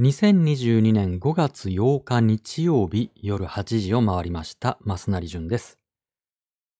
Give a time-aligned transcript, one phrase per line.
[0.00, 5.78] 2022年5月8日日曜日夜8時を回りました、増成淳です。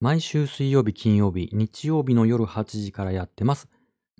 [0.00, 3.68] 毎週水曜日、金曜日、日曜日の夜8時からやってます。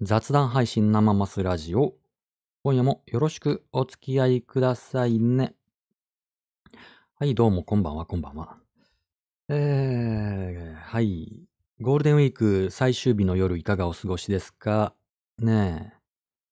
[0.03, 1.95] 雑談配信生マスラジオ。
[2.63, 5.55] 今夜もよろしくお付き合いくださいね。
[7.15, 8.59] はい、どうもこんばんは、こんばんは。
[9.49, 11.49] えー、はい。
[11.81, 14.93] ゴールデンウィーク最終日の夜いかがお過ごしですか？
[15.39, 16.01] ねえ。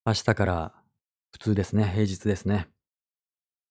[0.06, 0.77] 明日から
[1.32, 1.84] 普通ですね。
[1.84, 2.68] 平日ですね。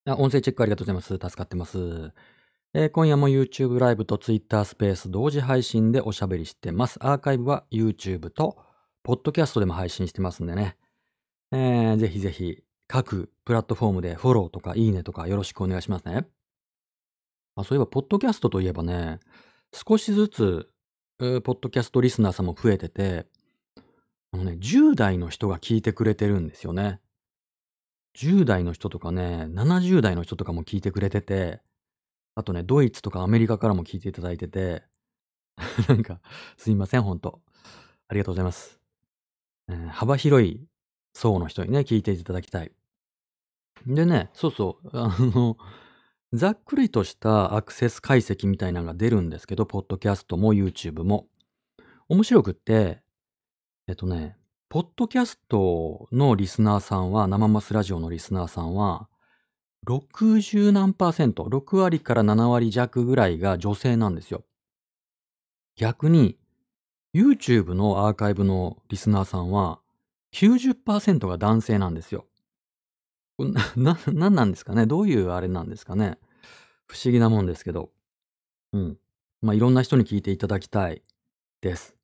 [0.05, 1.07] あ音声チェックありがとうございます。
[1.13, 2.11] 助かってます。
[2.73, 6.97] えー今夜も YouTube ライブと Twitter スペース同時配信でおしゃべりしてます。
[7.01, 8.57] アーカイブは YouTube と
[9.05, 10.77] Podcast でも配信してますんでね。
[11.51, 16.27] えーぜひぜひ各プラットフォームでフォローとかいいねとかよろしくお願いしますね。
[17.55, 19.19] あそういえば、ポッドキャストといえばね、
[19.73, 20.69] 少しずつ、
[21.19, 23.25] えーポッドキャストリスナーさんも増えてて、
[24.31, 26.99] あのね、10代の人が聞いてくれてるんですよね。
[28.17, 31.61] 10代の人とかね、70代の人とかも聞いてくれてて、
[32.35, 34.83] あとね、ドイツとかアメリカからも聞いていただいてて、
[35.87, 36.19] なんか、
[36.57, 37.41] すいません、ほんと。
[38.07, 38.79] ありがとうございます。
[39.69, 40.65] えー幅広い
[41.13, 42.71] 層の人にね、聞いていただきたい。
[43.85, 45.57] でね、そうそう、あの、
[46.33, 51.27] ざっくりとしたアクセス解析みたいなのが出るんですけど、ポッドキャストも YouTube も。
[52.09, 53.01] 面白くって、
[53.87, 54.37] えっとね、
[54.69, 59.07] ポッドキャストのリスナーさんは、生マスラジオのリスナーさんは、
[59.87, 64.43] 60何パーセント、6割から7割弱ぐらいが女性なんですよ。
[65.77, 66.37] 逆に、
[67.15, 69.79] YouTube のアーカイブのリスナーさんは、
[70.33, 72.25] 90%が男性なんですよ。
[73.39, 74.85] な、 な、なんなんですかね？
[74.85, 76.17] どういうあれなんですかね？
[76.87, 77.89] 不思議なもんですけど。
[78.73, 78.99] うん。
[79.41, 81.03] まあ、いろんな人に聞いていただきたい
[81.61, 81.96] です。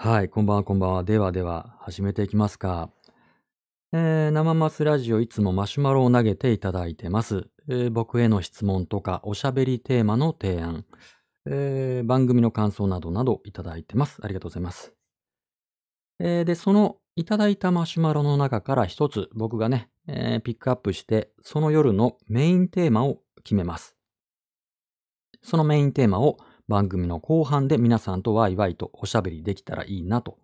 [0.00, 1.02] はい、こんばんは、こんばんは。
[1.02, 2.92] ではでは、始めていきますか。
[3.92, 7.48] えー、生マスラジオいつもマシュマロを投げていただいてます。
[7.68, 10.84] えー僕への質問とか、おしゃべりテーマの提案、
[11.46, 14.20] えー番組の感想などなどいただいてます。
[14.22, 14.94] ありがとうございます。
[16.20, 23.96] えーで、そのいただいたマシュマロの中から一つ僕がね、えーピックアップして、その夜のメインテーマを決めます。
[25.42, 30.38] そのメインテーマを番組の後半で皆さんとワイワイとおしゃべりできたらいいなと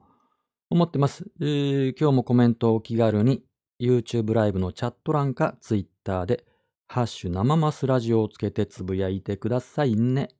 [0.70, 1.26] 思ってます。
[1.40, 3.44] えー今日もコメントを気軽に
[3.80, 6.44] YouTube ライブのチャット欄か Twitter で
[6.88, 10.30] ハッシュ生マスラジオをつけてつぶやいてくださいね。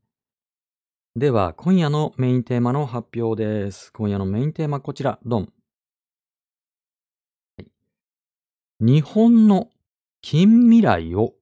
[1.17, 3.93] では、今夜のメインテーマの発表です。
[3.93, 5.53] 今夜のメインテーマこちら、ドン。
[8.81, 9.71] 日本の
[10.23, 11.35] 近未来を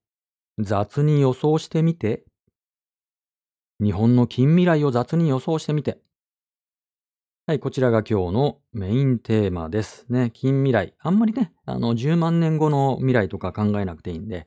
[0.58, 2.24] 雑に予想してみて。
[3.82, 5.98] 日本の近未来を雑に予想してみて。
[7.48, 10.30] はい、こちらが今日のメインテーマですね。
[10.32, 10.94] 近未来。
[11.00, 14.46] あんまりね、あの、10万年後の未来とか考えなくていいんで、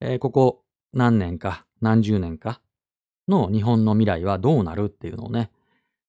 [0.00, 0.62] えーここ
[0.92, 2.60] 何年か、何十年か
[3.26, 5.50] の日本の未来はどうなるっていうのをね、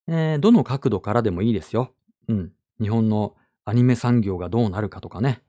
[0.08, 1.92] えーどの角度からでもいいですよ。
[2.28, 2.52] うん。
[2.80, 3.36] 日本の
[3.66, 5.42] アニメ産業がどうなるかとかね、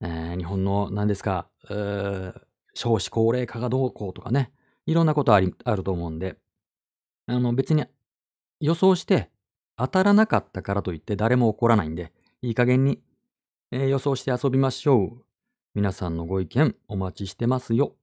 [0.00, 1.46] えー日本の何ですか、
[2.74, 4.50] 少子高齢化がどうこうとかね、
[4.86, 6.36] いろんなことありあると思うんで、
[7.26, 7.84] あの別に
[8.60, 9.30] 予想して
[9.76, 12.12] 当たらなかったからといって誰も怒らないんで、
[12.42, 13.00] いい加減に、
[13.72, 15.24] えー予想して遊びましょう。
[15.74, 17.96] 皆さんのご意見お待ちしてますよ。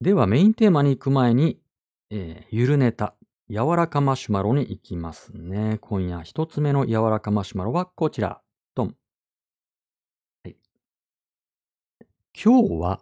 [0.00, 1.60] ではメインテーマに行く前に、
[2.10, 3.14] えーゆるネタ、
[3.50, 5.78] 柔らかマシュマロに行きますね。
[5.80, 8.40] 今夜一つ目の柔らかマシュマロはこちら。
[8.74, 8.96] ドン。
[10.44, 10.56] はい、
[12.44, 13.00] 今日は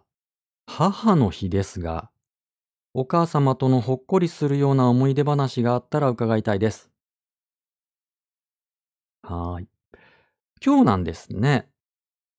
[0.65, 2.09] 母の日ですが、
[2.99, 6.89] お母様とのほっこりするような思い出話があったら伺いたいです。
[9.21, 9.67] はい。
[10.65, 11.69] 今日なんですね。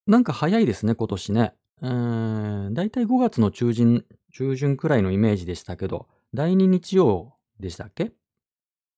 [0.06, 1.54] なんか早いですね、今年ね。
[1.82, 8.12] うーん、だいたい5月の中旬、中旬くらいのイメージでしたけど、第2日曜でしたっけ？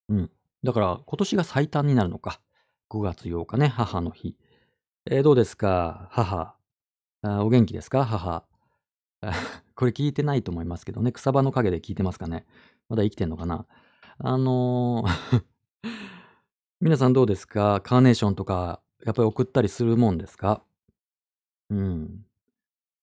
[0.09, 0.31] うん。
[0.65, 2.41] だから今年が最短になるのか。
[2.89, 4.37] 5月8日ね、母の日。
[5.07, 6.57] えーどうですか、母。
[7.23, 8.45] あお元気ですか、母。
[9.75, 12.47] これ聞いてないと思いますけどね、草場の陰で聞いてますかね。
[12.89, 13.67] まだ生きてんのかな。
[14.19, 15.45] あのー
[16.81, 17.81] 皆さんどうですか？
[17.83, 20.63] カーネーションとか、やっぱり送ったりするもんですか？
[21.69, 22.25] うん。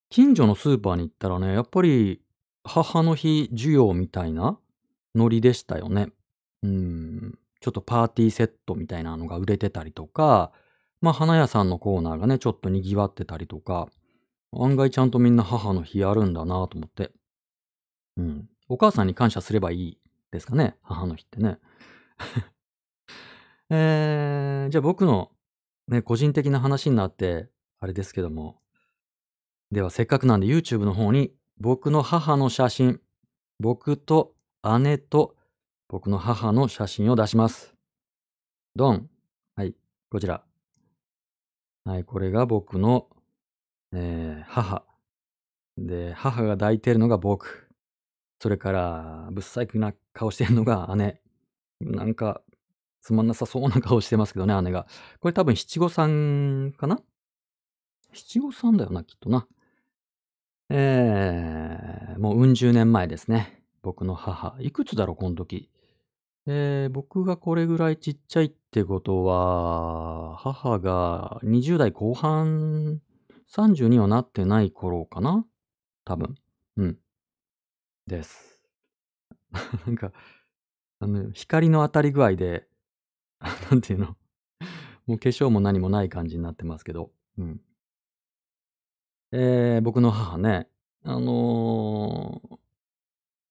[0.10, 2.22] 近所のスーパーに行ったらね、やっぱり
[2.64, 4.60] 母の日需要みたいな
[5.14, 6.12] ノリでしたよね。
[6.64, 7.38] うん。
[7.60, 10.52] ちょっとパーティーセットみたいなのが売れてたりとか、
[11.02, 13.90] まあ花屋さんのコーナーがね、ちょっと賑わってたりとか、
[14.64, 17.12] 案外ちゃんとみんな母の日あるんだなと思って。
[18.18, 18.50] うん。
[18.70, 19.98] お母さんに感謝すればいい
[20.32, 21.60] ですかね、母の日ってね。
[23.70, 25.32] えー、じゃあ僕の
[25.88, 27.50] ね、個人的な話になって、
[27.80, 28.60] あれですけども、
[29.72, 33.02] ではせっかくなんで YouTube の方に僕の母の写真、
[33.60, 34.34] 僕と
[34.82, 35.36] 姉と
[35.88, 37.74] 僕の母の写真を出します。
[38.76, 39.10] ドン。
[39.56, 39.76] はい、
[40.10, 40.44] こちら。
[41.86, 43.08] はい、これが僕の、
[43.94, 44.84] えー母。
[45.78, 47.70] で、母が抱いてるのが僕。
[48.40, 51.22] それから、ぶっさいくな顔してるのが姉。
[51.80, 52.42] なんか、
[53.02, 54.88] つまんなさそうな顔してますけどね、姉が。
[55.20, 57.00] これ多分七五三かな？
[58.14, 59.48] 七五三だよな、きっとな。
[60.70, 63.64] えー、もううん十年前ですね。
[63.82, 64.58] 僕の母。
[64.60, 65.70] いくつだろう、この時？
[66.48, 73.02] えー、僕がこれぐらいちっちゃいってことは、母が20代後半、
[73.48, 75.46] 30にはなってない頃かな？
[76.06, 76.36] 多分。
[76.78, 76.98] うん。
[78.08, 78.62] です。
[79.86, 80.12] なんか、
[81.00, 82.68] あの、光の当たり具合で、
[83.72, 84.18] なんていうの？
[85.08, 87.12] もう化粧も何もない感じになってますけど。
[87.38, 87.62] うん。
[89.32, 90.68] えー、僕の母ね、
[91.04, 92.58] あのー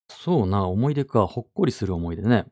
[0.09, 2.47] そうな、思い出か、ほっこりする思い出ね。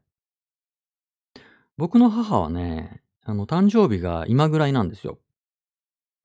[1.77, 5.19] 僕の母はね、あの、誕生日が今ぐらいなんですよ。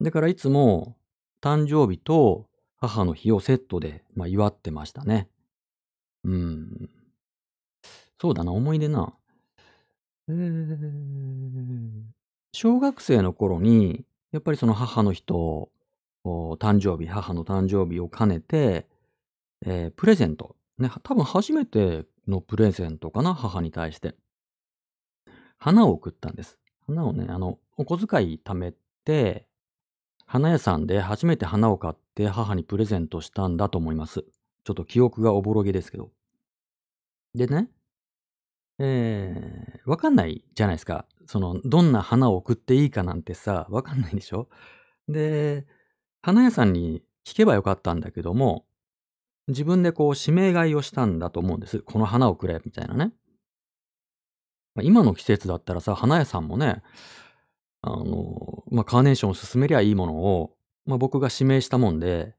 [0.00, 0.96] だからいつも、
[1.40, 2.46] 誕生日と
[2.76, 5.28] 母の日をセットで、まあ、祝ってましたね。
[6.24, 6.90] うん。
[8.20, 9.14] そうだな、思い出な。
[10.28, 12.02] えー、
[12.52, 15.70] 小学生の頃に、やっぱりその母の日と、
[16.24, 18.86] 誕生日、母の誕生日を兼ねて、
[19.64, 20.56] えープレゼント。
[20.78, 24.14] ね、多分初めてのプレゼントかな、母に対して。
[25.58, 26.58] 花を送ったんです。
[26.86, 29.46] 花をね、あの、お小遣い貯めて、
[30.32, 34.22] 花屋さんで初めて花を買って母にプレゼントしたんだと思います。
[34.62, 36.12] ちょっと記憶がおぼろげですけど。
[37.34, 37.68] でね、
[38.78, 41.04] えー、わかんないじゃないですか。
[41.26, 44.48] その、どんな花を送っていいかなんてさ、わかんないでしょ
[45.08, 45.66] で、
[46.22, 48.66] 花屋さんに聞けばよかったんだけども、
[49.48, 51.80] 自分でこう指名買いをしたんだと思うんです。
[51.80, 53.12] この花をくれ、みたいなね。
[54.76, 56.84] まあ今の季節だったらさ、花屋さんもね、
[57.82, 60.56] あの、まあ、カーネーションを勧めりゃいいものを、
[60.86, 62.34] まあ、僕が指名したもんで、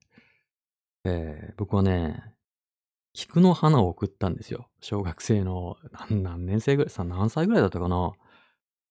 [1.03, 2.23] えー僕はね、
[3.13, 4.69] 菊の花を送ったんですよ。
[4.81, 5.77] 小学生の
[6.09, 8.13] 何何年生ぐらいさ、何歳ぐらいだったかな。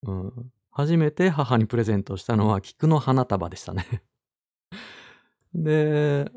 [0.02, 0.52] うん。
[0.70, 4.02] 初めて母にプレゼントしたのは菊の花束でしたね。
[5.54, 6.30] で、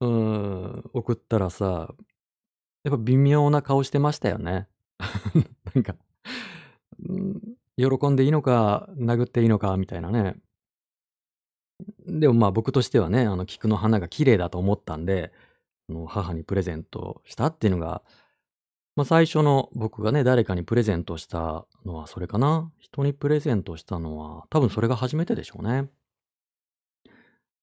[0.00, 1.94] うん、送ったらさ、
[2.84, 4.68] やっぱ微妙な顔してましたよね。
[5.74, 5.96] なんか、
[7.08, 7.40] うん
[7.78, 10.36] 喜んでいいのか、殴っていいのか、みたいなね。
[12.06, 15.32] でもまあ僕としてはね、あの菊の花が綺麗だと思ったんで、
[15.88, 18.02] あの母にプレゼントしたっていうのが、
[18.96, 22.72] まあ最初の僕がね、誰かにプレゼントしたのはそれかな？
[22.80, 25.88] 人にプレゼントしたのは、多分それが初めてでしょうね。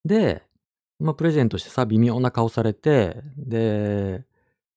[0.06, 0.44] で、
[1.00, 4.23] まあプレゼントしてさ、微妙な顔されて、で、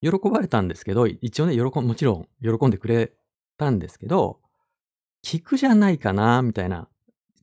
[0.03, 3.13] 喜ばれたんですけど、一応ね、喜ん、もちろん喜んでくれ
[3.57, 4.41] たんですけど、
[5.23, 6.89] 菊じゃないかな、みたいな。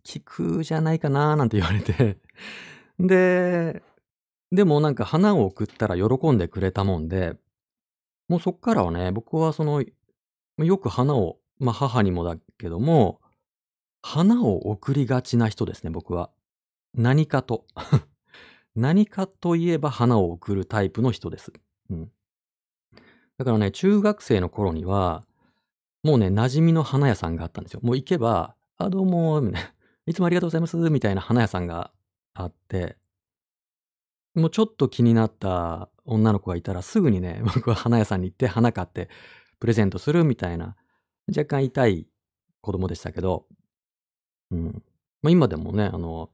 [0.04, 2.18] 菊じゃないかな、なんて言われて。
[3.00, 3.84] で、
[4.52, 7.36] でもなんか花を送ったら喜んでくれたもんで、
[8.28, 9.84] もうそっからはね、僕はその、
[10.58, 13.22] よく花を、まあ母にもだけども、
[14.02, 16.30] 花を送りがちな人ですね、僕は。
[16.94, 17.66] 何かと。
[18.76, 21.54] 何かといえば花を送るタイプの人です。
[21.90, 22.12] うん。
[23.38, 25.26] だからね、中学生の頃には、
[26.06, 27.80] もうね、馴染みの花屋さんがあったんですよ。
[27.82, 29.60] もう行けば、あ、どうも、いな。
[30.06, 31.92] いつもありがとうございます、みたいな花屋さんが
[32.36, 32.96] あって、
[34.36, 39.10] もうちょっと気になった女の子がいたらすぐにね、 僕は花屋さんに行って花買って
[39.60, 40.76] プレゼントするみたいな、
[41.28, 42.08] 若干痛い
[42.62, 43.48] 子供でしたけど、
[44.52, 44.84] うん。
[45.24, 46.30] まあ今でもね、あの、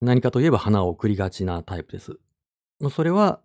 [0.00, 2.20] 何かといえば花を送りがちなタイプです。
[2.78, 3.42] まあそれは、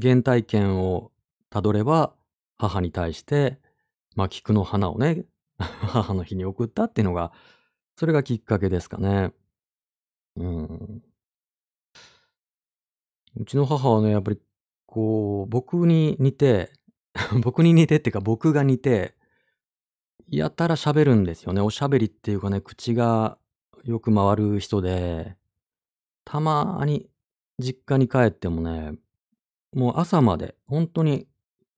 [0.00, 1.10] 原体験を
[1.48, 2.14] たどれば、
[2.58, 3.58] 母に対して、
[4.16, 5.24] まあ菊の花をね、
[5.58, 7.32] 母の日に送ったっていうのが、
[7.96, 9.32] それがきっかけですかね。
[10.36, 11.02] うん。
[13.36, 14.40] うちの母はね、やっぱり、
[14.86, 16.72] こう、僕に似て、
[17.42, 19.14] 僕に似てっていうか僕が似て、
[20.28, 21.60] やたら喋るんですよね。
[21.60, 23.38] おしゃべりっていうかね、口が
[23.84, 25.36] よく回る人で、
[26.24, 27.10] たまに
[27.58, 28.94] 実家に帰ってもね、
[29.74, 31.28] もう朝まで、本当に、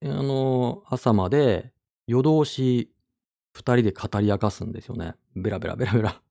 [0.03, 1.73] あの、朝まで
[2.07, 2.93] 夜通し
[3.53, 5.15] 二人で語り明かすんですよね。
[5.37, 6.23] ベラベラベラベラ。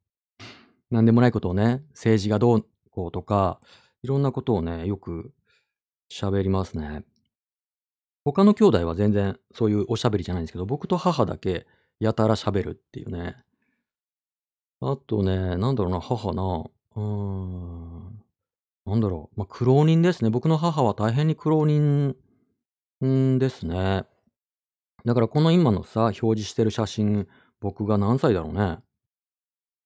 [0.89, 3.59] なんでもないことをね、政治がどうこうとか、
[4.03, 5.31] いろんなことをね、よく
[6.11, 7.03] 喋りますね。
[8.25, 11.65] 他の兄弟は全然そういうおしゃべりじゃないんですけど、僕と母だけ
[11.99, 13.37] やたら喋るっていうね。
[14.81, 16.65] あとね、なんだろうな、母な。
[16.95, 18.23] うーん。
[18.85, 20.29] なんだろう、ま、苦労人ですね。
[20.29, 22.15] 僕の母は大変に苦労人
[23.39, 24.05] ですね。
[25.05, 27.27] だからこの今のさ、表示してる写真、
[27.59, 28.79] 僕が何歳だろうね。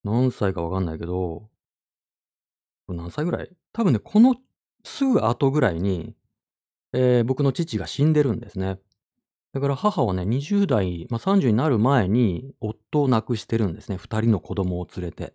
[0.03, 1.49] 何歳かわかんないけど
[2.87, 3.49] 何歳ぐらい？
[3.73, 4.35] 多分ね、この
[4.83, 6.15] すぐ後ぐらいに、
[6.93, 8.79] ええ、僕の父が死んでるんですね。
[9.53, 15.33] だから母はね、20代、まあ、30になる前に夫を亡くしてるんですね、2人の子供を連れて。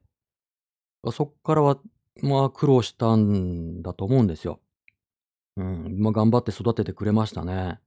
[1.11, 1.79] そっからは、
[2.23, 4.61] まあ、苦労したんだと思うんですよ。
[5.57, 7.81] うん、まあ、頑張って育ててくれましたね。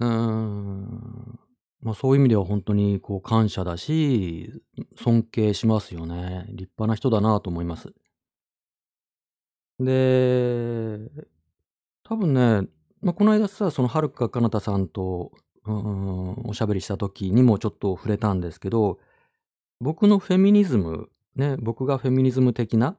[0.00, 1.38] うーん。
[1.80, 4.52] ま、そういう意味ではほんとにこう感謝だし、
[4.96, 6.46] 尊敬しますよね。
[6.48, 7.92] 立派な人だなと思います。
[9.80, 10.98] で、
[12.02, 12.68] 多分ね、
[13.00, 15.30] まあ、この間さ、そのはるか彼方さんと、
[15.66, 18.98] うん、おしゃべりした時にもちょっと触れたんですけど、
[19.80, 22.96] 僕のフェミニズム、ね、僕がフェミニズム的な、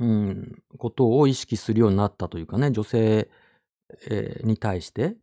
[0.00, 3.30] うん、ことを意識するようになったというかね、女性、
[4.10, 5.16] ええ、に対して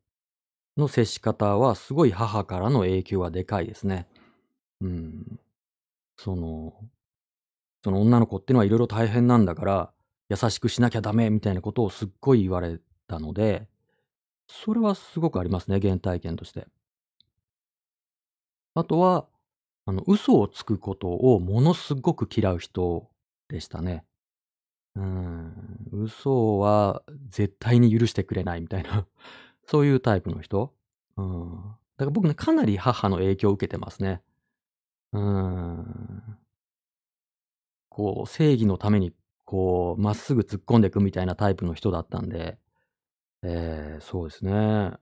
[0.77, 4.08] の接し方はすごい母からの影響はでかいですね。
[4.82, 5.39] うん。
[6.17, 6.74] その
[7.84, 9.91] その女の子ってのは色々大変なんだから、
[10.29, 13.67] 優しくしなきゃダメみたいなことをすっごい言われたので、
[14.48, 16.67] それはすごくありますね、原体験として。
[18.74, 19.27] あとは、
[19.86, 23.08] あの、嘘をつくことをものすごく嫌う人
[23.48, 24.05] でしたね。
[24.96, 25.53] うん、
[25.91, 29.08] 嘘は絶対に許してくれないみたいな、
[29.67, 30.74] そういうタイプの人？
[31.17, 31.51] うん。
[31.98, 34.22] だから僕ね、かなり母の影響を受けてますね。
[35.13, 36.38] うん。
[37.91, 39.13] こう、正義のために、
[39.45, 42.57] こう、まっすぐ突っ込んでいくみたいなタイプの人だったんで、
[43.43, 44.93] ええ、そうですね。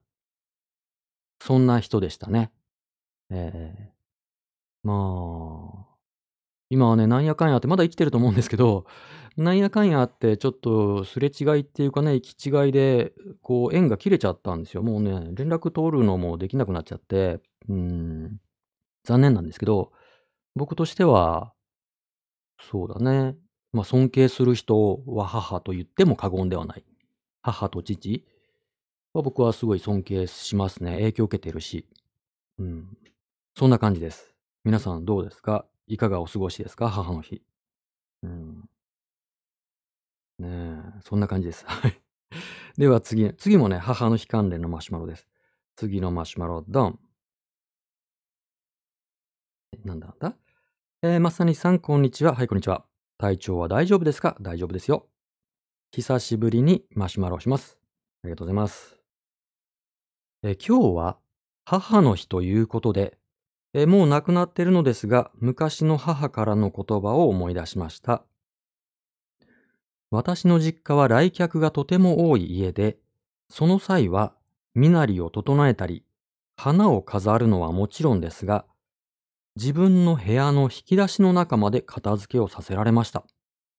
[1.41, 2.51] そんな人でしたね。
[3.32, 3.93] ええええ。
[4.84, 4.93] ま
[5.89, 5.93] あ、
[6.70, 8.86] 今はね、なんやかんやあって、まだ生きてると思うんですけど、
[9.38, 14.84] なんやかんやあって、ちょっとすれ違いっていうかね、行き違いで、こう縁が切れちゃったんですよ。
[14.84, 18.39] もうね、連絡取るのもできなくなっちゃって、うん、
[19.03, 19.91] 残念なんですけど、
[20.55, 21.53] 僕としては
[22.60, 23.36] そうだね、
[23.72, 26.86] まあ、尊敬する人は母と言っても過言ではない。
[27.41, 28.25] 母と父
[29.13, 30.93] は僕はすごい尊敬しますね。
[30.93, 31.88] 影響を受けてるし。
[32.60, 32.98] うん。
[33.58, 34.34] そんな感じです。
[34.63, 35.65] 皆さんどうですか？
[35.88, 36.90] いかがお過ごしですか？
[36.90, 37.42] 母の日。
[38.24, 38.70] うん。
[40.40, 40.48] ね
[40.98, 41.66] え、そんな感じです。
[41.68, 42.02] はい。
[42.78, 45.28] では次次もね、母の日関連のマシュマロです。
[45.75, 47.00] 次のマシュマロドン。
[49.84, 50.38] なんだなんだ？
[51.04, 52.34] ええ、まさにさん、こんにちは。
[52.36, 52.86] はい、こんにちは。
[53.18, 54.38] 体調は大丈夫ですか？
[54.42, 55.08] 大丈夫ですよ。
[55.92, 57.78] 久しぶりにマシュマロをします。
[58.24, 58.98] ありがとうございます。
[60.44, 61.20] え、今日は
[61.66, 63.18] 母の日ということで、
[63.74, 68.24] え、もう亡くなっているのですが、昔の母からの言葉を思い出しました。
[70.12, 72.98] 私の実家は来客がとても多い家で、
[73.50, 74.34] その際は
[74.75, 76.06] 身なりを整えたり、
[76.56, 78.65] 花を飾るのはもちろんですが、
[79.56, 83.24] 自分の部屋の引き出しの中まで片付けをさせられました。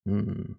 [0.06, 0.56] うん。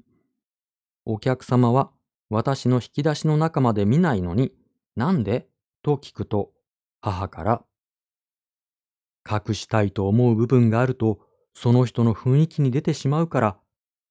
[1.04, 1.92] お客様は
[2.30, 4.54] 私の引き出しの中まで見ないのに、
[4.96, 5.48] なんで？
[5.84, 6.52] と聞くと、
[7.02, 7.62] 母から
[9.30, 11.20] 隠したいと思う部分があると、
[11.54, 13.58] その人の雰囲気に出てしまうから、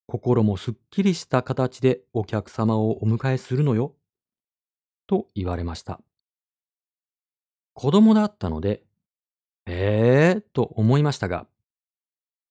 [0.06, 3.94] 心もすっきりした形でお客様をお迎えするのよ。
[5.06, 6.00] と言われました。
[7.74, 8.82] 子供だったので、
[9.66, 11.46] ええと思いましたが、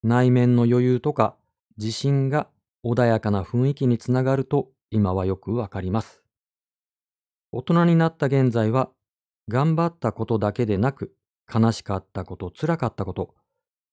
[0.02, 1.38] 内面の余裕とか
[1.78, 2.50] 自信が
[2.84, 6.24] 穏やかな雰囲気につながると今はよくわかります。
[7.52, 8.90] 大人になった現在は、
[9.48, 11.14] 頑張ったことだけでなく、
[11.54, 13.36] 悲しかったこと、辛かったこと、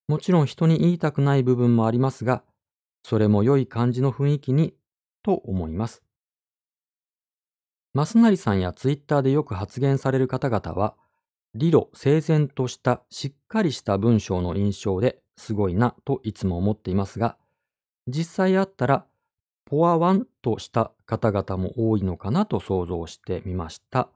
[0.08, 2.42] もちろん人に言いたくない部分もありますが、
[3.02, 4.74] それも良い感じの雰囲気に、
[5.22, 6.02] と思います。
[7.94, 10.94] 増成さんやツイッターでよく発言される方々は、
[11.54, 17.36] 理路整然としたしっかりした文章の印象ですごいなといつも思っていますが、
[18.06, 19.06] 実際あったら、
[19.64, 24.10] ポワワンとした方々も多いのかなと想像してみました。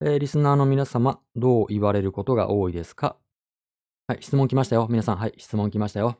[0.00, 3.16] えー、リスナーの皆様、どう言われることが多いですか？
[4.08, 4.86] はい、質問来ましたよ。
[4.90, 6.18] 皆さん、はい、質問来ましたよ。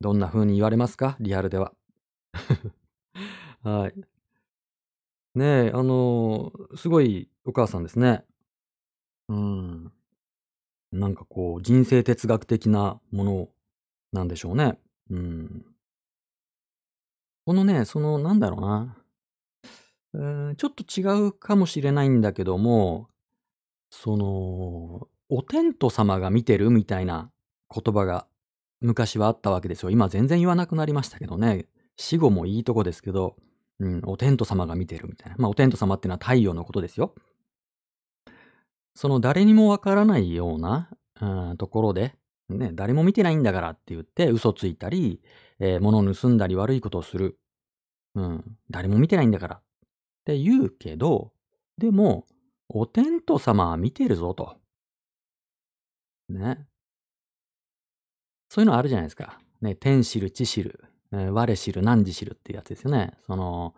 [0.00, 1.16] どんな風に言われますか？
[1.20, 1.72] リアルでは。
[3.62, 3.94] はい。
[5.34, 8.24] ねえ、あの、すごいお母さんですね。
[9.28, 9.92] うん。
[10.92, 13.48] なんかこう、人生哲学的なもの
[14.12, 14.78] なんでしょうね。
[15.10, 15.66] うん。
[17.44, 18.96] このね、そのなんだろうな。
[20.12, 23.08] うん、ちょっと違うかもしれないんだけども、
[23.90, 27.30] その、お天道様が見てるみたいな
[27.72, 28.26] 言葉が
[28.80, 29.90] 昔はあったわけですよ。
[29.90, 31.66] 今全然言わなくなりましたけどね。
[31.96, 33.36] 死後もいいとこですけど、
[33.78, 35.36] うん、お天道様が見てるみたいな。
[35.38, 37.14] まあ、お天道様ってのは太陽のことですよ。
[38.94, 40.90] その誰にもわからないような、
[41.20, 42.16] うん、ところで、
[42.48, 45.22] ね、誰も見てないんだからって言って嘘ついたり、
[45.60, 47.38] えー、物を盗んだり悪いことをする。
[48.16, 49.60] うん、誰も見てないんだから
[50.20, 51.32] って言うけど、
[51.78, 52.26] でも、
[52.68, 54.56] お天道様は見てるぞと。
[56.28, 56.66] ね。
[58.48, 59.40] そういうのあるじゃないですか。
[59.60, 63.14] ね、天知る、地知る、えー、我知る、何時知るっていうやつですよね。
[63.26, 63.74] その、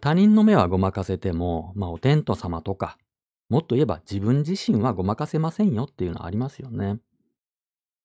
[0.00, 2.98] 他人の目はごまかせても、まあ、お天道様とか、
[3.48, 6.98] もっと言えば自分自身はごまかせませんよっていうのはありますよね。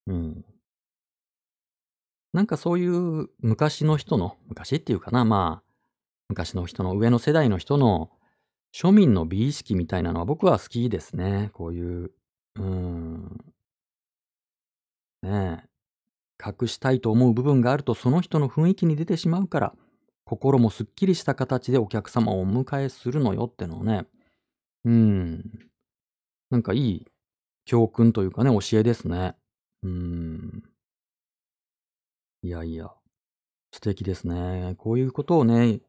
[0.08, 0.46] うん。
[2.32, 5.73] なんかそういう昔の人の、昔っていうかな、まあ、
[6.30, 8.12] 昔の人の上の世代の人の
[8.74, 11.52] 庶民の美意識みたいなのは僕は好きですね。
[11.54, 12.12] こういう、
[12.56, 13.54] うーん、
[15.22, 15.70] ねえ、
[16.44, 19.76] 隠したいと思う部分があるとその人の雰囲気に出てしまうから、
[20.26, 24.06] 心もすっきりした形でお客様をお迎えするのよってのをね、
[24.86, 25.70] うん、
[26.50, 27.08] なんかいい
[27.66, 29.36] 教訓というかね、教えですね。
[29.84, 30.64] うん。
[32.42, 32.92] いやいや、
[33.72, 34.76] 素敵ですね。
[34.78, 35.80] こういうことをね、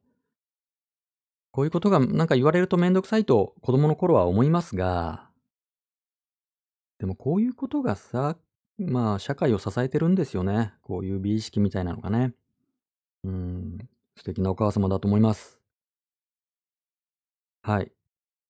[1.55, 5.29] こういうことがなんか言われるとめんどくさいと子供の頃は思いますが、
[6.99, 8.37] でもこういうことがさ、
[8.77, 10.73] まあ社会を支えてるんですよね。
[10.83, 12.35] こういう美意識みたいなのがね。
[13.23, 13.79] うん、
[14.17, 15.61] 素敵なお母様だと思います。
[17.63, 17.93] はい。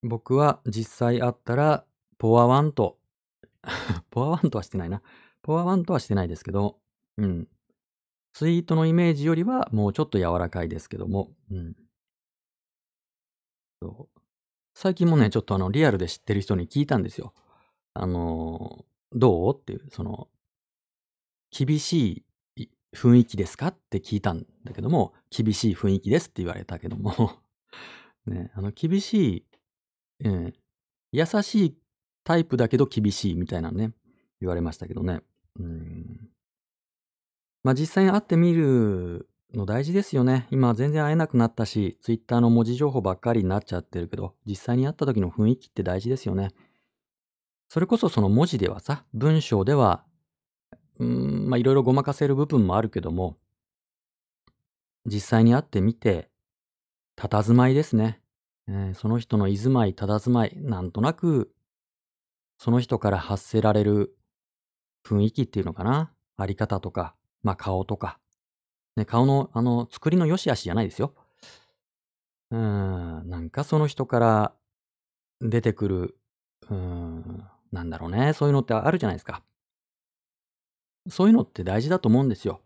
[0.02, 1.84] 僕は実際会ったら、
[2.16, 2.96] ポアワンと、
[4.10, 5.02] ポアワンとはしてないな。
[5.42, 6.78] ポアワンとはしてないですけど、
[7.18, 7.48] うん。
[8.32, 11.76] ツイートのイメージよりはもうちょっと柔らかいですけども、うん。
[13.84, 14.20] そう。
[14.74, 17.34] 最近もね、ちょっとあの、リアルで知ってる人に聞いたんですよ。
[17.92, 19.56] あのー、どう？
[19.56, 20.28] っていう、その、
[21.50, 22.24] 厳し
[22.56, 23.68] い雰囲気ですか？
[23.68, 27.38] って聞いたんだけども、厳しい雰囲気ですって言われたけども
[28.26, 29.44] ね、あの、厳し
[30.20, 30.54] い、うん、
[31.12, 31.78] 優しい
[32.24, 33.92] タイプだけど厳しいみたいなね、
[34.40, 35.20] 言われましたけどね。
[35.60, 36.30] うん。
[37.62, 40.46] まあ実際に会ってみるの大事ですよね。
[40.50, 46.50] 今全然会えなくなったし、ツイッターの文字情報ばっかりになっちゃってるけど、実際に会った時の雰囲気って大事ですよね。
[47.68, 50.04] それこそその文字ではさ、文章では、
[50.98, 53.36] うん、まあいろいろごまかせる部分もあるけども、
[55.06, 56.30] 実際に会ってみて、
[57.16, 58.20] 佇まいですね。
[58.68, 61.52] えー、その人の居住まい、佇まい、なんとなく、
[62.58, 64.16] その人から発せられる
[65.04, 66.12] 雰囲気っていうのかな。
[66.36, 68.18] あり方とか、まあ顔とか、
[68.96, 71.14] ね、顔の、あの、作りの良し悪しじゃないですよ。
[72.50, 74.54] うん、なんかその人から
[75.40, 76.18] 出てくる、
[76.70, 79.42] うん、なんだろうね、そういうのってあるじゃないですか。
[81.08, 82.62] そういうのって大事だと思うんですよ。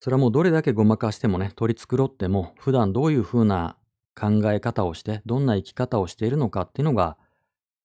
[0.00, 3.78] それはもうどれだけごまかしてもね、取り繕っても、普段どういう風な
[4.14, 7.16] 考え方をして、どんな生き方をしているのかっていうのが、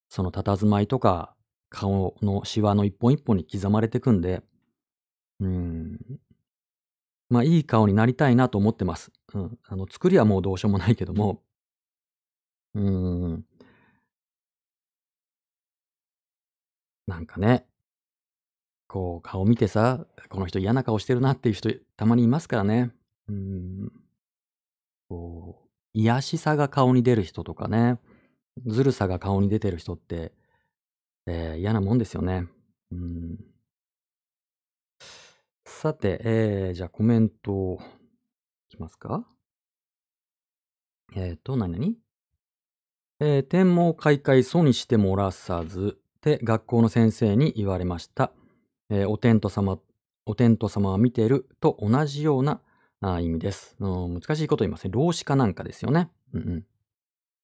[0.09, 1.35] その佇まいとか
[1.69, 4.41] 顔のシワの一本一本に刻まれていくんで、
[5.39, 5.99] うん、
[7.29, 9.11] まあ、いい顔になりたいなと思ってます。
[9.33, 9.59] うん。
[9.67, 11.41] あの、作りはもうどうしようもないけども、
[12.73, 12.81] うー
[13.37, 13.45] ん。
[17.07, 17.65] なんかね、
[18.87, 22.91] こう、顔見てさ、この人嫌な顔してるなっていう人たまにいますからね。
[23.27, 23.91] うん。
[25.07, 27.99] こう、癒しさが顔に出る人とかね、
[28.65, 30.33] ずるさが顔に出てる人って、
[31.27, 32.47] えー、嫌なもんですよね。
[32.91, 33.37] うん。
[35.81, 37.79] さて、えー、じゃあコメントを
[38.69, 39.25] いきますか？
[41.15, 41.93] えっ、ー、と、何々
[43.21, 48.33] えー、天網開会疎にしてもらさずって学校の先生に言われました。
[48.89, 49.79] えー、お天道様、
[50.25, 52.59] お天道様は見てると同じような
[52.99, 54.19] あ意味です、うん。
[54.19, 54.91] 難しいこと言いますね。
[54.93, 56.09] 老子かなんかですよね。
[56.33, 56.65] うんうん。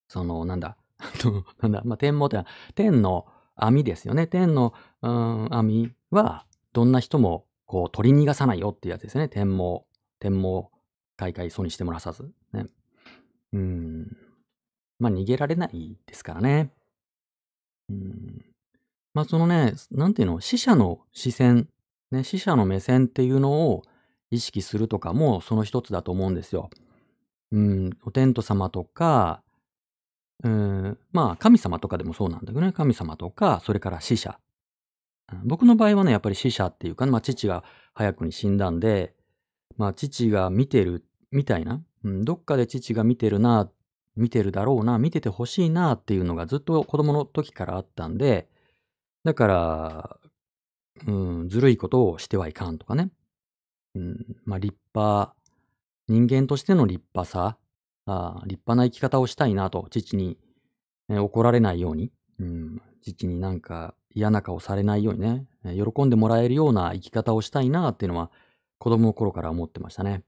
[0.10, 0.76] その、なんだ？
[1.62, 1.84] なんだ？
[1.86, 2.44] まあ、天網って、
[2.74, 4.28] 天の網ですよね。
[4.28, 9.28] 天の、うん、網は、どんな人もこう取り逃がさないよっていうやつですね。
[9.28, 9.86] 天網、
[10.20, 10.72] 天網、
[11.18, 12.32] 開会疎にしてもらさず。
[12.54, 12.66] ね。
[13.54, 14.18] うん。
[15.00, 16.72] まあ逃げられないですからね。
[17.90, 18.46] うん。
[19.14, 21.70] まあそのね、なんていうの、死者の視線、
[22.12, 23.84] ね、死者の目線っていうのを
[24.30, 26.70] 意識するとかもその一つだと思うんですよ。
[27.52, 29.42] うん、お天道様とか、
[30.44, 34.40] うん、まあ神様とかでもそうなんだけどね、神様とか、それから死者。
[35.44, 39.14] 僕の場合はね、やっぱり死者っていうか、まあ父が早くに死んだんで、
[39.78, 43.70] まあ父が見てるみたいな、うん、どっかで父が見てるな、
[44.16, 48.48] 見てるだろうな、見ててほしいなっていうのがずっと子供の時からあったんで、
[49.24, 50.20] だから、
[51.08, 51.12] う
[51.44, 53.12] ん、ずるいことをしてはいかんとかね。
[53.96, 55.36] うん、まあ立派
[56.08, 57.58] 人間としての立派さ、
[58.06, 60.38] あ立派な生き方をしたいなと、父に、
[61.10, 68.32] え怒られないように、うん、父になんか嫌な顔されないようにね、喜んでもらえるような生き方をしたいなっていうのは
[68.78, 70.24] 子供の頃から思ってましたね。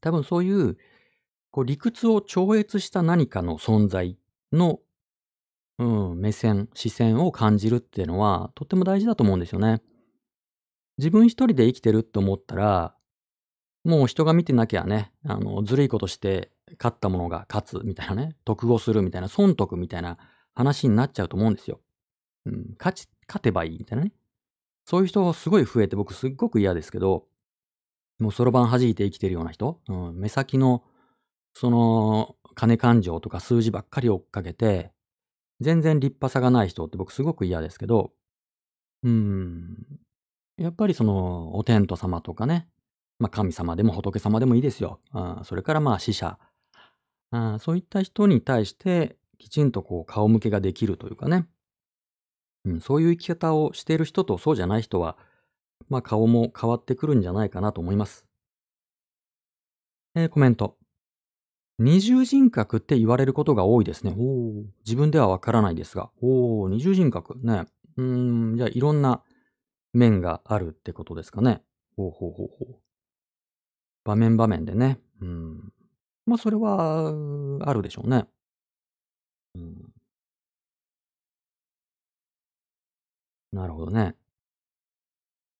[0.00, 0.76] 多分そういう、
[1.50, 4.18] こう理屈を超越した何かの存在
[4.52, 4.80] の、
[5.78, 9.82] うん、目線、視線を感じるっていうのはとっても大事だと思うんですよね。
[10.98, 12.94] 自分一人で生きてるって思ったら、
[13.84, 20.18] もう人が見てなきゃね、あの、ずるいことして勝った者が勝つみたいなね、得をするみたいな、損得みたいな
[20.58, 21.80] 話になっちゃうと思うんですよ。
[22.44, 24.12] うん、勝ち、勝てばいいみたいなね。
[24.84, 27.26] そういう人がすごい増えて僕すっごく嫌ですけど、
[28.18, 30.82] もうそろばん弾いて生きてるような人、うん、目先の、
[31.54, 34.90] その、金勘定とか数字ばっかり追っかけて、
[35.60, 38.10] 全然立派さがない人って僕すごく嫌ですけど、
[39.04, 39.76] うん、
[40.56, 42.68] やっぱりその、お天道様とかね、
[43.20, 44.98] まあ神様でも仏様でもいいですよ。
[45.12, 46.36] あそれからまあ死者
[47.30, 47.58] あ。
[47.60, 51.46] そういった人に対してきちんとこう顔向けができるというかね、
[52.64, 55.16] うん、そういう生き方をしている人とそうじゃない人は、
[55.88, 58.26] まあ顔も変わってくるんじゃないかなと思います。
[60.14, 60.76] えー、コメント。
[61.78, 64.14] 二重人格って言われることが多いですね。
[64.18, 66.10] お自分ではわからないですが。
[66.20, 67.66] おお二重人格ね。
[67.96, 69.22] うん、じゃあいろんな
[69.92, 71.62] 面があるってことですかね。
[71.96, 72.76] ほうほうほうほう。
[74.04, 74.98] 場面場面でね。
[75.20, 75.72] うん。
[76.26, 77.12] まあそれは、
[77.62, 78.26] あるでしょうね。
[83.52, 84.14] なるほどね。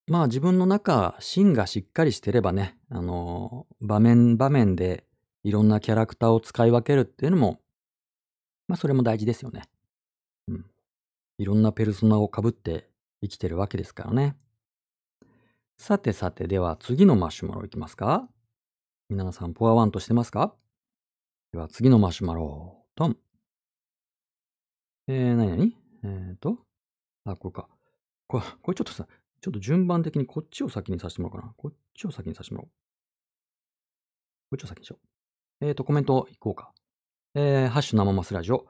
[0.07, 5.05] まあ自分の中、芯がしっかりしてればね、あの、場面場面で
[5.43, 7.61] いろんなキャラクターを使い分けるっていうのも、
[8.69, 9.63] まあそれも大事ですよね。
[10.49, 10.67] うん。
[11.39, 12.89] いろんなペルソナをかぶって
[13.23, 14.37] 生きてるわけですからね。
[15.77, 18.29] さてさて、では次のマシュマロいきますか？
[19.09, 20.55] 皆さん、ポアワンとしてますか？
[21.53, 23.17] では次のマシュマロ、トン。
[25.09, 26.59] えー、なになにえーと、
[27.25, 27.69] あ、これか。
[28.27, 29.07] これ、これちょっとさ、
[29.41, 31.55] ちょっと順番的にこっちを先にさせてもらおうかな。
[31.57, 32.71] こっちを先にさせてもらおう。
[34.51, 34.99] こっちを先にしよ
[35.61, 35.67] う。
[35.67, 36.73] えーと、コメントいこうか。
[37.35, 38.67] えー、ハッシュ生マスラジオ。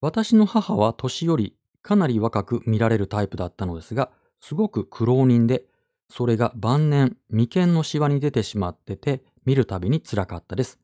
[0.00, 5.64] 私の母は年よりかなり若く見られるタイプだったのですが、すごく苦労人で、
[6.08, 10.80] それが晩年、眉間のシワに出てしまってて、見るたびに辛かったです。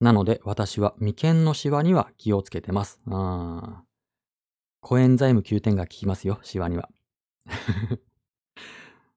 [0.00, 3.00] なので、私は眉間のシワには気をつけてます。
[3.06, 3.84] あ
[4.82, 6.90] コエンザイム9点が効きますよ、シワには。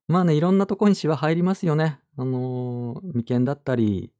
[0.07, 1.99] まあね、いろんなとこにシワ入りますよね。
[2.17, 4.13] あのー、眉間だったり、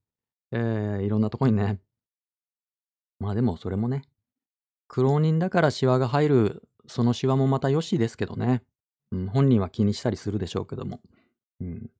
[0.52, 1.80] えー、いろんなとこにね。
[3.20, 4.02] まあでもそれもね、
[4.88, 8.64] 苦労人だからシワが入るそのシワもまた良しですけどね。
[9.12, 11.00] うん、本人は気にしたりするでしょうけども。
[11.62, 11.92] うん、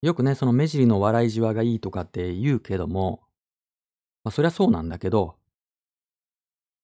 [0.00, 3.22] よくね、その目尻の笑いじわがいいとかって言うけども、
[4.24, 5.36] まあそりゃそうなんだけど、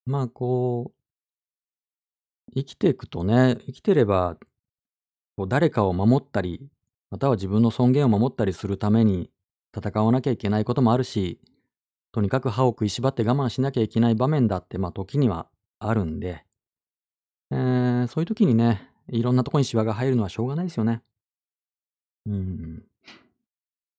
[0.04, 0.97] まあこう、
[2.54, 4.36] 生きていくとね、生きてれば、
[5.36, 6.68] こう誰かを守ったり、
[7.10, 9.30] または自分の尊厳を守ったりするために
[9.76, 11.40] 戦わなきゃいけないこともあるし、
[12.12, 16.44] とにかく歯を食いしばって我慢しなきゃいけない場面だって、まあ時にはあるんで、
[17.50, 21.02] えー、そういう時にね、いろんなとこにシワが入るのはしょうがないですよね。
[22.26, 22.82] うん。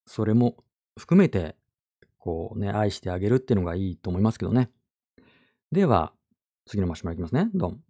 [0.05, 0.55] それも
[0.97, 1.55] 含めて、
[2.19, 4.69] こうね、愛してあげるっていうのがいいと思いますけどね。
[5.71, 6.13] では、
[6.65, 7.49] 次のマシュマロいきますね。
[7.53, 7.83] ドン。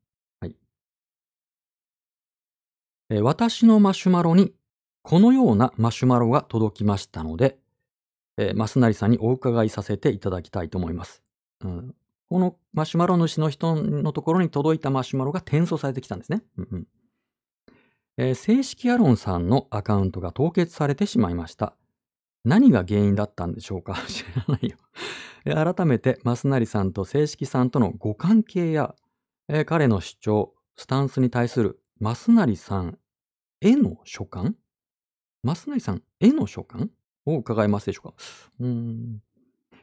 [3.17, 4.53] 私のマシュマロに、
[5.01, 7.57] このようなマシュマロが届きましたので、
[8.37, 11.23] えー、マスナリさんにお伺いさせていただきたいと思います。
[11.61, 11.95] うん、
[12.29, 16.43] このマシュマロ主の人のところに届いたマシュマロが転送されてきたんですね。
[16.57, 16.87] うんうん
[18.17, 21.73] えー、正式アロンさんのアカウントが凍結されてしまいました。
[22.43, 23.95] 何が原因だったんでしょうか？
[24.07, 24.77] 知らないよ
[25.73, 28.93] 改めて、マスナリさんと正式さんとのご関係や、
[29.47, 32.98] えー、彼の主張、スタンスに対するマスナリさん
[33.61, 34.55] への所感
[35.43, 36.89] マスナリさんへの所感
[37.25, 38.13] を伺えますでしょうか？
[38.59, 39.21] うーん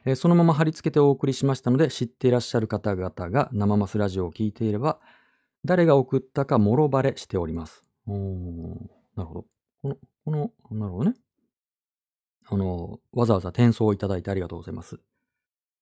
[0.05, 4.99] えー、そのまま貼り付けてお送りしましたので、知っていらっしゃる方々が生マスラジオを聞いていれば、
[5.65, 7.83] 誰が送ったかもろバレしております。
[8.05, 8.19] なる
[9.25, 9.45] ほど。
[9.81, 11.15] この、この、なるほどね。
[12.45, 14.97] あの、わざわざ転送をいただいてありがとうございます。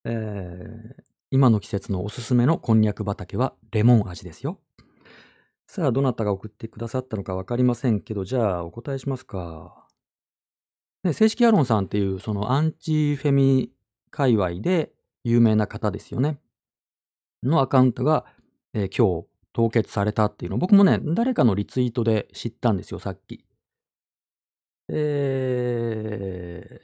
[0.05, 4.59] えー、今の季節のおすすめのこんにゃく畑はレモン味ですよ。
[5.67, 9.87] さあ、どなたが送ってくださったのかわかりませんけど、じゃあお答えしますか。
[11.03, 13.71] ね、正式アロンさんっていうそのアンチフェミ
[14.09, 14.91] 界隈で
[15.23, 16.39] 有名な方ですよね。
[17.43, 18.25] のアカウントが、
[18.73, 23.45] えー、今日凍結されたっていうの僕もね、誰かのリツイートで知ったんですよ、さっき。
[24.89, 26.79] え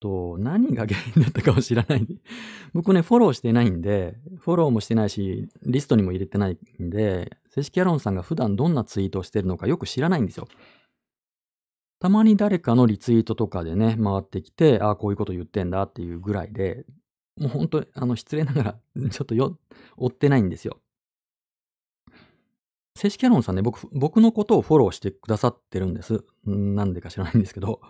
[0.00, 2.06] と、何が原因だったかは知らない。
[2.72, 10.48] 僕ね、フォローしてないんで、フォローもしてないし、リストにも入れてないんで、正式アロンさんが普段どんなツイートをしてるのかよく知らないんですよ。
[12.00, 16.84] たまに誰かのリツイートとかでね、回ってきて、ああ、こういうこと言ってんだっていうぐらいで、
[17.38, 18.80] もう本当あの、失礼ながら、
[19.10, 19.58] ちょっとよ、
[19.96, 20.80] 追ってないんですよ。
[22.94, 26.24] 正式アロンさんね、僕、僕のことをフォローしてくださってるんです。
[26.44, 27.80] なんでか知らないんですけど。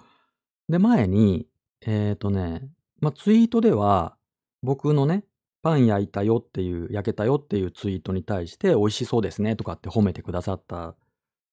[0.69, 1.47] で、前に、
[1.83, 2.69] えっ、とね、
[3.01, 4.17] まあ、ツイートでは、
[4.63, 5.25] 僕のね、
[5.63, 10.97] パン焼いたよっていう、焼けたよっていうツイートに対して、美味しそうですねとかって褒めてくださった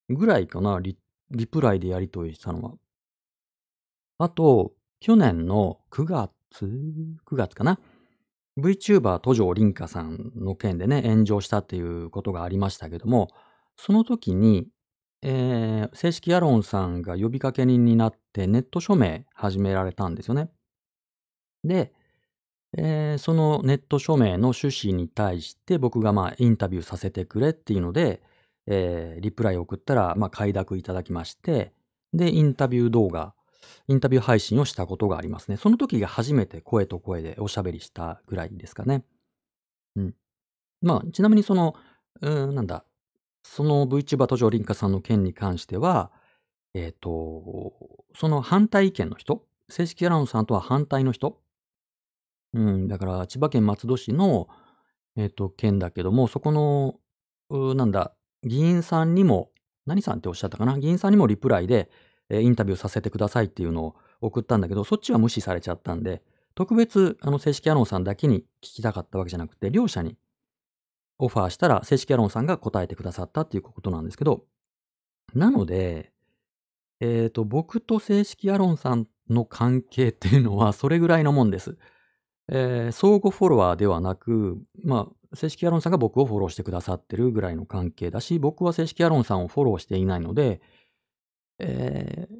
[0.09, 0.97] ぐらいかな、リ
[1.31, 2.73] リプライでやり取りしたのは。
[4.17, 6.31] あと、去年の9月
[7.25, 7.79] ?9 月かな
[8.57, 13.29] ?VTuber 都城凛香さんの件でね、炎上したっていうことがありましたけども、
[13.75, 14.67] その時に、
[15.21, 20.49] えー、正式アロンさんが呼びかけ人になってネット署名始められたんですよね。
[21.63, 21.93] で、
[22.77, 28.21] えー、そのネット署名の趣旨に対して僕がまあインタビューさせてくれっていうので、
[28.67, 31.73] えー、リプライを送ったら、まあ、快諾いただきまして、
[32.13, 33.33] で、インタビュー動画、
[33.87, 35.57] インタビュー配信をしたことがありますね。
[35.57, 39.03] その時が初めて声と声でおしゃべりしたぐらいですかね。
[39.95, 40.15] うん。
[40.81, 41.75] まあ、ちなみにその、
[42.21, 42.85] うん、なんだ、
[43.45, 46.11] その VTuber 途上凛香さんの件に関しては、
[46.73, 47.73] えっ、ー、と、
[48.15, 51.39] その反対意見の人、正式アナウンサーとは反対の人、
[52.53, 54.49] うん、だから千葉県松戸市の、
[55.15, 59.51] えっ、ー、と、県だけども、そこの、なんだ、議員さんにも、
[59.85, 61.89] 何さんっておっしゃったかな議員さんにもリプライで、
[62.29, 66.23] えー、インタビューさせてくださいっていうのを送ったんだけど、そっちは無視されちゃったんで、
[66.55, 70.17] 特別、あの、正式アナウンサーだけに聞きたかったわけじゃなくて、両者に
[71.17, 74.45] オファーしたら、正式アロンさんが答えてくださったっていうことなんですけど、
[75.33, 76.11] なので、
[76.99, 81.77] えっ、ー、と、僕と正式アロンさんの関係っていうのは、 それぐらいのもんです。
[82.47, 90.61] えー、相互フォロワーではなく、まあ、正式アロンさんが僕をフォローしてくださってるぐらいの関係だし、僕は正式アロンさんをフォローしていないので、
[91.59, 92.35] えー、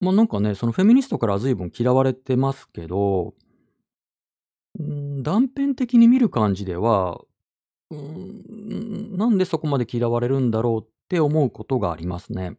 [0.00, 3.34] まあなんかね、そのフェミニストから随分嫌われてますけど、
[4.82, 7.20] ん断片的に見る感じでは、
[7.92, 12.56] うん、なんでそこまで嫌われるんだろうって思うことがありますね。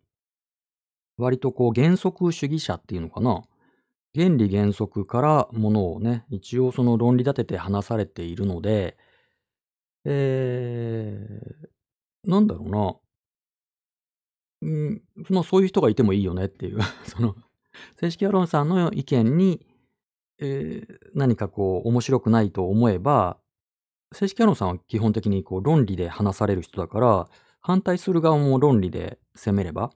[1.17, 3.43] 割とこう原則主義者っていうのかな。
[4.15, 8.95] 原理原則からものをね、一応その論理立てて話されているので、
[10.05, 12.95] えー、なんだろうな。
[14.61, 17.35] うん、まあそういう人がいてもいいよねっていう その、
[17.99, 19.65] 正式アロンさんの意見に、
[20.39, 23.39] えー、何かこう面白くないと思えば、
[24.13, 27.27] 正式アロンさんは基本的にこう論理で話される人だから、
[27.61, 29.91] 反対する側も論理で攻めれば、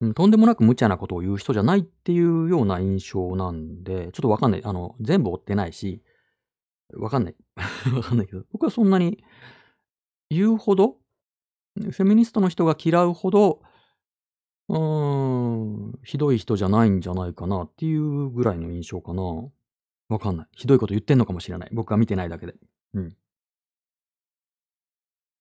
[0.00, 4.62] うん、とんでもなく無茶なことを言う人じゃないっていうような印象なんで、ちょっとわかんない。
[4.64, 6.02] あの、全部追ってないし、
[6.94, 7.36] わかんない。
[7.94, 9.22] わかんないけど、僕はそんなに
[10.28, 10.96] 言うほど、
[11.76, 13.62] フェミニストの人が嫌うほど、
[14.68, 19.22] うーん、ひどい人じゃないんじゃないかなっていうぐらいの印象かな。
[20.08, 20.46] わかんない。
[20.52, 21.70] ひどいこと言ってんのかもしれない。
[21.72, 22.54] 僕は見てないだけで。
[22.94, 23.16] うん。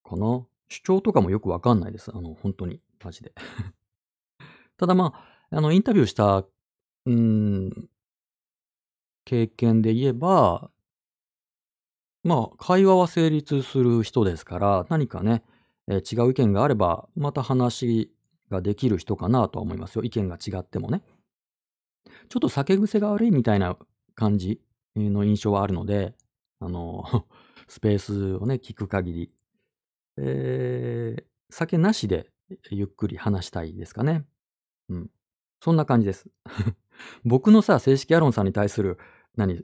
[0.04, 0.46] かな？
[0.70, 2.12] 主張とかもよくわかんないです。
[2.14, 2.82] あの、本当に。
[3.04, 3.34] マジで。
[4.78, 5.14] ただま
[5.52, 6.46] あ、あの、インタビューした、
[7.06, 7.90] うん、
[9.26, 10.72] 経験で言えば、
[12.24, 15.44] まあ、会話は成立する人ですから、何かね、
[15.88, 18.14] えー違う意見があれば、また話
[18.50, 20.04] ができる人かなとは思いますよ。
[20.04, 21.04] 意見が違ってもね。
[22.30, 23.78] ちょっと酒癖が悪いみたいな
[24.16, 24.62] 感じ
[24.96, 26.14] の印象はあるので、
[26.60, 27.04] あの、
[27.72, 29.32] スペースをね、聞く限り、
[30.18, 32.28] えー、酒なしで
[32.70, 34.26] ゆっくり話したいですかね。
[34.90, 35.10] うん。
[35.62, 36.30] そんな感じです。
[37.24, 38.98] 僕のさ、正式アロンさんに対する、
[39.38, 39.64] 何、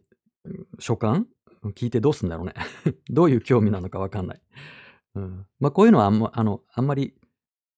[0.80, 1.28] 所感？
[1.76, 2.54] 聞いてどうすんだろうね。
[3.12, 4.42] どういう興味なのかわかんない。
[5.16, 5.46] うん。
[5.60, 7.14] まあ、こういうのはあんま、あの、あんまり、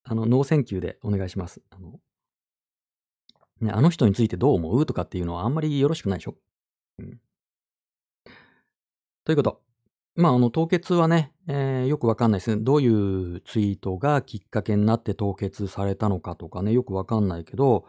[0.03, 1.59] あの、ノーセンキューでお願いします。
[1.71, 1.99] あの、
[3.61, 4.85] ね、あの人についてどう思う？
[4.85, 6.37] とかっていうのはあんまりよろしくないでしょ。
[6.99, 7.19] うん。
[9.23, 9.68] ということ。
[10.15, 12.61] まあ、あの、凍結はね、えー、よくわかんないですね。
[12.61, 17.85] どういうツイートがきっかけになって凍結されたのかとかね、よくわかんないけど、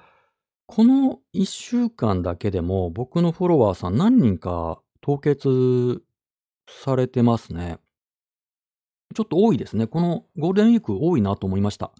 [0.66, 6.02] この1週間だけでも僕のフォロワーさん何人か凍結
[6.68, 7.78] されてますね。
[9.14, 9.88] ちょっと多いですね。
[9.88, 11.90] このゴールデンウィーク多いなと思いました。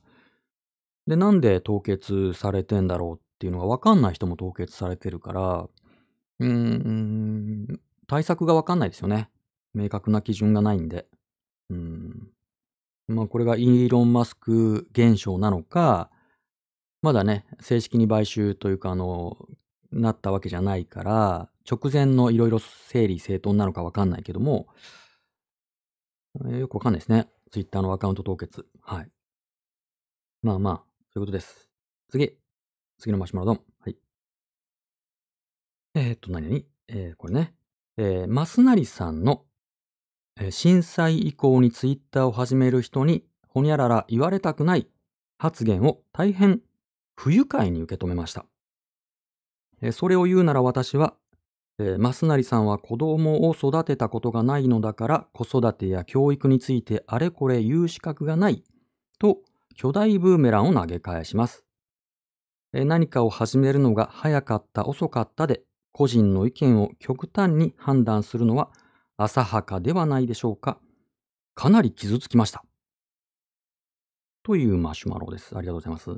[1.08, 5.68] で、なんで凍結されてんだろうっていうのがわかんない人も凍結されてるから、
[6.38, 9.28] うーん、対策がわかんないですよね。
[9.74, 11.06] 明確な基準がないんで。
[11.70, 12.28] うん。
[13.08, 16.10] まあこれがイーロン・マスク現象なのか、
[17.02, 19.36] まだね、正式に買収というか、あの、
[19.90, 24.68] なったわけじゃないから、直前のいろいろ整理整頓なのかわかんないけども、
[26.44, 27.28] えーよくわかんないですね。
[27.50, 28.66] ツイッターのアカウント凍結。
[28.82, 29.10] はい。
[30.42, 30.74] まあまあ、
[31.12, 31.68] そういうことです。
[32.08, 32.36] 次。
[32.98, 33.60] 次のマシュマロドン。
[33.80, 33.96] はい。
[35.94, 36.48] えーっと、何？
[36.48, 37.54] 々えーこれね。
[37.96, 39.44] えー、マスナリさんの、
[40.38, 44.86] え震災以降にツイッターを始める人に、ほにゃらら言われたくない
[45.38, 46.60] 発言を大変
[47.16, 48.46] 不愉快に受け止めました。
[49.82, 51.14] えそれを言うなら私は、
[51.78, 58.62] え、マスナリさんは子供を育てたことがないのだから子育てや教育についてあれこれ言う資格がない
[59.18, 59.38] と
[59.74, 61.64] 巨大ブーメランを投げ返します。
[62.72, 65.62] え何かを始めるのが早かった遅かったで
[65.92, 68.70] 個人の意見を極端に判断するのは
[69.22, 70.78] 浅はかではないでしょうか。
[71.54, 72.64] かなり傷つきました。
[74.42, 75.54] というマシュマロです。
[75.58, 76.10] ありがとうございます。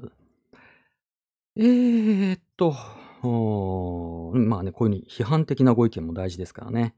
[1.57, 2.71] えーっと、
[4.39, 6.95] まあね、こういうふうに批判的なご意見も大事ですからね。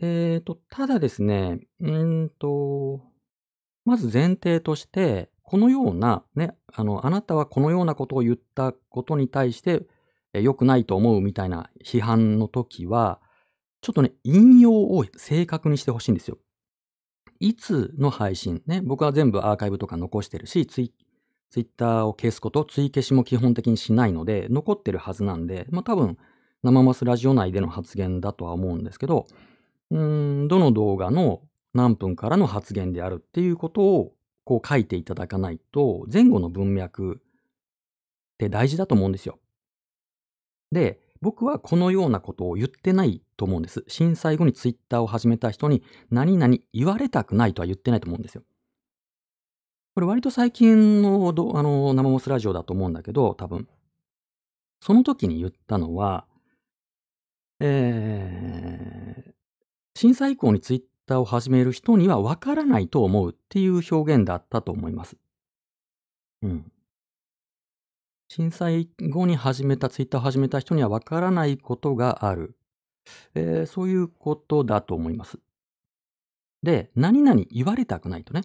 [0.00, 3.02] えーっと、ただですね、うんと、
[3.84, 9.82] まず前提として、このような、ね、あの、あなたはこのようなことを言ったことに対して、
[10.32, 13.20] え良くないと思うみたいな批判の時は、
[13.80, 16.38] ちょっとね、引用を正確にしてほしいんですよ。
[17.38, 20.92] いつの配信ね、僕は全部アーカイブとか残してるし、ツイ
[21.50, 26.16] ツイッターを消すこと、追消しも基本的にしないので、残ってるはずなんで、まあ多分、
[26.62, 29.26] 生マスラジオ内での発言だとは思うんですけど、
[29.90, 31.42] うーん、どの動画の
[31.74, 34.12] 何分からの発言であるっていうことを
[34.44, 37.18] こう書いていただかないと、前後の文脈っ
[38.38, 39.38] て大事だと思うんですよ。
[40.70, 43.84] で、僕はこのようなことを言ってないと思うんです。
[43.88, 48.42] 震災後にツイッターを始めた人に何々言われたくないとは言ってないと思うんですよ。
[49.94, 53.68] これ割と最近のあの生モスラジオだと思うんだけど、多分。
[54.80, 56.26] その時に言ったのは、
[57.60, 59.32] えー、
[59.94, 65.18] 震災以降にツイッターを始める人には分からないと思うっていう表現だったと思います。
[66.42, 66.72] うん。
[68.32, 72.56] 震災後に始めた、ツイッターを始めた人には分からないことがある。
[73.34, 75.40] えーそういうことだと思います。
[76.62, 78.42] で、何々言われたくないとね。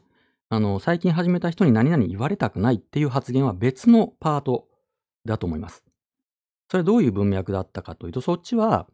[0.49, 4.67] あの、最近始めた人に何々言われたくないっていう発言は別のパート
[5.23, 5.83] だと思います。
[6.71, 8.87] それはどういう文脈だったかというと、そっちは、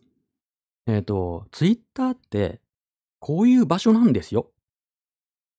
[0.88, 2.60] えっ、と、ツイッターって
[3.20, 4.52] こういう場所なんですよ。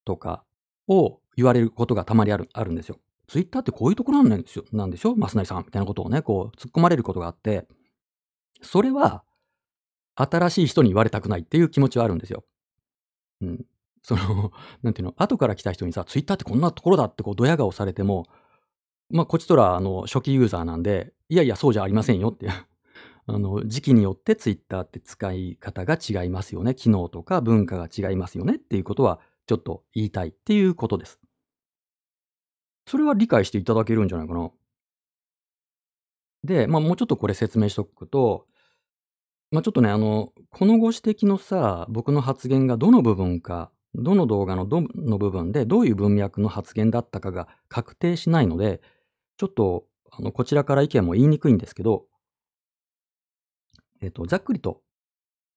[0.05, 0.45] とか
[0.88, 2.99] を言われることがたまにある、あるんですよ。
[3.33, 4.66] ツイッターってこういうところなんですよ。
[4.73, 7.66] なんでしょマスナリさんみたいなことをね、こう突っ込まれることがあって、
[8.61, 9.25] それは
[10.16, 12.45] 新しい人に言われたくないっていう気持ちはあるんですよ。
[13.40, 13.64] うん。
[14.03, 14.53] その、
[14.85, 18.27] なんていうの、後から来た人にさ、ツイッターってこんなところだってこうドヤ顔されても、
[19.09, 22.49] まあ、こっちとら、あの、初期ユーザーなんで、いやいや、そうじゃありませんよって。
[23.27, 26.75] あの、時期によってツイッターって使い方が違いますよね。
[26.75, 31.21] 機能とか文化が違いますよねっていうことは、ちょっと言いたいっていうことです。
[32.87, 34.51] それは理解していただけるんじゃないかな。
[36.45, 38.47] で、まあ、もうちょっとこれ説明しとくと、
[39.51, 48.81] まあ、ちょっとね、あの、このご指摘のさ、僕の発言がどの部分か、どの動画のどの部分でどういう文脈の発言だったかが確定しないので、
[49.37, 52.07] ちょっと、あの、こちらから意見も言いにくいんですけど、
[54.01, 54.83] えっと、ざっくりと、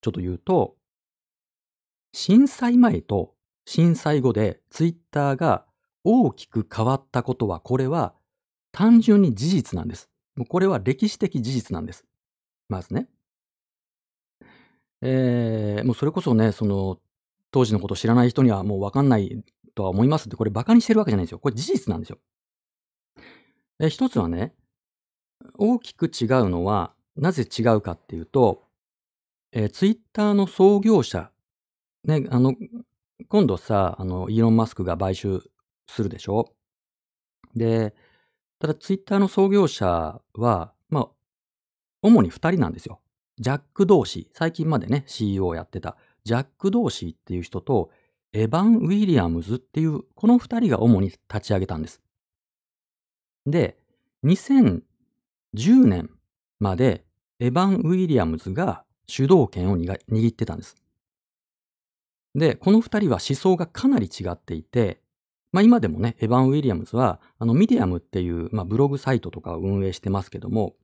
[0.02, 0.76] ちょっと言うと、
[2.12, 3.34] 震災前と
[3.66, 5.65] 震災後でツイッターが
[6.08, 8.14] 大きく変わったことは、これは
[8.70, 10.08] 単純に事実なんです。
[10.36, 12.04] もうこれは歴史的事実なんです。
[12.68, 13.08] まずね。
[15.02, 17.00] えー、もうそれこそね、その、
[17.50, 19.42] 当時のこと知らない人にはもうわかんない
[19.74, 21.40] とは思いますって、これバカにしてるわけじゃないんですよ。
[21.40, 22.18] これ事実なんですよ。
[23.80, 24.54] え一つはね、
[25.58, 28.62] 大きく違うのは、なぜ違うかっていうと、
[29.50, 31.32] えー、ツイッターの創業者、
[32.04, 32.54] ね、あの、
[33.28, 35.42] 今度さ、あの、イーロン・マスクが買収
[35.88, 36.52] するでしょ？
[37.54, 37.94] で、
[38.58, 41.08] ただツイッターの創業者は、まあ、
[42.02, 43.00] 主に二人なんですよ。
[43.38, 47.90] ジャック・ドーシー、最近までね、CEO をやってた、ジャック・ドーシーっていう人と、
[48.32, 52.02] エヴァン・ウィリアムズっていう、この二人が主に立ち上げたんです。
[53.44, 53.78] で、
[54.24, 54.82] 2010
[55.86, 56.10] 年
[56.58, 57.04] まで、
[57.38, 60.76] エヴァン・ウィリアムズが主導権を握ってたんです。
[62.34, 65.02] で、この二人は思想がかなり違っていて、
[65.56, 70.74] まあ今でもね、エヴァン・ウィリアムズは、あの、ミディアムっていう、まあ、ブログサイトとかを運営してますけども、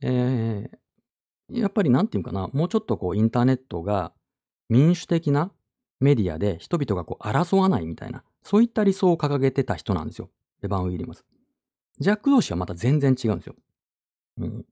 [0.00, 4.12] えー、やっぱりなんていうかな、もうちょっとこう、インターネットが
[4.68, 5.50] 民主的な
[5.98, 10.30] メディアで人々がこう、争わないみたいな、そういった理想を掲げてた人なんですよ。
[10.62, 11.24] エヴァン・ウィリアムズ。
[11.98, 13.56] ジャック同士はまた全然違うんですよ。
[14.38, 14.64] うん、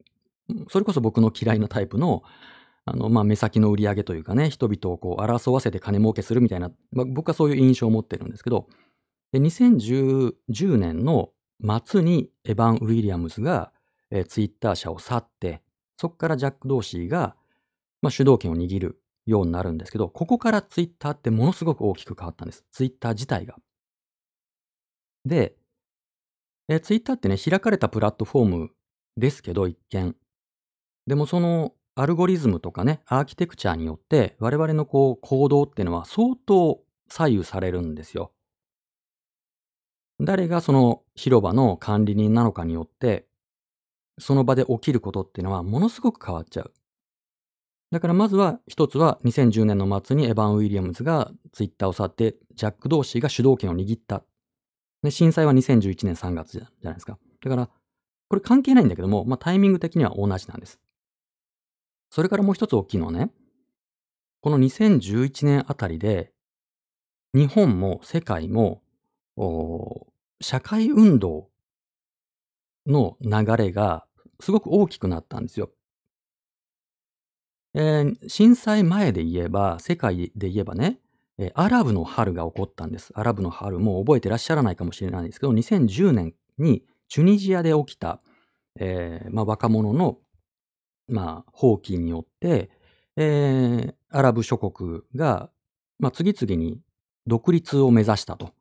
[0.69, 2.23] それこそ僕の嫌いなタイプの、
[2.85, 8.69] あの、まあ、目先の売り上げというかね、人々をこう争わせて金儲けするみたいな、まあ、僕はそういう印象を持ってるんですけど、
[9.33, 11.31] で2010年の
[11.85, 13.73] 末にエヴァン・ウィリアムズが、
[14.11, 15.63] えーツイッター社を去って、
[15.97, 17.37] そこからジャック・ドーシーが、
[18.03, 22.65] まあ、主導権を握るようになるんですけど、ここからツイッターってものすごく大きく変わったんです。
[22.73, 23.57] ツイッター自体が。
[25.25, 25.55] で、
[26.69, 28.71] えーツイッターってね、開かれたプラットフォーム
[29.17, 30.17] ですけど、一見。
[31.07, 38.33] でもそのアルゴリズムとかね、アーキテクチャによって、我々のこう行動っていうのは相当左右されるんですよ。
[40.21, 43.27] 誰がその広場の管理人なのかによって、
[44.19, 46.73] その場で起きることっていうのはものすごく変わっちゃう。
[47.91, 54.23] だからまずは一つは2010年の末にエヴァン・ウィリアムズがツイッターを去ってジャック・ドーシーが主導権を握った。
[55.03, 57.19] で震災は2011年3月じゃないですか。
[57.43, 57.71] だから
[58.29, 60.79] これ関係ないんだけども、まあ、タイミング的には同じなんです。
[62.11, 63.31] それからもう一つ大きいのはね、
[64.41, 66.33] この2011年あたりで
[67.35, 68.83] 日本も世界も
[70.41, 71.49] 社会運動
[72.87, 74.07] の流れが
[74.41, 75.71] すごく大きくなったんですよ。
[77.75, 80.99] えー震災前で言えば、世界で言えばね、
[81.39, 83.13] えーアラブの春が起こったんです。
[83.15, 88.21] アラブの春も覚えてらっしゃらないかもしれないですけど、2010年にチュニジアで起きた、
[88.79, 90.19] えーまあ、若者の、
[91.09, 92.71] まあ、放棄によって、
[93.17, 95.51] えアラブ諸国が、
[95.99, 96.81] まあ、次々に
[97.27, 98.53] 独立を目指したと。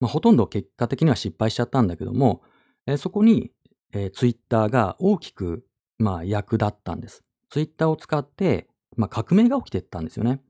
[0.00, 2.42] まあ、ほとんど結果的には失敗しちゃったんだけども、
[2.86, 3.50] えーそこに、
[3.92, 5.64] えーツイッターが大きく、
[5.98, 7.24] まあ、役立ったんです。
[7.50, 10.40] ツイッターを使って、まあ、革命が起きていったんですよね。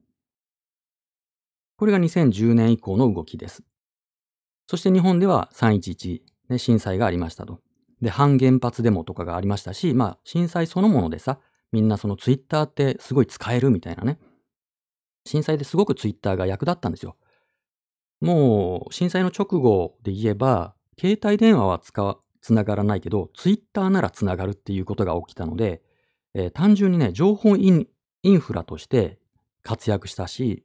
[1.76, 3.62] これが2010年以降の動きです。
[4.66, 7.60] そして日本では311、ね、震災がありましたと。
[8.02, 11.38] で、反原発デモとかがありましたし、まあ、震災そのものでさ、
[11.72, 14.18] みんなそのツイッターってすごい使えるみたいなね。
[15.24, 17.16] 震災ですごくツイッターが役立ったんですよ。
[18.20, 25.82] もう、震災の直後で言えば、携帯電話は使、つながらないけど、ツイッターならつながるっていうことが起きたので、
[26.34, 27.86] えー単純にね、情報イン
[28.40, 29.18] フラとして
[29.62, 30.64] 活躍したし、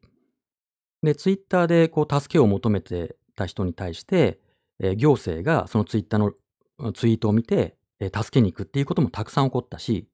[1.01, 4.39] で、ツイッターでこう助けを求めてた人に対して、
[4.79, 6.33] えー行政がそのツイッター
[6.79, 10.07] のツイートを見て、えー助けに行くっていうこともたくさん起こったし、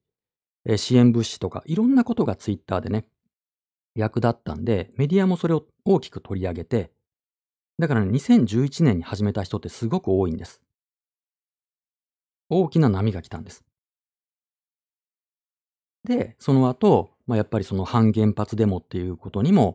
[0.66, 3.06] えー支援物資とかいろんなことがツイッターでね、
[3.94, 6.90] 役立ったんで、メディアもそれを大きく取り上げて、
[7.80, 10.60] だからね、2011年に始めた人ってすごく多いんです。
[12.50, 13.64] 大きな波が来たんです。
[16.04, 19.74] で、その後、まあ、やっぱりその反原発デモっていうことにも、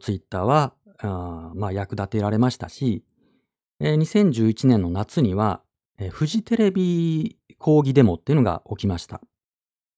[0.00, 3.04] ツイッターは、あまあ、役立てられましたし、
[3.78, 5.62] えー2011年の夏には、
[5.98, 9.20] えーフジテレビ抗議デモっていうのが起きました。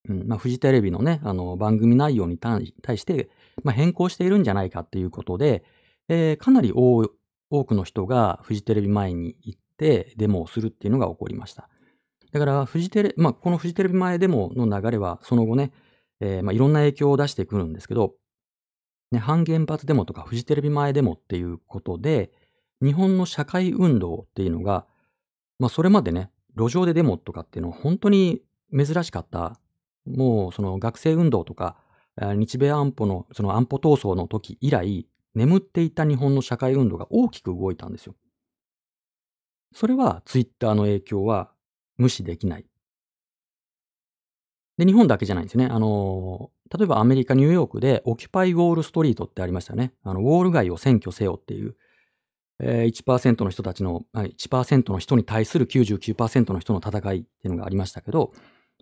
[0.09, 3.30] うんまあ、フジテレビのね、あの番組内容に対して、
[3.62, 5.64] まあ、変更しているんじゃないかっていうことで、
[6.09, 7.05] えーかなり多
[7.51, 11.68] 多くの人がフジテレビ前に行ってデモをするっていうのが起こりました。
[12.32, 15.72] だから、フジテレ、まあ、このフジテレビ前デモの流れは、その後ね、
[16.20, 18.14] えーまあ、いろんな影響を出してくるんですけど、
[19.11, 22.30] ね、反原発デモとかフジテレビ前デモっていうことで、
[22.80, 24.86] 日本の社会運動っていうのが、
[25.59, 28.42] まあ、それまでね、路上でデモとかっていうのは本当に
[28.72, 29.59] 珍しかった。
[30.07, 31.76] もう、その学生運動とか、
[32.16, 38.14] 日米安保の、その安保闘争の時以来、眠っていた日本の社会運動が大きく動いたんですよ。
[39.72, 41.53] それはツイッターの影響は
[41.97, 42.66] 無視できない。
[44.78, 45.66] で、日本だけじゃないんですよね。
[45.70, 49.93] あの、例えばアメリカ、ニューヨークで、オキュパイウォールストリートってありましたよね。
[50.03, 51.76] あの、ウォール街を占拠せよっていう、
[52.61, 58.33] えー1%の人たちの、1%の人に対する99%の人の戦いっていうのがありましたけど、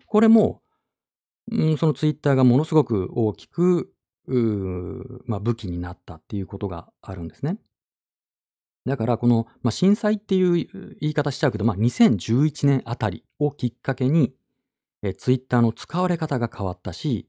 [0.05, 0.61] これも、
[1.51, 3.91] うん、そのツイッターがものすごく大きく、
[4.27, 7.57] うまあ、武器になったっていうことがあるんですね。
[8.85, 14.33] だから、この、まあ、震災っていう言い方しちゃうけど、まあ、2011年あたりをきっかけに、
[15.01, 17.27] えツイッターの使われ方が変わったし、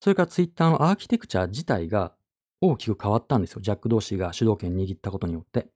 [0.00, 2.14] それからツイッターのアーキテクチャ自体が
[2.60, 3.60] 大きく変わったんですよ。
[3.60, 5.68] ジャック・ドーシーが主導権握ったことによって。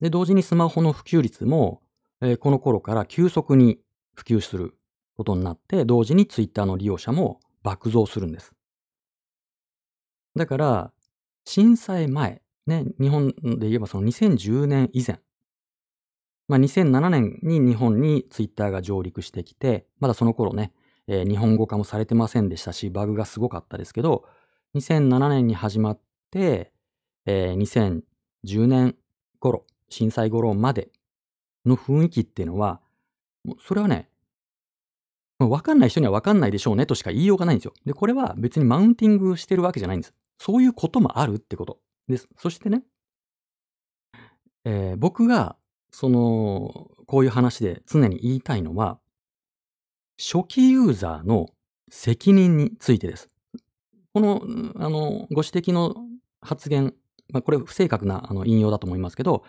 [0.00, 1.82] で、同時にスマホの普及率も、
[2.20, 3.78] えーこの頃から急速に
[4.14, 4.76] 普及する
[5.16, 8.54] ことになって、同時にツイッターの利用者も爆増するんです。
[10.38, 10.92] だから、
[11.44, 13.28] 震災前、ね、日本
[13.58, 15.20] で言えばその2010年以前、
[16.48, 20.72] まあ、2007年に日本にツイッターが上陸してきて、まだその頃ね、
[21.06, 24.24] えー日本語化もされてませんでしたし、バグがすごかったですけど、
[24.74, 26.72] 2007年に始まって、
[27.26, 28.96] えー2010年
[29.40, 30.90] 頃、震災頃まで
[31.66, 32.80] の雰囲気っていうのは、
[33.44, 34.08] もうそれはね、
[35.38, 37.74] ま、わかんない人にはわかんないでしょうねとしか言いようがないんですよ。
[37.84, 40.14] で、これは別にマウンティングしてるわけじゃないんです。
[40.38, 42.28] そういうこともあるってことです。
[42.36, 42.84] そしてね、
[44.64, 45.56] えー、僕が、
[45.90, 48.98] その、こういう話で常に言いたいのは、
[50.18, 51.48] 初期ユーザーの
[51.90, 53.28] 責任についてです。
[54.12, 54.42] この、
[54.76, 55.94] あの、ご指摘の
[56.40, 56.94] 発言、
[57.32, 59.44] まあ、これ不正確なあの引用だと思いますけど、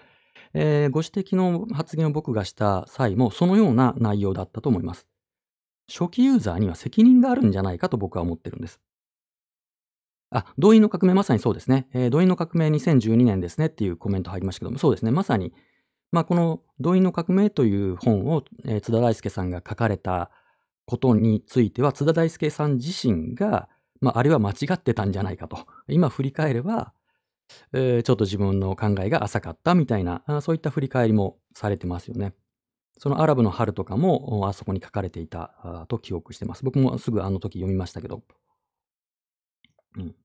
[0.54, 5.08] えー、ご指摘の発言を僕がした際もそのような内容だったと思います。
[5.92, 8.80] 初期ユーザーには責任があるんじゃないかと僕は思ってるんです。
[10.32, 11.88] あ、動員の革命まさにそうですね。
[11.94, 15.12] えー、動員の革命2012年ですねっていうコメント入りましたけども、そうですね。
[15.12, 15.54] まさに、
[16.12, 20.30] まあ、この動員の革命という本を、えー、津田大介さんが書かれた
[20.86, 23.70] ことについては、津田大介さん自身が、
[24.02, 25.66] まあ、あれは間違ってたんじゃないかと。
[25.88, 26.94] 今振り返れば、
[27.74, 32.34] えー、ちょっと自分の考えが浅かったみたいな、そういった振り返りもされてますよね。
[33.00, 36.64] そのアラブの春とかも、あそこに書かれていたと記憶してます。
[36.64, 38.22] 僕もすぐあの時読みましたけど。
[39.96, 40.16] うん。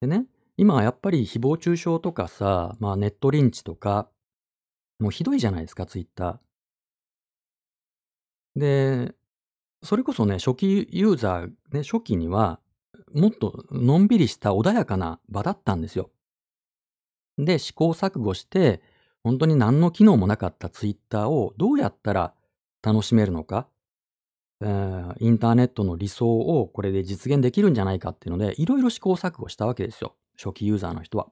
[0.00, 0.26] でね、
[0.56, 4.08] 今はやっぱり誹謗中傷とかさ、まあネットリンチとか、
[4.98, 8.60] もうひどいじゃないですか、ツイッター。
[8.60, 9.14] で、
[9.82, 12.60] それこそね、初期ユーザー、ね、初期には、
[13.14, 16.10] もっとのんびりした穏やかな場だったんですよ。
[17.38, 18.82] で、試行錯誤して、
[19.24, 22.34] 本当に何の機能もなかったツイッターをどうやったら
[22.82, 23.68] 楽しめるのか、
[24.62, 30.14] えー、インターネットの理想をこれで実現できるんじゃないかっていうので、いろいろ試行錯誤したわけですよ。
[30.36, 31.28] 初期ユーザーの人は。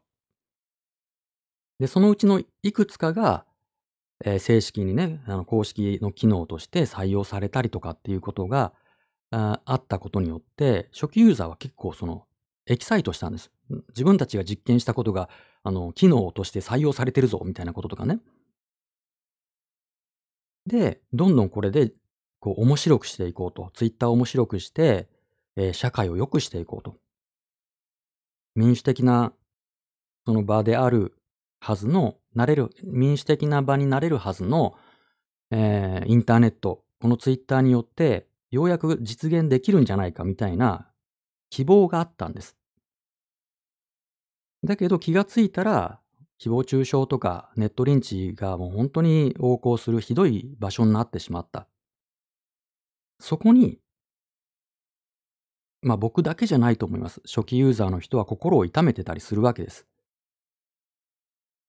[1.78, 3.47] で、そのうちのいくつかが、
[4.24, 8.72] えー、正式にね、あの公式の機能として採用されたりとかっていうことが
[9.31, 12.26] ああったことによって、初期ユーザーは結構その
[12.66, 13.51] エキサイトしたんです。
[13.89, 15.28] 自分たちが実験したことが、
[15.62, 18.20] あの、機能として採用されてるぞ、みたいなこととかね。
[20.66, 21.93] で、どんどんこれで、
[22.41, 23.70] こう、面白くしていこうと。
[23.74, 25.09] ツイッターを面白くして、
[25.57, 26.97] えー、社会を良くしていこうと。
[28.55, 29.32] 民主的な、
[30.26, 31.14] その場である
[31.61, 34.74] はずの、なれる、民主的な場になれるはずの、
[35.51, 40.91] えー、インターネット、このツイッターによって、ようやく実現できるんじゃないかみたいな
[41.51, 42.57] 希望があったんです。
[44.64, 46.01] だけど気がついたら、
[46.41, 51.68] 誹謗中傷とかネットリンチがもう本当に横行するひどい場所になってしまった。
[53.21, 53.79] そこに、
[55.83, 57.23] まあ僕だけじゃないと思います。
[57.27, 59.87] 初期ユーザーの人は心を痛めてたりするわけです。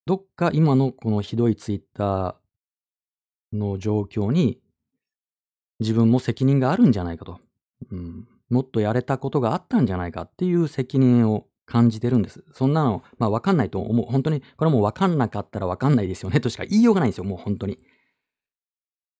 [0.05, 4.59] どっか今のこのひどいツイッターの状況に
[5.79, 7.39] 自分も責任があるんじゃないかと。
[7.91, 12.43] うん、もっとやれたことがあったんじゃないかっていう責任を感じてるんです。
[12.51, 14.05] そんなの、まあわかんないと思う。
[14.05, 17.23] 本当に、これもうわかんなかったらわかんないですよねとしか言いようがないんですよ。
[17.23, 17.79] もう本当に。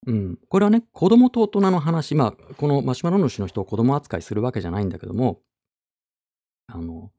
[0.08, 0.38] うん。
[0.50, 5.42] これはね、子供と大人の話、まあ、このマシュマロ主の人を子供扱いするわけじゃないんだけども、
[6.68, 7.12] あの、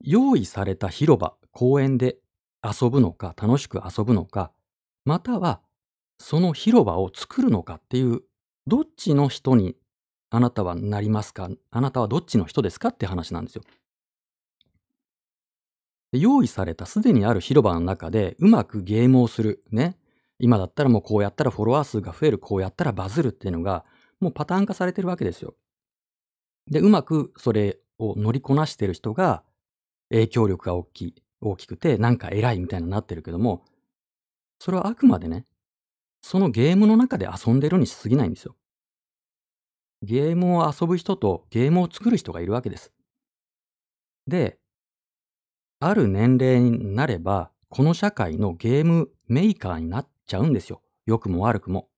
[0.00, 2.18] 用意された広場、公園で
[2.62, 4.52] 遊ぶのか、楽しく遊ぶのか、
[5.04, 5.60] または、
[6.18, 8.22] その広場を作るのかっていう、
[8.66, 9.76] どっちの人に
[10.30, 13.62] あなたはなりますかあなたはどっちの人ですかって話なんですよ。
[16.12, 19.62] 用意されたすでにある広場の中でうまくゲームをする。
[19.70, 19.96] ね。
[20.38, 22.38] 今だったらもうこうやったらフォロワー数が増える。
[22.38, 23.84] こうやったらバズるっていうのが
[24.20, 25.54] もうパターン化されてるわけですよ。
[26.70, 29.42] で、うまくそれを乗りこなしてる人が
[30.10, 33.64] 影響力が大きい、大きくてなんか偉いみたいになってるけども、
[34.60, 35.46] それはあくまでね、
[36.22, 38.56] そのゲームの中で遊んでるにしすぎないんですよ。
[40.02, 42.92] ゲームを遊ぶ人とゲームを作る人がいるわけです。
[44.26, 44.58] で、
[45.80, 50.80] ある年齢になれば、この社会のゲームメーカーになっちゃうんですよ。
[51.06, 51.88] 良くも悪くも。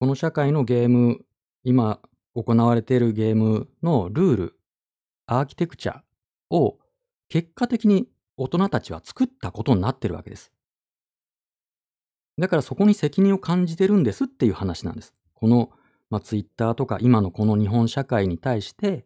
[0.00, 1.24] この社会のゲーム、
[1.62, 2.00] 今
[2.34, 4.58] 行われているゲームのルール、
[5.26, 6.00] アーキテクチャ
[6.50, 6.78] を
[7.28, 10.50] 結果的に大人たちは作ったことになってるわけです。
[12.38, 15.12] だからそこに責任を感じてるんですっていう話なんです。
[15.34, 15.70] この、
[16.10, 19.04] まあ、ツイッターとか今のこの日本社会に対して、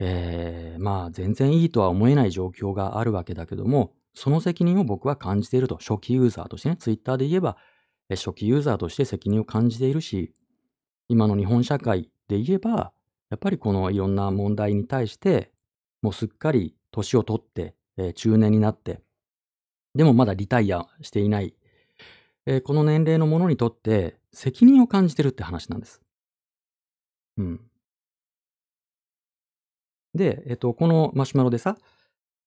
[0.00, 5.76] えー、まあ全然いいとは思えない状況があるわけだけども、その責任を僕は感じていると。
[5.76, 7.56] 初期ユーザーとしてね、ツイッターで言えば、
[8.10, 10.32] 初期ユーザーとして責任を感じているし、
[11.08, 12.92] 今の日本社会で言えば、
[13.30, 15.52] やっぱりこのいろんな問題に対して、
[16.02, 19.00] もうすっかり年を取って、えー、中年になって、
[19.94, 21.54] でもまだリタイアしていない、
[22.46, 26.00] えー、この年齢のものにとって責任を感じてるって話なんです。
[27.38, 27.60] うん。
[30.14, 31.76] で、えっと、このマシュマロでさ、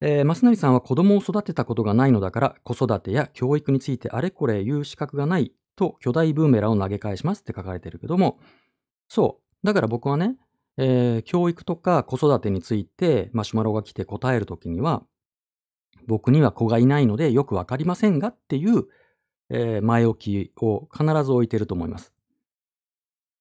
[0.01, 8.39] えー、増成さんは子供を育てたことがないのだから子育てや教育についてあれこれ言う資格がないと巨大ブーメランを投げ返しますって書かれてるけども、
[9.07, 9.65] そう。
[9.65, 10.35] だから僕はね、
[10.77, 15.03] えー教育とか子育てについてマシュマロが来て答えるときには、
[16.07, 18.85] 僕には子がいないのでよくわかりませんがっていう、
[19.49, 22.11] えー前置きを必ず置いてると思います。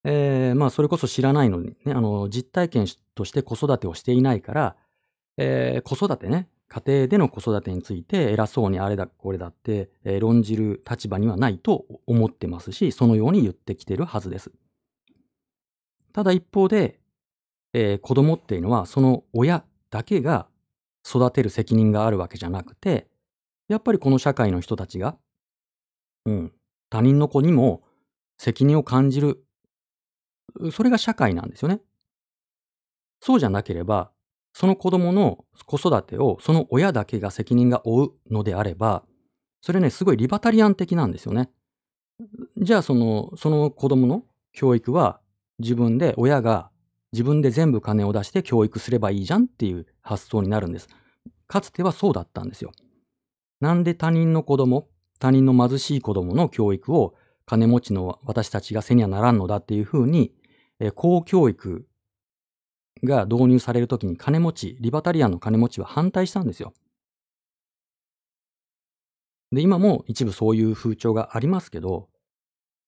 [0.04, 2.86] えーまあ、それこそ知らないのにね、あの、実体験
[3.16, 4.76] として子育てをしていないから、
[5.36, 14.52] えー子育てね、家庭での子育てについて偉そうにあれだこれだって、えー論じる立場にはないと思ってますし、そのように言ってきてるはずです。
[16.12, 17.00] ただ一方で、
[17.72, 20.48] えー子供っていうのはその親だけが
[21.06, 23.06] 育てる責任があるわけじゃなくて、
[23.68, 25.16] やっぱりこの社会の人たちが、
[26.24, 26.52] うん、
[26.90, 27.82] 他人の子にも
[28.38, 29.44] 責任を感じる、
[30.72, 31.80] それが社会なんですよね。
[33.20, 34.10] そうじゃなければ、
[34.58, 39.04] その子供の子育てをその親だけが責任が負うのであれば、
[39.60, 41.50] それね、すごいリバタリアン的なんですよね。
[42.56, 45.20] じゃあその、その子供の教育は
[45.58, 46.70] 自分で、親が
[47.12, 50.88] 自分で全部金を出して教育すればいいじゃんっていう発想になるんです。
[51.46, 52.72] かつてはそうだったんですよ。
[53.60, 54.88] なんで他人の子供、
[55.18, 60.32] 他人の貧しい子供の教育を金持ちの私たちが背にはならんのだっていうふうに、
[60.80, 61.86] えー公教育
[63.04, 66.72] が導入されるときに金持ち、リバタリアンの金持ちは反対したんですよ。
[69.52, 72.08] で、今も一部そういう風潮がありますけど、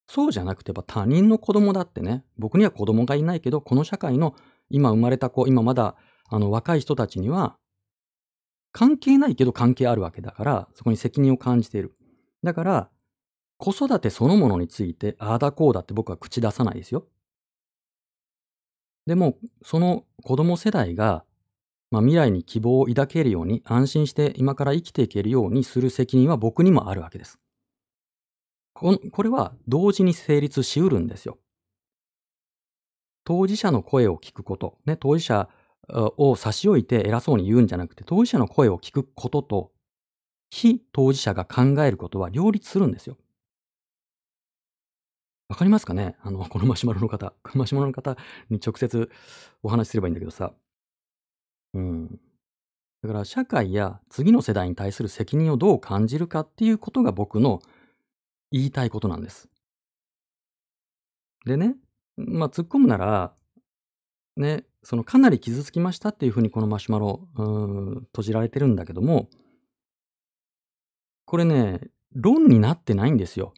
[0.07, 4.35] そうじゃなくてば他人の子供だってね、僕には子供がいないけど、この社会の
[4.71, 5.97] 今生まれた子、今まだ
[6.29, 7.57] あの若い人たちには、
[8.73, 11.95] 関係ないけど関係あるわけだから、そこに責任を感じている。
[12.43, 12.91] だから、
[13.59, 17.07] 子育てそのものについて、ああだこうだって僕は口出さないですよ。
[19.09, 21.25] でも、その子供世代が、
[21.91, 27.39] まあ、未来に希望を抱けるように、安心して今から生きていけるようにする責任は僕にもあるわけです。
[28.75, 31.39] ここれは同時に成立しうるんですよ。
[33.25, 35.49] 当事者の声を聞くこと、ね、当事者
[36.19, 39.73] を差し置いて偉そうに言うんじゃなくて、当事者の声を聞くことと、
[40.51, 43.17] 非当事者が考えることは両立するんですよ。
[45.49, 46.17] わかりますかね？
[46.21, 47.33] あの、このマシュマロの方。
[47.43, 48.17] このマシュマロの方
[48.51, 49.11] に直接
[49.63, 50.53] お話しすればいいんだけどさ。
[51.73, 52.21] うん。
[53.03, 57.63] だから社会や次の世代に対する責任をどう感じるかっていうことが僕の
[58.51, 59.49] 言いたいことなんです。
[61.47, 61.77] でね、
[62.17, 63.33] まあ突っ込むなら、
[64.37, 69.31] ね、そのかなり傷つきましたっていうふうにこのマシュマロ、うん、閉じられてるんだけども、
[71.25, 71.81] これね、
[72.13, 73.55] 論になってないんですよ。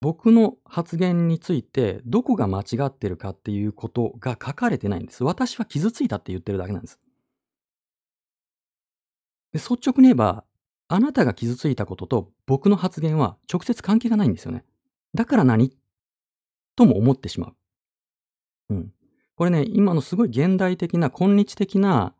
[0.00, 5.24] 僕の発言についてどこが間違ってるかっていうことが書かれてないんです。
[5.24, 6.98] 私は傷ついたって言ってるだけなんです。
[9.52, 10.44] で率直に言えば、
[10.88, 14.64] あなたが傷ついたことと僕の発言は直接関係がないんですよね。
[15.14, 15.76] だから何？
[16.76, 18.74] とも思ってしまう。
[18.74, 18.92] うん。
[19.36, 22.14] これね、今のすごい現代的な、今日的な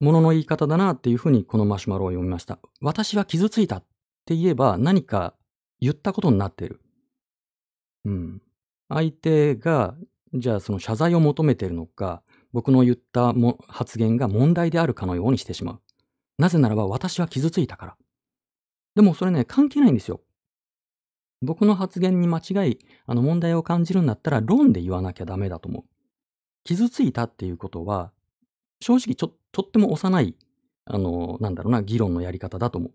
[0.00, 2.58] ものの言い方だなっていうふうにこのマシュマロを読みました。
[2.80, 3.84] 私は傷ついたっ
[4.24, 5.34] て言えば何か
[5.80, 6.80] 言ったことになっている。
[8.04, 8.42] うん。
[8.88, 9.96] 相手が、
[10.34, 12.22] じゃあその謝罪を求めているのか、
[12.52, 15.80] 僕の言ったも発言が問題であるかのようにしてしまう。
[16.38, 17.96] なぜならば私は傷ついたから。
[18.94, 20.20] でもそれね、関係ないんですよ。
[21.40, 25.84] 僕の発言に間違い、あの問題を感じるんだったら論で言わなきゃダメだと思う。
[26.64, 28.12] 傷ついたっていうことは、
[28.80, 30.36] 正直ちょ、とっても幼い、
[30.84, 32.92] あの、なんだろうな、議論のやり方だと思う。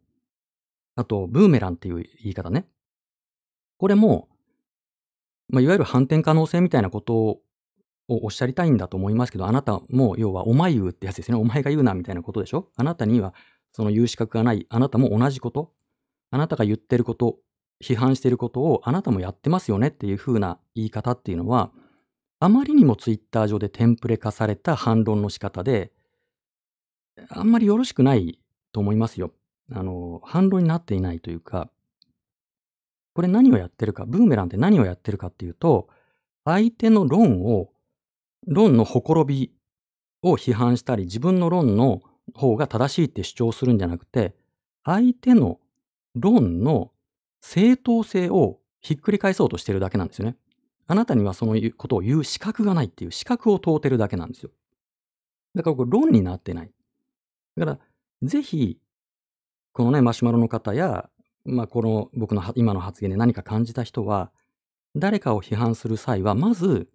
[0.95, 2.67] あと、ブーメランっていう言い方ね。
[3.77, 4.29] これも、
[5.49, 7.41] まあ、いわゆる反転可能性みたいなことを
[8.07, 11.37] おっしゃりたいんだと思いますけど、あなたも要はお前言うってやつですね。
[11.37, 12.69] お前が言うなみたいなことでしょ？
[12.75, 13.33] あなたには
[13.71, 14.65] その言う資格がない。
[14.69, 15.73] あなたも同じこと。
[16.31, 17.37] あなたが言ってること、
[17.83, 21.71] 批判してることをあなたもやってますよねっていう風な言い方っていうのは、
[22.39, 25.91] あまりにもツイッター上でテンプレ化された反論の仕方で、
[27.29, 28.39] あんまりよろしくない
[28.71, 29.31] と思いますよ。
[29.71, 31.69] あの、反論になっていないというか、
[33.13, 35.87] これ何をやってるか、ブーメランって何をやってるかっていうと、
[36.45, 37.69] 相手の論を、
[38.47, 39.51] 論のほころび
[40.21, 42.01] を批判したり、自分の論の
[42.33, 44.35] 方が正しいって主張するんじゃなくて、
[44.83, 45.59] 相手の
[46.15, 46.91] 論の
[47.39, 50.35] 正当性をひっくり返そうとしてるだけなんですよね。
[50.87, 54.51] あなたにはそのことを言う資格がないっていう資格を問うてるだけなんですよ。
[55.55, 56.71] だからこれ論になってない。
[57.57, 57.79] だから、
[58.27, 58.79] ぜひ、
[59.71, 61.09] このね、マシュマロの方や、
[61.45, 64.31] まあ、この僕の今の発言で何か感じた人は、
[64.95, 66.89] 誰かを批判する際は、まず、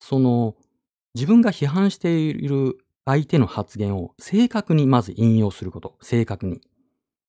[0.00, 0.56] その、
[1.14, 5.96] 自分が批判している相手の発言を正確にまず引用すること。
[6.00, 6.60] 正確に。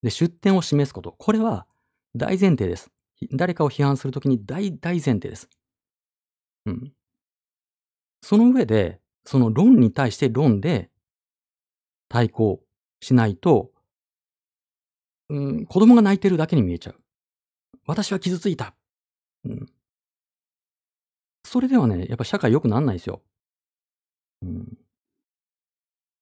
[0.01, 1.13] で、出典を示すこと。
[1.17, 1.67] これは
[2.15, 2.89] 大前提です。
[3.31, 5.49] 誰かを批判するときに大大前提です。
[6.65, 6.93] うん。
[8.21, 10.89] その上で、その論に対して論で
[12.09, 12.61] 対抗
[13.01, 13.71] しないと、
[15.29, 16.95] うん、子供が泣いてるだけに見えちゃう。
[17.87, 18.75] 私は傷ついた。
[19.43, 19.69] うん。
[21.43, 23.21] それではね、やっぱ社会良くなんないですよ。
[24.41, 24.77] うん。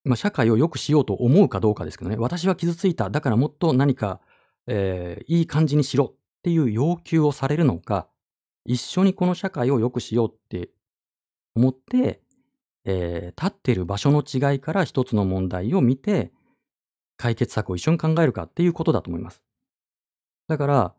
[0.03, 2.17] まあ、社会を良くしようと思うかどうかですけどね。
[2.17, 3.09] 私は傷ついた。
[3.09, 4.19] だからもっと何か、
[4.67, 8.09] えー、いい感じにしろっていう要求をされるのか、
[8.65, 10.69] 一緒にこの社会を良くしようって
[11.55, 12.21] 思って、
[12.85, 16.33] えー、立ってる場所の違いから一つの問題を見て、
[17.17, 19.41] 解決策を一緒に考えるかっていうことだと思います。
[20.47, 20.93] だから、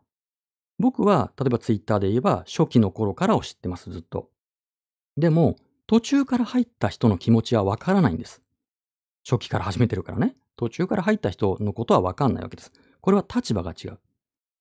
[0.79, 4.29] 僕は、例えばツイッターで言えば、初期の頃からを知ってます、ずっと。
[5.17, 5.55] でも、
[5.87, 8.41] 途中から入った人の気持ちはわからないんです。
[9.27, 10.35] 初期から始めてるからね。
[10.57, 12.71] 途中から入った人のことはわかんないわけです。
[13.01, 13.99] これは立場が違う。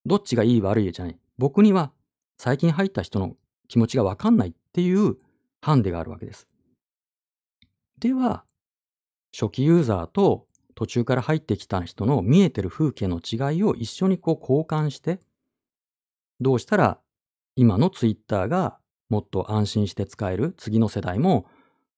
[0.06, 1.18] どっちがいい悪いじゃない。
[1.38, 1.92] 僕には
[2.38, 3.36] 最近入った人の
[3.68, 5.16] 気持ちがわかんないっていう
[5.62, 6.46] ハンデがあるわけです。
[7.98, 8.44] では、
[9.32, 15.20] 初期ユーザーと途中から入ってきた人の見えてる風景の違いを一緒にこう交換して、
[16.40, 16.98] どうしたら
[17.56, 20.54] 今のツイッターがもっと安心して使える？
[20.56, 21.46] 次の世代も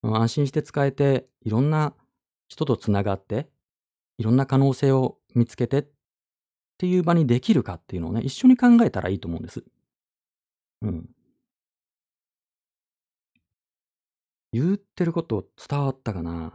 [0.03, 1.93] 安心して使えていろんな
[2.47, 3.49] 人とつながって
[4.19, 5.85] いろんな可能性を見つけてっ
[6.77, 9.63] ていう場にできるかっていうのをね一緒に考えたらいいと思うんです。
[10.83, 11.09] うん。
[14.53, 16.53] 言ってること伝わったかな？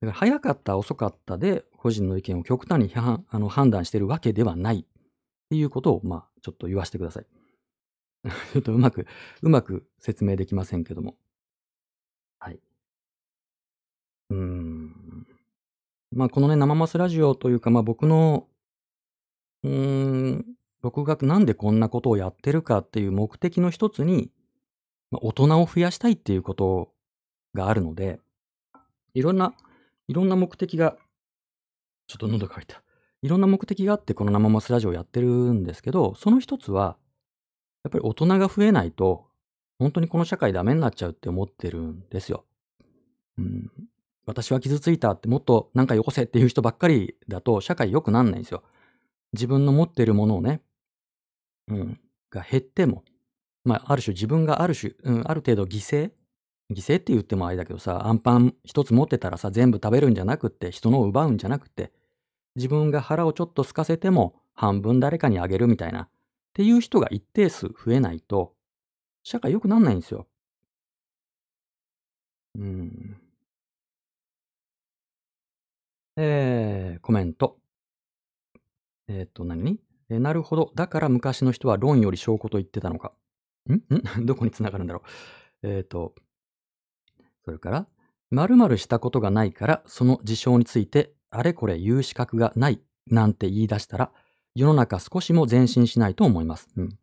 [0.00, 4.84] だから早かった遅かったで個人の意見を極端に判あの判断してるわけではないっ
[5.50, 7.26] ていうことをまあちょっと言わせてください。
[8.52, 9.06] ちょっとうまく、
[9.42, 11.16] うまく説明できませんけども。
[12.38, 12.60] はい。
[14.30, 15.26] うーん。
[16.12, 18.48] まあ、このね、生マスラジオというか、まあ僕の、
[19.62, 20.46] うーん、
[20.82, 24.30] 僕がなんでこんなことをやってるかっていう目的の一つに、
[25.10, 26.92] まあ、大人を増やしたいっていうこと
[27.54, 28.20] があるので、
[29.14, 29.54] いろんな、
[30.08, 30.96] いろんな目的が、
[32.06, 32.82] ちょっと喉乾いた。
[33.22, 36.96] いろんな目的があってこの生マスラジオをやってるんですけど、その一つは、
[37.84, 39.26] やっぱり大人が増えないと、
[39.78, 42.44] 本当にこの社会ダメになっちゃうって思ってるんですよ。
[43.38, 43.70] うん、
[44.26, 48.62] 私は傷ついたってもっとなんかよこせっていう人ばっかりだと社会良くなんないんですよ。
[49.34, 50.62] 自分の持ってるものをね、
[51.68, 52.00] うん、
[52.30, 53.04] が減っても、
[53.64, 56.10] まあ、ある種自分がある種、うん、ある程度犠牲
[56.70, 61.92] 犠牲って言ってもあれだけどさ、アンパン一つ持ってたらさ、全部食べるんじゃなくって、人のを奪うんじゃなくって、
[62.56, 66.08] 自分が腹をちょっと空かせても半分誰かにあげるみたいな、っ
[66.54, 68.54] ていう人が一定数増えないと、
[69.22, 70.26] 社会良くなんないんですよ。
[72.58, 73.16] うん。
[76.16, 77.58] えー、コメント。
[79.08, 79.78] えっ、と、何？
[80.08, 80.72] えなるほど。
[80.74, 83.12] だから昔の人は論より証拠と言ってたのか。
[83.68, 83.74] ん？
[83.74, 83.80] ん？
[84.26, 85.02] どこにつながるんだろ
[85.62, 85.68] う。
[85.68, 86.14] えっ、と、
[87.46, 87.86] それから、
[88.32, 94.10] 〇〇したことがないから、その事象について、あれこれ言う資格がないなんて言い出したら、
[94.56, 96.68] 世の中少しも前進しないと思います。
[96.76, 96.98] うん。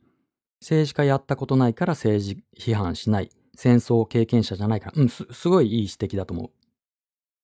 [0.59, 3.29] 政治家やったことないから政治批判しない。
[3.55, 5.01] 戦争経験者じゃないから。
[5.01, 6.49] うん、す、すごいいい指摘だと思う。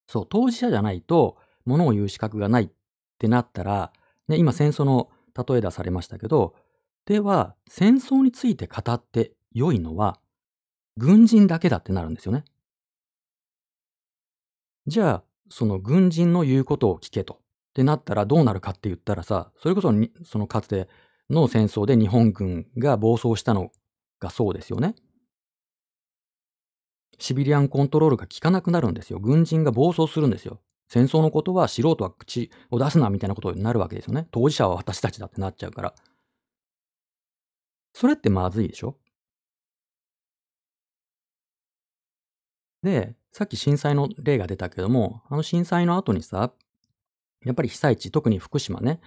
[0.07, 2.69] そう、当事者じゃないと、ものを言う資格がないっ
[3.17, 3.93] てなったら、
[4.27, 6.53] ね、今戦争の例え出されましたけど、
[7.05, 10.19] では、戦争について語って良いのは、
[10.97, 12.43] 軍人だけだってなるんですよね。
[14.89, 17.35] じゃあ、その軍人の言うことを聞けと。
[17.69, 19.93] ってなったらどうなるかって言ったらさ、それこそ
[20.25, 20.89] そのかつて
[21.29, 23.71] の戦争で日本軍が暴走したの
[24.19, 24.95] がそうですよね。
[27.19, 29.19] シビリアンコントロールが効かなくなるんですよ。
[29.19, 30.59] 軍人が暴走するんですよ。
[30.87, 34.27] 戦争のことは素人は口を出すなみたいなことになるわけですよね。
[34.31, 35.93] 当事者は私たちだってなっちゃうから。
[37.93, 38.97] それってまずいでしょ？
[42.81, 46.51] で、さっき震災の例が出たけども、あの震災の後にさ、
[47.45, 48.99] やっぱり被災地、特に福島ね、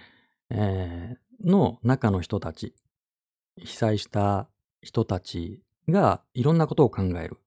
[0.49, 2.73] えー、の中の人たち、
[3.57, 4.47] 被災した
[4.81, 7.37] 人たちがいろんなことを考える。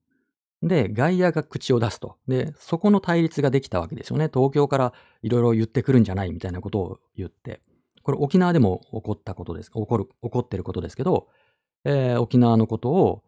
[0.63, 2.17] で、外野が口を出すと。
[2.27, 4.29] で、そこの対立ができたわけですよね。
[4.33, 7.61] 東京からいろいろ言ってくるんじゃないみたいなことを言って。
[8.01, 9.71] これ沖縄でも起こったことです。
[9.71, 11.27] 起こる、起こってることですけど、
[11.83, 13.23] えー、沖縄のことを、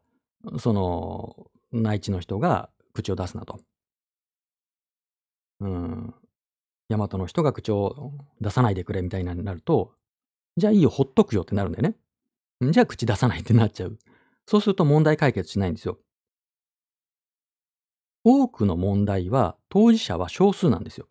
[0.58, 2.70] その、内地の人が
[3.02, 3.60] 口を出すなと。
[5.62, 6.14] うん。
[6.89, 9.93] 大和の人が口を出さないでくれみたいになると、
[10.58, 11.95] じゃあいいよ、ほっとくよってなるんだよね。
[12.72, 13.97] じゃあ口出さないってなっちゃう。
[14.45, 16.00] そうすると問題解決しないんですよ。
[18.24, 21.08] 多くの問題は当事者は少数なんですよ。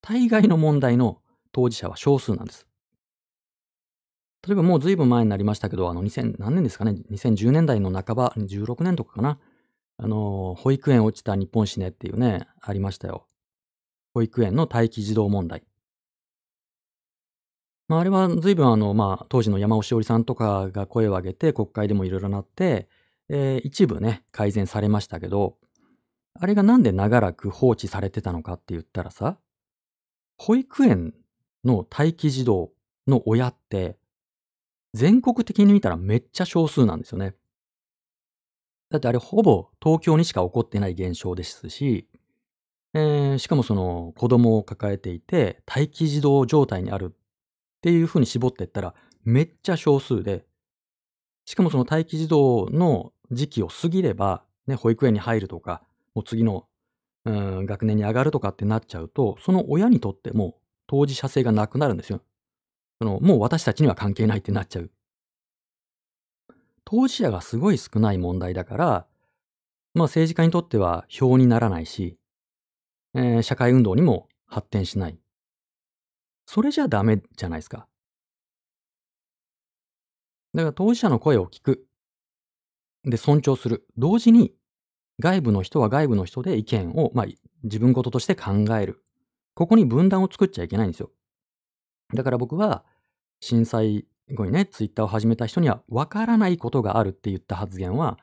[0.00, 1.20] 大概の問題の
[1.52, 2.66] 当事者は少数なんです。
[4.46, 9.38] 例えばもう随分前になりましたけど、あの2000、何年ですかね、2010年代の半ば、16年とかかな？
[9.96, 13.26] あの、保育園落ちた日本史ねっていうね、ありましたよ。
[14.12, 15.64] 保育園の待機児童問題。
[17.88, 22.88] まあ、あれは随分あの、まあ、当時の山尾志織さんとかが声を上げて、国会でもいろいろなって、
[23.28, 25.56] えー一部ね、改善されましたけど、
[26.34, 29.38] あれがなんで長らく放置されてたのかって言ったらさ、
[30.36, 31.14] 保育園
[31.64, 32.72] の待機児童
[33.06, 33.96] の親って、
[34.92, 37.34] 全国的に見たらめっちゃ少数なんですよね。
[38.94, 42.06] だってあれほぼ東京にしか起こってない現象ですし、
[42.94, 47.16] えーしかもその子供を抱えていて待機児童状態にあるっ
[47.80, 50.44] ていうふうに絞っていったらめっちゃ少数で、
[51.44, 55.82] しかもその待機児童の時期を過ぎれば、ね、保育園に入るとか、
[56.14, 56.66] もう次の、
[57.24, 62.22] うん、学年に上がるとかってなっちゃうと、その親にとっても当事者性がなくなるんですよ。
[63.00, 64.90] そのもう私たちには関係ないってなっちゃう。
[66.84, 69.06] 当事者がすごい少ない問題だから、
[69.94, 72.18] まあ政治家にとっては票にならないし、
[73.14, 75.18] えー社会運動にも発展しない。
[76.46, 77.86] それじゃダメじゃないですか。
[80.54, 81.86] だから当事者の声を聞く。
[83.04, 83.86] で、尊重する。
[83.96, 84.54] 同時に、
[85.20, 87.26] 外部の人は外部の人で意見を、まあ、
[87.64, 89.04] 自分事として考える。
[89.54, 91.10] ここに分断を作っちゃいけないんですよ。
[92.14, 92.84] だから僕は、
[93.40, 98.18] 震災後にね、ツイッターを始めた人には、わからないことがあるって言った発言は、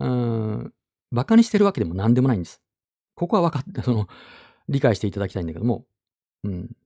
[0.00, 0.74] うーん、
[1.12, 2.60] 馬鹿にしてるわけでも何でもないんです。
[3.14, 4.08] ここは分かって、 その、
[4.68, 5.86] 理解していただきたいんだけども、
[6.44, 6.76] うん。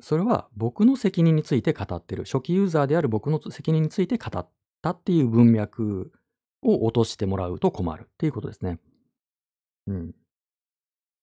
[0.00, 2.24] それは僕の責任について語ってる。
[2.24, 4.48] 初期ユーザーである僕の責任について語っ
[4.82, 6.12] たっていう文脈
[6.62, 8.80] を落としてもらうと困るっていうことですね。
[9.86, 10.14] うん。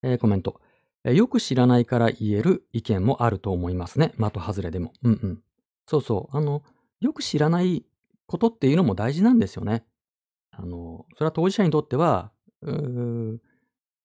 [0.03, 0.61] えーコメント。
[1.03, 4.13] えーよく知らないから言える意見もあると思いますね。
[4.17, 4.93] 的外れでも。
[5.03, 5.43] うんうん。
[5.91, 6.37] そうそう。
[6.37, 6.63] あの、
[7.01, 7.83] よく知らない
[8.25, 9.83] ことっていうのも大事なんですよね。
[10.51, 12.31] あの、それは当事者にとっては、
[12.61, 13.41] う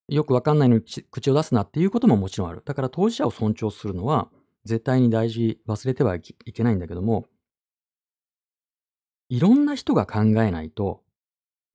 [0.08, 2.62] よくわかんないのに口を出すなっていうことももちろんある。
[2.64, 4.28] だから当事者を尊重するのは
[4.64, 7.26] 絶対に大事、忘れてはいけいけないんだけども、
[9.28, 11.04] いろんな人が考えないと、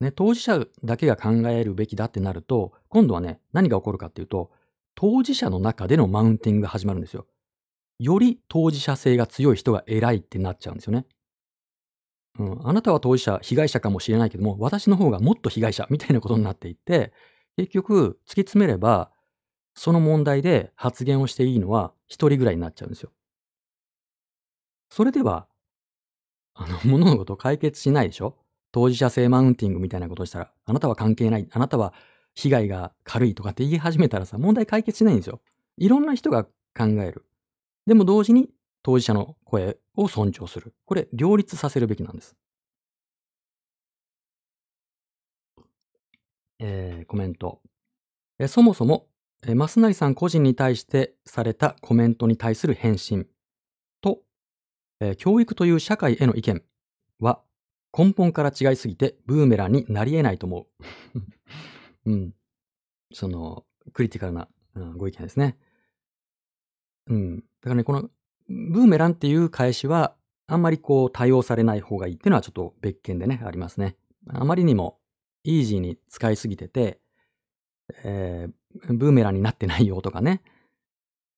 [0.02, 4.52] ね、当事者だけが考えるべきだってなると、今度はね、何が起こるかっていうと、
[4.94, 7.28] 当事者の中でのマウンティングが始まるんですよ。
[8.04, 11.06] より当事者性が強い人が偉いってなっちゃうんですよね。
[12.40, 17.14] うん、あなたは当事者、被害者かもしれないけども、私の方がもっと被害者みたいなことになっていって、
[17.58, 19.12] 結局、突き詰めれば、
[19.76, 23.12] その問題で発言をしていいのは一人ぐらいになっちゃうんですよ。
[24.90, 25.48] それでは、
[26.54, 28.38] あの、 物のことを解決しないでしょ？
[28.72, 31.94] 当事者性マウンティングみたいなことしたら、あなたは関係ない、あなたは
[32.34, 35.42] 被害が軽いとかって言い始めたらさ、問題解決しないんですよ。
[35.78, 37.26] いろんな人が考える。
[37.88, 38.50] でも同時に
[38.84, 40.74] 当事者の声を尊重する。
[40.86, 42.36] これ、両立させるべきなんです。
[46.60, 47.62] えーコメント。
[48.40, 49.08] えそもそも、
[49.48, 53.28] え増成さん個人に対してされたコメントに対する返信
[54.02, 54.20] と、
[55.00, 56.64] えー教育という社会への意見
[57.20, 57.42] は
[57.98, 60.68] 根本から違いすぎてブーメランになり得ないと思う。
[62.12, 62.34] うん。
[63.14, 65.58] その、クリティカルな、うんご意見ですね。
[67.12, 67.38] うん。
[67.38, 68.10] だからね、この、
[68.50, 70.16] ブーメランっていう返しは、
[70.48, 73.96] あんまりこう、多用されない方がいいっていうのはちょっと別件でね、ありますね。
[74.28, 74.98] あまりにも、
[75.44, 77.00] イージーに使いすぎてて、
[78.04, 78.54] えー
[78.88, 80.42] ブーメランになってないよとかね。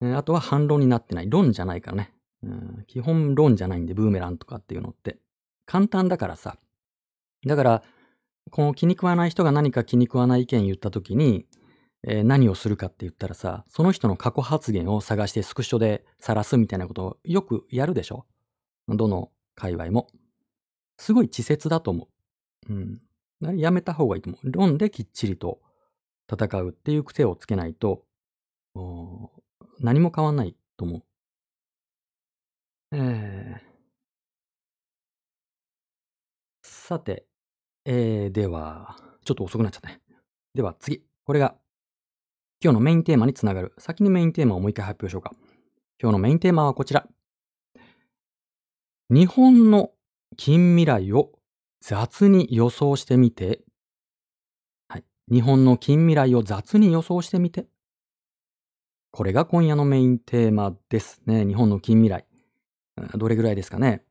[0.01, 1.29] あとは反論になってない。
[1.29, 2.13] 論じゃないからね。
[2.43, 5.17] うん基本論じゃないんで、ブーメランとかっていうのって。
[5.65, 6.57] 簡単だからさ。
[7.45, 7.83] だから、
[8.51, 11.45] この気に食わない人が何か気に食わない意見言った時に、
[12.05, 18.25] えー何をするかって言ったらさ、その人の過去発言を探してスクショで晒すみたいなことをよくやるでしょ？
[18.87, 20.07] どの界隈も。
[20.97, 22.07] すごい稚拙だと思
[22.69, 22.73] う。
[22.73, 23.57] うん。
[23.57, 24.51] やめた方がいいと思う。
[24.51, 25.61] 論できっちりと
[26.31, 28.05] 戦うっていう癖をつけないと、
[29.79, 31.03] 何も変わんないと思う。
[32.91, 33.73] えー
[36.65, 37.25] さて、
[37.85, 40.01] えーでは、ちょっと遅くなっちゃったね。
[40.53, 41.01] では次。
[41.25, 41.55] これが、
[42.63, 43.73] 今日のメインテーマにつながる。
[43.77, 45.33] 先にメインテーマをもう一回発表しようか。
[46.01, 47.05] 今日のメインテーマはこちら。
[49.09, 49.91] 日本の
[50.37, 51.33] 近未来を
[51.81, 53.59] 雑に予想してみて。
[54.87, 55.03] はい。
[55.29, 57.65] 日本の近未来を雑に予想してみて。
[59.11, 61.45] これが今夜のメインテーマですね。
[61.45, 62.25] 日本の近未来。
[63.17, 64.05] どれぐらいですかね。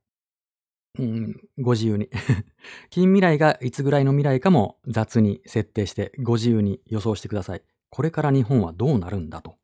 [0.98, 2.10] うん、ご自由に。
[2.90, 7.62] 近未来がいつぐらいの未来かも雑に設定してご自由に予想してください。
[7.94, 9.58] これから日本はどうなるんだと。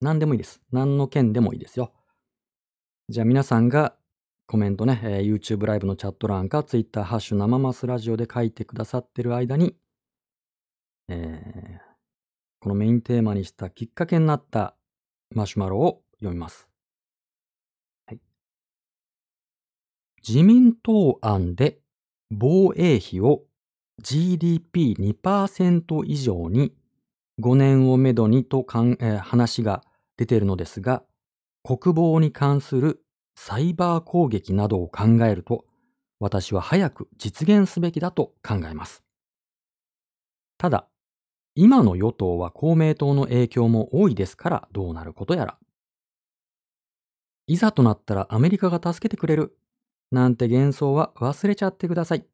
[0.00, 0.60] 何でもいいです。
[0.72, 1.92] 何の件でもいいですよ。
[3.08, 3.94] じゃあ皆さんが
[4.48, 9.76] コメントね、えー YouTube ライブのチャット欄か Twitter ハッシュ生マスラジオで書いてくださってる間に
[11.08, 11.80] えー
[12.58, 14.74] このメインテーマにしたきっかけになった
[15.32, 16.68] マシュマロを読みます。
[18.06, 18.20] はい、
[20.26, 21.78] 自民党案で
[22.32, 23.44] 防衛費を
[24.02, 26.74] GDP2% 以上に
[27.42, 29.82] 5年をめどにとかん、えー話が
[30.16, 31.02] 出ているのですが、
[31.64, 33.04] 国防に関する
[33.36, 35.64] サイバー攻撃などを考えると、
[36.20, 39.02] 私は早く実現すべきだと考えます。
[40.56, 40.86] ただ、
[41.56, 45.58] 今の与党は公明党の影響も多いですからどうなることやら。
[47.48, 49.58] いざとなったらアメリカが助けてくれる
[50.12, 52.24] なんて幻想は忘れちゃってください。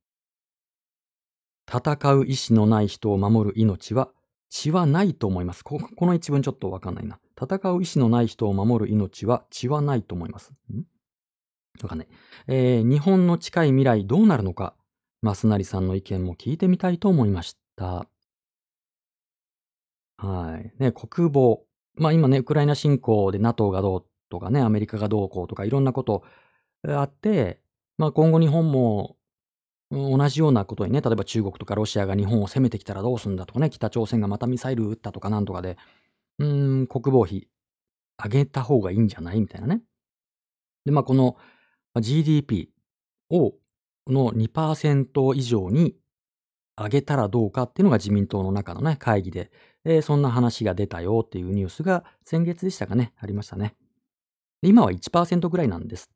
[1.66, 4.10] 戦う意志のない人を守る命は
[4.50, 5.62] 血はないと思います。
[5.62, 7.18] ここの一文ちょっとわかんないな。
[7.40, 10.52] 戦う意志のない人を守る命は血はないと思います。
[10.72, 10.82] ん？
[11.82, 12.08] わかんない。
[12.48, 14.74] えー日本の近い未来どうなるのか、
[15.22, 18.08] 増成さんの意見も聞いてみたいと思いました。
[20.16, 20.72] はい。
[20.78, 21.64] ね、国防。
[21.94, 26.24] まあ今ね、ウクライナ侵攻で NATO がどうとかね、アメリカがどうこうとかいろんなこと
[26.86, 27.60] あって、
[27.98, 29.17] まあ今後日本も
[29.90, 35.78] 同じようなことにね、例えば中国とかロシアが日本を攻めてきたらどうするんだとかね、北朝鮮がまたミサイル撃ったとかなんとかで、
[36.38, 37.48] うーん、国防費
[38.22, 39.82] 上げた方がいいんじゃないみたいなね。
[40.84, 41.36] で、まあこの
[42.00, 42.68] GDP
[43.30, 43.54] を
[44.06, 45.96] の2%以上に
[46.76, 49.50] 上げたらどうかっていうのが自民党の中のね、会議で、
[49.84, 53.74] えーそんな話が出たよっていうニュースが先月でしたかね、ありましたね。
[54.62, 56.10] 今は1%ぐらいなんです。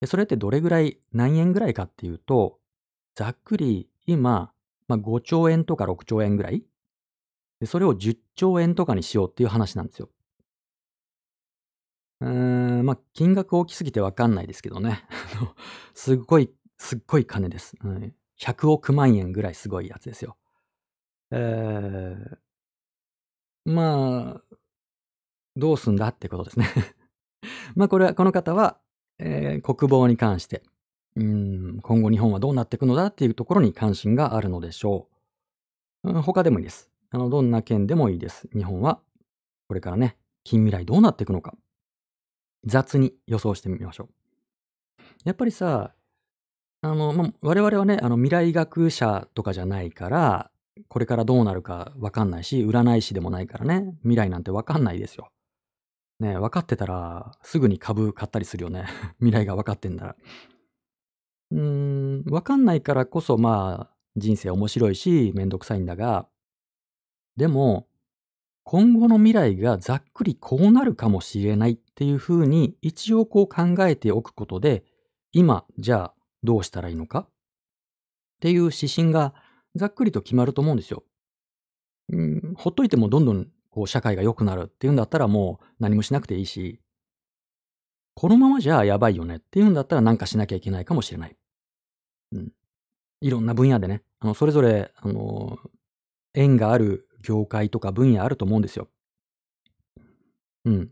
[0.00, 2.58] でそれってどれぐらい、何円ぐらいかっていうと、
[3.14, 4.52] ざっくり今、
[4.88, 6.64] まあ、5兆円とか6兆円ぐらい？
[7.60, 10.10] でそれを10兆円とかにしようっていう話なんですよ。
[12.20, 12.28] うー
[12.82, 15.04] ん、まあ、金額大きすぎてわかんないですけどね。
[15.94, 17.76] すっごい、すっごい金です。
[17.82, 20.38] うん100億万円ぐらいすごいやつですよ。
[21.32, 22.38] えー、
[23.64, 24.56] まあ、
[25.56, 26.66] どうすんだってことですね。
[27.76, 28.78] まあ、これは、この方は、
[29.22, 30.62] えー国防に関して、
[31.16, 35.08] うん、今後日本はどうなっていくのだっていうところに関心があるのでしょ
[36.04, 36.10] う。
[36.10, 36.90] うん他でもいいです。
[37.10, 38.48] あの、どんな県でもいいです。
[38.54, 39.00] 日本は、
[39.68, 41.54] これからね、近未来どうなっていくのか、
[42.64, 44.08] 雑に予想してみましょう。
[45.24, 45.92] やっぱりさ、
[46.82, 50.50] あの、ま、我々はね、あの、未来学者とかじゃないから、
[50.88, 55.30] これからどうなるかわかんないし、占い師でもないからね、未来なんてわかんないですよ。
[56.20, 58.86] ね、分かってたら、すぐに株買ったりするよね。
[59.18, 60.16] 未来が分かってんだら。
[61.50, 61.60] うー
[62.20, 66.28] ん、分かんないからこそ、まあ、人生面白いし、めんどくさいんだが、
[67.36, 67.88] でも、
[68.64, 74.84] 今後の未来がざっくりこうなるかもしれないっていうふうに、一応こう考えておくことで、
[75.32, 77.20] 今、じゃあどうしたらいいのか？
[77.20, 77.28] っ
[78.40, 79.34] ていう指針が
[79.74, 81.04] ざっくりと決まると思うんですよ。
[82.12, 86.80] うん、ほっといてもどんどんこう社会が良くなるっていうんだったらもう何もしなくていいし、
[88.14, 91.36] このままじゃやばいよねっていうんだったら何かしなきゃいけないかもしれない。
[92.32, 92.52] うん。
[93.20, 95.58] いろんな分野でね、あの、それぞれ、あの、
[96.34, 98.88] 縁がある業界とか分野あると思うんですよ。
[100.64, 100.90] うん。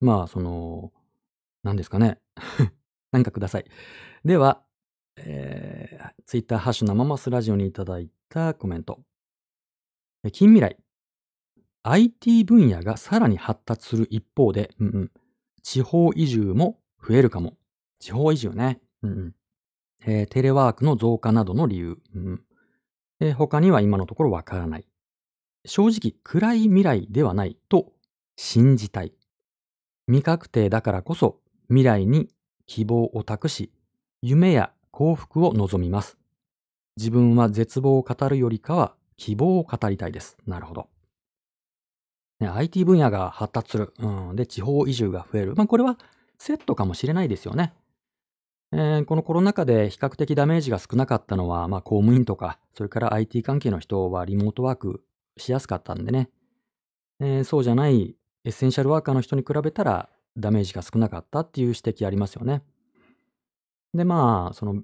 [0.00, 0.92] まあ、その、
[1.62, 2.20] 何ですかね。
[3.12, 3.64] 何かください。
[4.24, 4.62] では、
[5.16, 9.00] えー、ツイッターハッシュ生マスラジオにいただいたコメント。
[10.32, 10.76] 近未来。
[11.88, 15.10] IT 分野がさらに発達する一方で、うんうん、
[15.62, 17.56] 地方移住も増えるかも。
[18.00, 18.80] 地方移住ね。
[19.02, 19.34] うんうん
[20.04, 21.98] えーテレワークの増加などの理由。
[22.14, 22.42] うんうん
[23.20, 24.86] えー他には今のところわからない。
[25.64, 27.92] 正直、暗い未来ではないと
[28.36, 29.12] 信じたい。
[30.06, 32.28] 未確定だからこそ未来に
[32.66, 33.70] 希望を託し、
[34.22, 36.18] 夢や幸福を望みます。
[36.96, 40.36] 自分は絶望を語るよりかは希望を語りたいです。
[40.46, 40.88] なるほど。
[42.40, 43.94] ね、IT 分野が発達する。
[43.98, 44.36] うん。
[44.36, 45.54] で、地方移住が増える。
[45.56, 45.98] まあ、これは
[46.38, 47.72] セットかもしれないですよね。
[48.72, 55.02] えーこのコロナ禍で比較的ダメージが少なかったのは、まあ、公務員とか、それから IT 関係の人はリモートワーク
[55.36, 56.30] しやすかったんでね。
[57.20, 62.62] えーそうじゃないエッセンシャルワーカーの人に比べたらダメージが少なかったっていう指摘ありますよね。
[63.94, 64.82] で、まあ、その、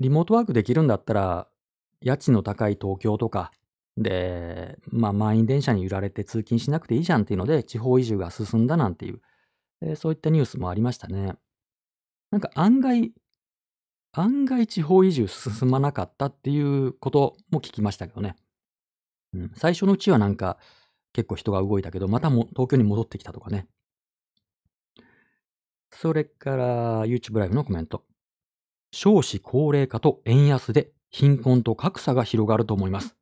[0.00, 1.48] リモートワークできるんだったら、
[2.00, 3.52] 家賃の高い東京とか、
[3.96, 9.20] で、まあ、満員電車に揺られて通勤しなくていいじゃんっていうので、地方移住が進んだなんていう、
[9.82, 11.34] えーそういったニュースもありましたね。
[12.30, 13.12] なんか案外、
[14.12, 18.36] 案外地方移住進まなかったっていうことも聞きましたけどね。
[19.34, 20.58] うん、最初のうちはなんか
[21.12, 23.66] 結構人が動いたけど、またも東京に戻ってきたとかね。
[25.90, 28.04] それから YouTube ライブのコメント。
[28.92, 33.16] 少子高齢化と円安で貧困と格差が広がると思います。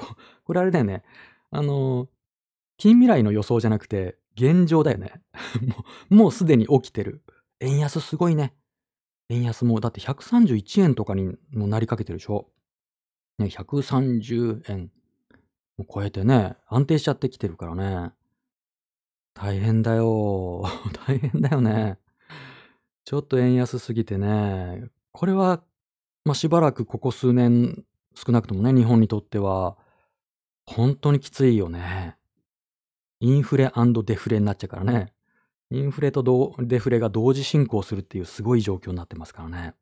[0.44, 1.02] これあれだよね。
[1.50, 2.08] あの、
[2.76, 5.20] 近未来の予想じゃなくて、現状だよね。
[5.60, 7.22] もう、もうすでに起きてる。
[7.60, 8.54] 円安すごいね。
[9.28, 12.50] 円安も、だって131円とかにもなりかけてるでしょ。
[13.38, 14.90] ね、130円
[15.76, 18.12] も超えてね、安定しちゃってきてるからね。
[19.34, 20.64] 大変だよ。
[21.06, 21.98] 大変だよね。
[23.04, 25.62] ちょっと円安すぎてね、これは、
[26.24, 27.84] まあ、しばらくここ数年、
[28.14, 29.78] 少なくともね、日本にとっては、
[30.66, 32.16] 本当にきついよね。
[33.20, 33.70] インフレ
[34.04, 35.12] デフレになっちゃうからね。
[35.70, 39.74] インフレとデフレが同時進行するっていうすごい状況になってますからね。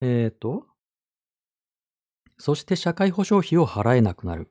[0.00, 0.66] えっ、と、
[2.38, 4.50] そして社会保障費を払えなくなる。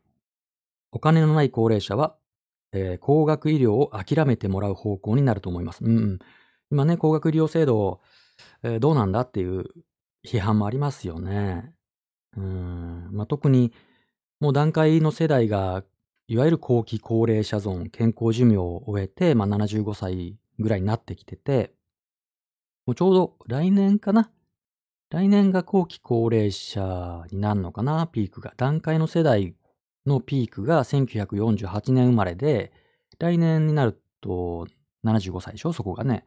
[0.92, 2.16] お金のない高齢者は、
[2.72, 5.84] えー高額医療を諦めてもらう方向になると思います。
[5.84, 6.20] うんうん。
[6.72, 8.02] 今ね、高額医療制度、
[8.64, 9.66] えーどうなんだっていう
[10.24, 11.74] 批判もありますよね。
[12.38, 13.10] うん。
[13.12, 13.74] まあ、特に、
[14.40, 15.84] もう段階の世代が、
[16.28, 21.74] いわゆる後期高齢者ゾーン、健康寿命を終えて、まあ、75歳ぐらいになってきてて、
[22.86, 24.32] もうちょうど来年かな？
[25.10, 28.54] 来年が後期高齢者になるのかなピークが。
[28.58, 29.56] 段階の世代
[30.06, 32.72] のピークが1948年生まれで、
[33.18, 34.68] 来年になると
[35.04, 35.74] 75歳でしょ？
[35.74, 36.26] そこがね。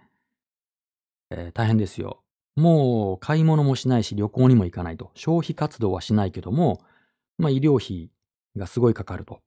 [1.30, 2.22] えー大変ですよ。
[2.56, 5.10] もう買い物もしないし旅行にも行かないと。
[5.14, 6.80] 消費活動はしないけども、
[7.38, 8.10] まあ医療費
[8.56, 9.40] がすごいかかると。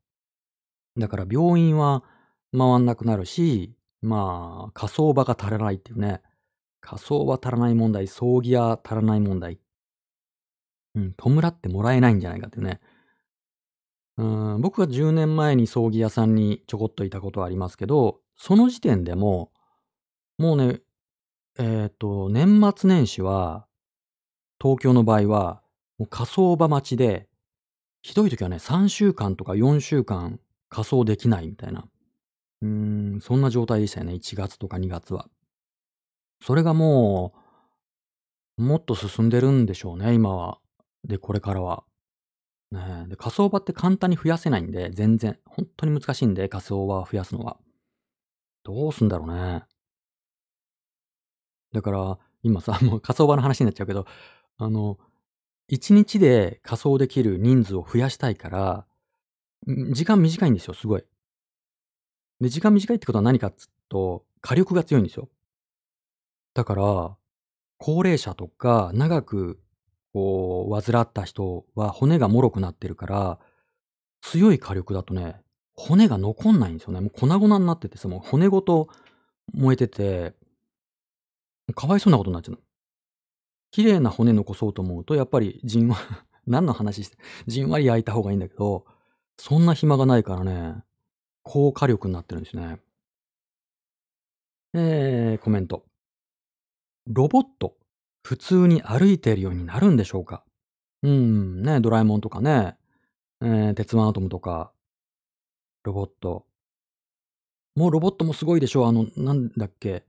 [0.97, 2.03] だから病院は
[2.57, 6.21] 回んなくなるし、まあ火葬場が足らないっていうね。
[6.81, 9.59] 火葬場足らない問題、葬儀屋足らない問題。
[10.93, 12.79] うん、弔ってもらえないんじゃないかっていうね。
[14.17, 19.51] うん、僕は10年前に葬儀屋さんにちょこっといたことはありますけど、その時点でも、
[20.37, 20.81] もうね、
[21.57, 23.65] えっ、と、年末年始は、
[24.61, 25.61] 東京の場合は、
[25.97, 27.27] もう火葬場待ちで、
[28.05, 30.39] ひどい時はね、3週間とか4週間
[30.69, 31.87] 火葬できないみたいな。
[32.61, 35.27] うーん、そんな状態でしたよね、1月とか2月は。
[36.39, 37.33] それがも
[38.59, 40.59] う、もっと進んでるんでしょうね、今は。
[41.03, 41.83] で、これからは。
[42.69, 45.39] ねで、火葬場って簡単に増やせないんで、全然。
[45.43, 47.57] 本当に難しいんで、火葬場増やすのは。
[48.61, 49.63] どうすんだろうね。
[51.73, 54.05] だから、今さ、もう火葬場の話になっちゃうけど、
[54.59, 54.99] あの、
[55.71, 58.85] 1日で火葬できる人数を増やしたいから、
[59.91, 61.03] 時間短いんですよ、すごい。
[62.39, 65.29] で、時間短いってことは何かっつうと、火力が強いんですよ。
[66.53, 67.17] だから、
[67.77, 69.59] 高齢者とか、長く、
[70.13, 73.39] こう、患った人は骨が脆くなってるから、
[74.21, 75.41] 強い火力だとね、
[75.75, 77.01] 骨が残んないんですよね。
[77.01, 78.89] もう粉々になっててさ、もう骨ごと
[79.53, 80.33] 燃えてて、
[81.75, 82.59] かわいそうなことになっちゃう。
[83.75, 85.97] 綺麗な骨残そうと思うと、やっぱりじんわ、
[86.47, 88.85] 何の話して、じんわり焼いた方がいいんだけど、
[89.35, 90.81] そんな暇がないからね、
[91.43, 92.79] 高火力になってるんですね。
[94.75, 95.83] えー、コメント。
[97.07, 97.75] ロボット、
[98.23, 100.45] 普通に歩いているようになるんでしょうか？
[101.03, 102.77] うん、ね、ドラえもんとかね、
[103.41, 104.71] えー、鉄腕アトムとか、
[105.83, 106.47] ロボット。
[107.75, 108.87] もうロボットもすごいでしょ？
[108.87, 110.05] あの、なんだっけ、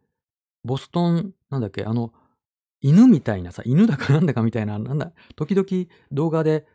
[0.62, 2.12] ボストン、なんだっけ、あの、
[2.88, 5.66] 犬みたいなさ、犬だかなんだかみたいな、なんだ、時々
[6.12, 6.66] 動画で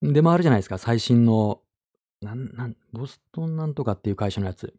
[0.00, 1.60] 出回るじゃないですか、最新の、
[2.22, 4.74] なん、なん、ボストンなんとかっていう会社のやつ。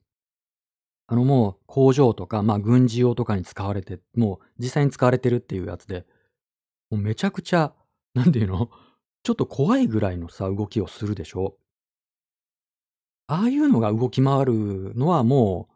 [1.07, 6.05] あのもう工場とか、まあ軍事用とかに使われて、もう実際に使われてるっていうやつで、
[6.89, 7.73] もうめちゃくちゃ、
[8.15, 8.69] なんていうの？
[9.23, 11.57] ちょっと怖いぐらいのさ、動きをするでしょ
[13.27, 15.75] ああいうのが動き回るのはもう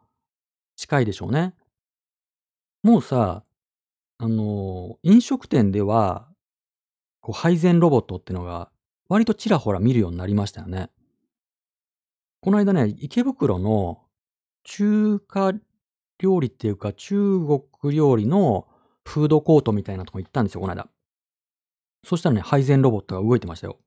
[0.76, 1.54] 近いでしょうね。
[2.82, 3.44] もうさ、
[4.18, 6.28] あの、飲食店では、
[7.20, 8.70] こう配膳ロボットってのが
[9.08, 10.90] 割とちらほら見るようになりましたよね。
[12.40, 14.00] この間ね、池袋の
[14.62, 15.52] 中華
[16.18, 18.68] 料理っていうか中国料理の
[19.04, 20.88] フードコートみたいなとこ行ったんですよ、この間。
[22.04, 23.78] そしたらね、配膳ロボットが動いてましたよ。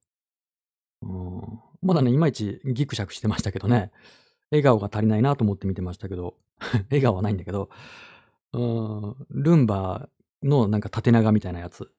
[1.01, 3.91] うん、まだね、いまいちギクシャクしてましたけどね。
[4.51, 6.35] 笑顔が足りないなと思って見てましたけど、
[6.89, 7.69] 笑顔はないんだけど、
[8.51, 10.09] うん、ルンバ
[10.43, 11.91] のなんか縦長みたいなやつ。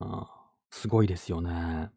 [0.00, 0.26] あー
[0.70, 1.90] すごいですよね。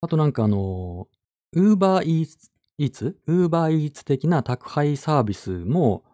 [0.00, 1.08] あとなんかあの、
[1.52, 6.04] ウーバーイーツ、イーツウーバーイーツ的な宅配サービスも、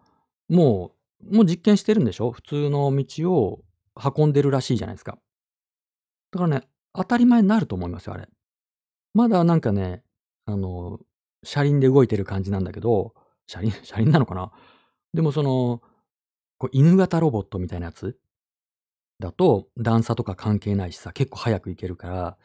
[0.49, 2.31] もう、もう実験してるんでしょ？
[2.31, 3.63] 普通の道を
[4.15, 5.17] 運んでるらしいじゃないですか。
[6.31, 8.27] だからね、当たり前になると思いますよ、あれ。
[9.13, 10.03] まだなんかね、
[10.45, 10.99] あの、
[11.43, 13.13] 車輪で動いてる感じなんだけど、
[13.47, 14.51] 車輪、車輪なのかな？
[15.13, 15.81] でもその、
[16.57, 18.17] こう犬型ロボットみたいなやつ？
[19.19, 22.37] だと段差とか関係ないしさ、結構早く行けるから、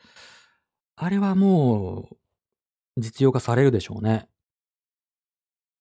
[0.96, 2.16] あれはもう、
[2.96, 4.28] 実用化されるでしょうね。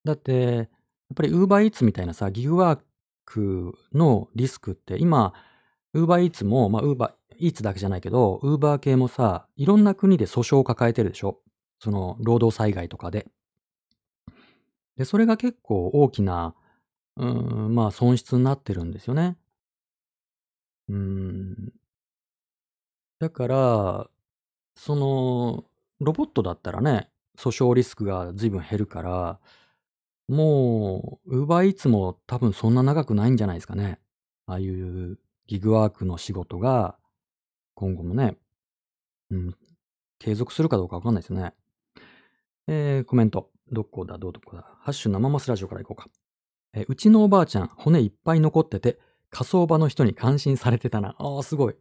[0.04, 0.68] だって、やっ
[1.16, 2.80] ぱり UberEats みたいなさ、ギグワー
[3.26, 5.34] クのリスクって今、
[5.94, 11.40] UberEats も、まあ UberEats だけじゃないけど、Uber 系もさ、いろんな国で訴訟を抱えてるでしょ？
[11.80, 13.28] その、労働災害とかで。
[14.98, 16.56] で、それが結構大きな、
[17.18, 19.38] うん、まあ損失になってるんですよね。
[20.90, 21.74] うーん。
[23.20, 24.10] だから、
[24.76, 25.66] その、
[26.00, 29.40] ロボットだったらね、訴訟リスクが随分減るから、
[30.30, 34.00] もう、UberEats も多分そんな長くないんじゃないですかね。
[34.46, 36.98] ああいうギグワークの仕事が、
[37.76, 38.38] 今後もね、
[39.32, 39.56] うん、
[40.20, 41.54] 継続するかどうかわかんないですよね。
[42.68, 43.50] えー、コメント。
[43.72, 44.64] どこだ、どうどこだ。
[44.82, 46.10] ハッシュ生マスラジオからいこうか。
[46.74, 51.16] えうちのおばあちゃん、骨いっぱい残ってて、火葬場の人に感心されてたな。
[51.18, 51.76] ああ、すごい。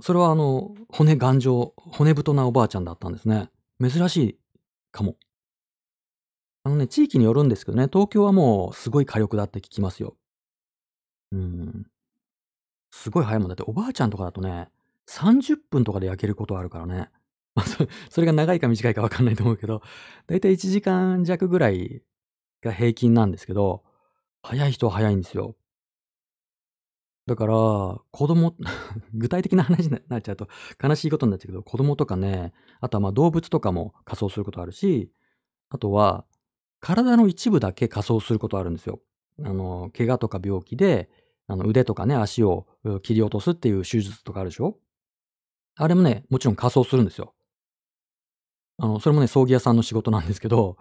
[0.00, 3.50] それはあの、骨頑丈、骨太なおばあちゃんだったんですね。
[3.80, 4.38] 珍しい
[4.92, 5.16] かも。
[6.64, 10.16] あのね、地域によるんですけどね、東京はもうすごい火力だって聞きますよ。
[11.32, 11.86] うん。
[12.90, 14.68] すごい早いもんだって、おばあちゃんとかだとね、
[15.06, 17.10] 30分とかで焼けることあるからね。
[17.54, 17.66] まあ、
[18.10, 19.82] それが長いか短いかわかんないと思うけど、
[20.26, 22.02] だいたい1時間弱ぐらい
[22.62, 23.84] が平均なんですけど、
[24.46, 25.56] 早い人は早いんですよ。
[27.26, 28.54] だから、子供
[29.14, 30.48] 具体的な話になっちゃうと
[30.82, 35.10] 悲しいことになっちゃうけど、子供とかね、あとはまあ動物とかも仮装することあるし、
[35.70, 36.26] あとは、
[36.80, 39.00] 体の一部だけ仮装することあるんですよ。
[39.42, 41.10] あの、怪我とか病気で、
[41.46, 42.66] あの腕とかね、足を
[43.02, 44.78] 切り落とすっていう手術とかあるでしょ？
[45.76, 47.34] あれもね、もちろん仮装するんですよ。
[48.78, 50.76] あの、それもね、葬儀屋さんの仕事なんですけど、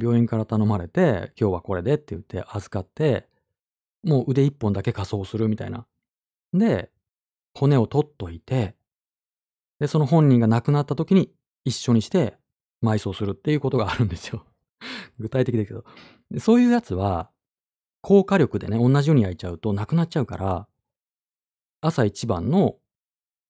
[0.00, 3.28] 病院から頼まれて、今日はこれでって言って預かって、
[4.02, 5.86] もう腕一本だけ仮装するみたいな。
[6.52, 6.90] で、
[7.54, 8.74] 骨を取っといて、
[9.78, 11.32] で、その本人が亡くなった時に
[11.64, 12.36] 一緒にして
[12.82, 14.44] 埋葬するっていうことがあるんですよ。
[15.18, 15.84] 具体的だけど。
[16.38, 17.30] そういうやつは、
[18.02, 20.68] 高火力でね、同じように焼いちゃうとなくなっちゃうから、
[21.80, 22.76] 朝一番の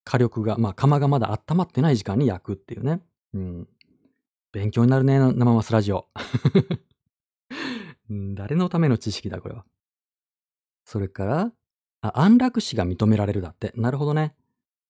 [0.05, 3.01] 火力が、まあ、釜がまだ温まってない時間に焼くっていうね。
[3.33, 3.69] うん。
[4.55, 6.07] 勉強になるね、生マスラジオ。
[8.37, 9.65] 誰のための知識だ、これは。
[10.85, 11.53] それから、
[12.03, 13.73] あ、安楽死が認められるだって。
[13.75, 14.37] なるほどね。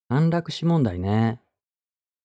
[0.09, 1.41] 安楽死問題ね。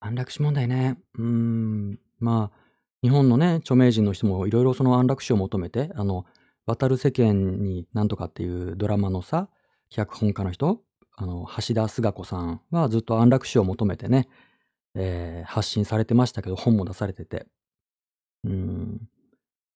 [0.01, 1.01] 安楽死問題ね。
[1.13, 1.99] うーん。
[2.19, 2.57] まあ、
[3.01, 6.25] 日本のね、著名人の人もいろいろその安楽死を求めて、あの、
[6.65, 9.47] 渡る世間になんとかっていうドラマのさ、
[9.89, 10.81] 脚本家の人、
[11.15, 14.27] あの、橋田壽賀子さんはずっと安楽死を求めてね、
[14.95, 17.47] えー発信されてましたけど、本も出されてて。
[18.43, 19.09] うん。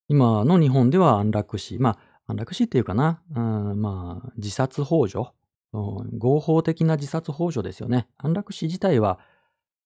[0.08, 1.80] 今の日本では安楽死。
[1.80, 3.22] まあ、安楽死っていうかな。
[3.36, 5.32] うん、まあ、自殺幇助。
[5.74, 8.08] うん合法的な自殺幇助ですよね。
[8.18, 9.20] 安楽死自体は、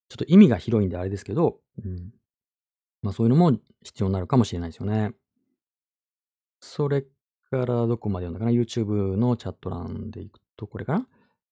[0.09, 2.11] ちょっと意味が広いんであれですけど、うん。
[3.01, 5.13] まあそういうのも必要になるかもしれないですよね。
[6.59, 7.03] それ
[7.49, 11.07] からどこまで読んだかな ?YouTube のチャット欄でいくと、これかな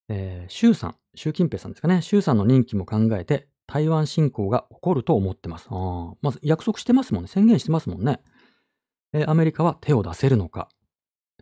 [0.09, 2.01] えー、習さん、習近平さんですかね。
[2.01, 5.67] 習さんの任期も考えて、台湾侵攻が起こると思ってます。
[5.69, 7.27] あまず約束してますもんね。
[7.27, 8.21] 宣言してますもんね。
[9.11, 10.69] えーアメリカは手を出せるのか。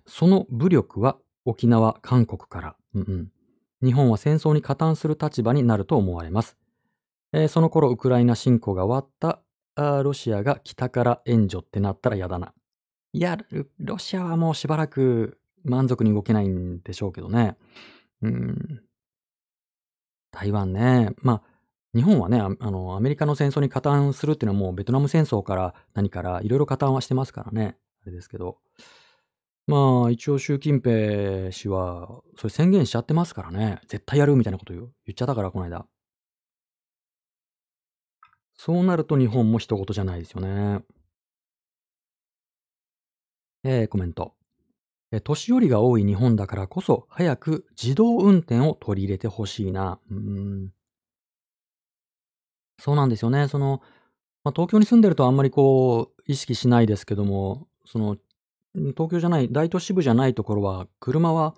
[0.07, 2.75] その武力は沖縄、韓国から。
[2.95, 3.85] うんうん。
[3.85, 6.57] 日本は戦争に加担する立場になると思われます。
[7.33, 9.43] えーその頃、ウクライナ侵攻が終わった
[9.75, 12.55] あロシアが北から援助ってなったら嫌だな。
[13.11, 13.37] いや、
[13.77, 17.57] ロシアはもうしばらく満足に動けないんでしょうけどね。
[18.23, 18.81] うん。
[20.31, 21.13] 台湾ね。
[21.21, 21.52] まあ、
[21.95, 27.77] 日本はね、あの、アメリカの戦争に加担するっていうのはもうベトナム戦争から何からいろいろ加担はしてますからね。
[28.01, 28.57] あれですけど。
[29.67, 33.79] まあ、一応習近平氏は、それ宣言しちゃってますからね。
[33.87, 35.85] 絶対やるみたいなこと言っちゃったから、この間。
[38.55, 40.83] そうなると日本も一言じゃないですよね。
[43.63, 44.33] えー、コメント。
[45.11, 49.99] え年寄りが多い日本だからこそ、早く自動運転を取り入れてほしいな。
[50.09, 50.73] うん。
[52.83, 53.47] そうなんですよね。
[53.47, 53.81] その、
[54.43, 58.17] まあ、東京に住んでるとあんまりこう、意識しないですけども、その、
[58.75, 61.55] 東京じゃない、大都市部じゃないところは、車は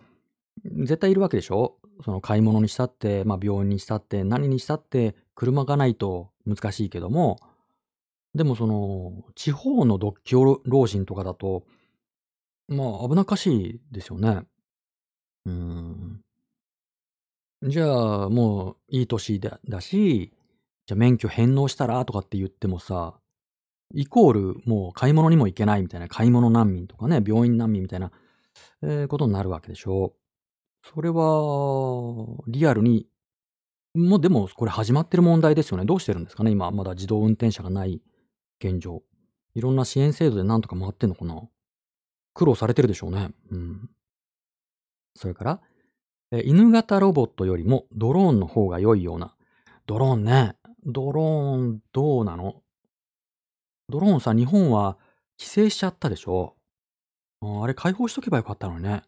[0.63, 1.77] 絶対いるわけでしょ？
[2.03, 7.39] その買い物にしたって、まあ、病院にしたって、何にしたって、車がないと難しいけども、
[8.35, 11.63] でもその、地方の独居老人とかだと、
[12.67, 14.43] まあ、危なっかしいですよね。
[15.47, 16.21] うん。
[17.63, 20.31] じゃあ、もういい年だし、
[20.85, 22.03] じゃあ免許返納したら？
[22.05, 23.19] とかって言ってもさ、
[23.93, 28.11] イコールもう買い物にも行けないみたいな、買い物難民とかね、病院難民みたいな、
[28.81, 30.87] えーことになるわけでしょう。
[30.87, 33.07] それは、リアルに
[33.95, 35.85] もうでも、これ始まってる問題ですよね。
[35.85, 38.01] どうしてるんですかね今、まだ自動運転車がない
[38.59, 39.01] 現状。
[39.53, 41.41] いろんな支援制度でなんとか回ってんのかな
[42.33, 43.29] 苦労されてるでしょうね。
[43.51, 43.89] うん。
[45.15, 45.61] それから、
[46.31, 49.33] え犬型ロボットよりもドローンの方が良いような。
[49.85, 50.57] ドローンね。
[50.85, 52.61] ドローンどうなの？
[53.89, 54.97] ドローンさ、日本は
[55.39, 56.55] 規制しちゃったでしょ？
[57.41, 59.03] あれ解放しとけばよかったのにね。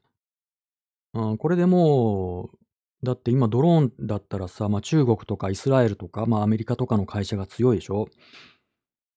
[1.14, 2.58] うん、これでもう、
[3.04, 8.08] だって今ドローンだったらさ、まあ、中国とかイスラエルとか、まあ、アメリカとかの会社が強いでしょ？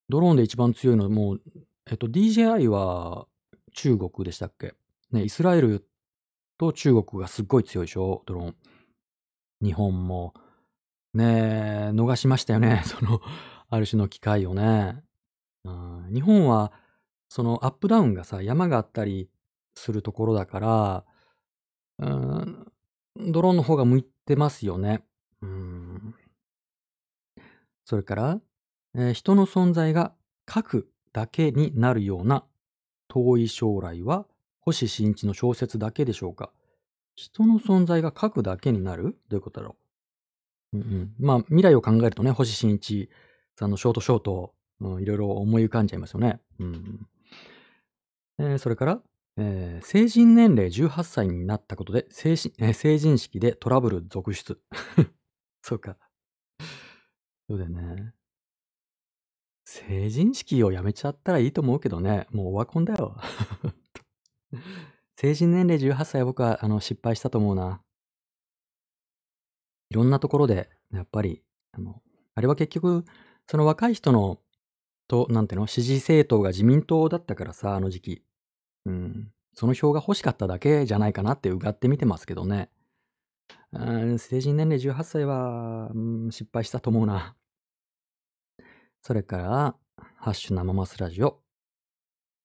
[0.09, 1.43] ドローンで一番強いのはもう、
[1.91, 3.27] えっと、DJI は
[3.74, 4.74] 中国でしたっけ？
[5.12, 5.87] ね、イスラエル
[6.59, 8.23] と中国がすっごい強いでしょ？
[8.27, 8.57] ドローン。
[9.62, 10.35] 日本も、
[11.15, 12.82] ねえ、逃しましたよね。
[12.87, 13.20] その、
[13.69, 15.03] ある種の機会をね。
[15.65, 16.73] うん、日本は、
[17.28, 19.31] そのアップダウンがさ、山があったり
[19.74, 21.05] するところだから、
[21.99, 22.73] うん、
[23.32, 25.05] ドローンの方が向いてますよね。
[25.43, 26.15] うん。
[27.85, 28.41] それから、
[28.95, 30.15] えー、人の存在が
[30.47, 32.45] 核だけになるような
[33.09, 34.27] 遠い将来は
[34.61, 36.53] 星新一の小説だけでしょうか
[37.16, 39.19] 人の存在が核だけになる？
[39.28, 39.80] どういうことだろう？
[40.73, 43.11] う、んうん、まあ未来を考えるとね、星新一
[43.57, 46.41] さんのショートショート、うん、いろいろ思い浮かんじゃいますよね。
[46.59, 47.07] うん
[48.39, 49.03] えー、それから、
[49.37, 54.61] えー、成人年齢18歳になったことで成人、えー、成人式でトラブル続出。
[55.63, 55.97] そうか。
[57.49, 58.15] そうだよね。
[59.65, 62.27] 成人式をやめちゃったらいいと思うけどね。
[62.31, 63.17] もうオワコンだよ。
[65.17, 67.83] 成人年齢18歳は僕はあの失敗したと思うな。
[69.91, 71.43] いろんなところで、やっぱり、
[71.73, 72.01] あの、
[72.35, 73.05] あれは結局、
[73.49, 74.39] その若い人の、
[75.09, 78.23] と、なんていうの、支持政党が自民党だったからさ、あの時期。
[78.87, 79.33] うん。
[79.53, 82.71] その票が欲しかっただけじゃないかなってうがって見てますけどね。
[83.73, 83.79] う
[84.15, 85.99] ん、成人年齢18歳は、う
[86.29, 87.37] ん、失敗したと思うな。
[89.03, 89.77] それから、
[90.17, 91.41] ハッシュ生マスラジオ。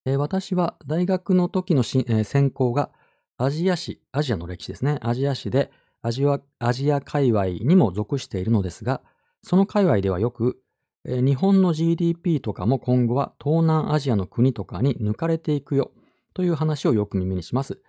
[0.06, 2.92] えー、私は大学の時のし、えー、専攻が
[3.38, 5.00] アジア史、アジアの歴史ですね。
[5.02, 5.72] アジア史で
[6.06, 9.02] アジア、アジア界隈にも属しているのですが、
[9.41, 10.60] その界隈ではよく、
[11.03, 15.91] え、日本の GDP とかも今後は東南アジアの国とかに抜かれていくよ
[16.36, 17.82] という話をよく耳にします。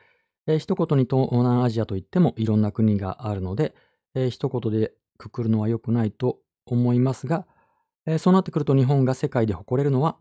[0.47, 3.75] えー、一言に東南アジアといってもいろんな国があるので、
[4.15, 7.47] えー、一言でくくるのは良くないと思いますが、
[8.07, 10.17] えー、そうなってくると日本が世界で誇れるのは、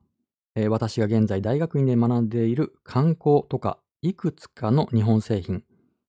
[0.55, 5.63] えー、私が現在大学院で学んでいる観光とかいくつかの日本製品、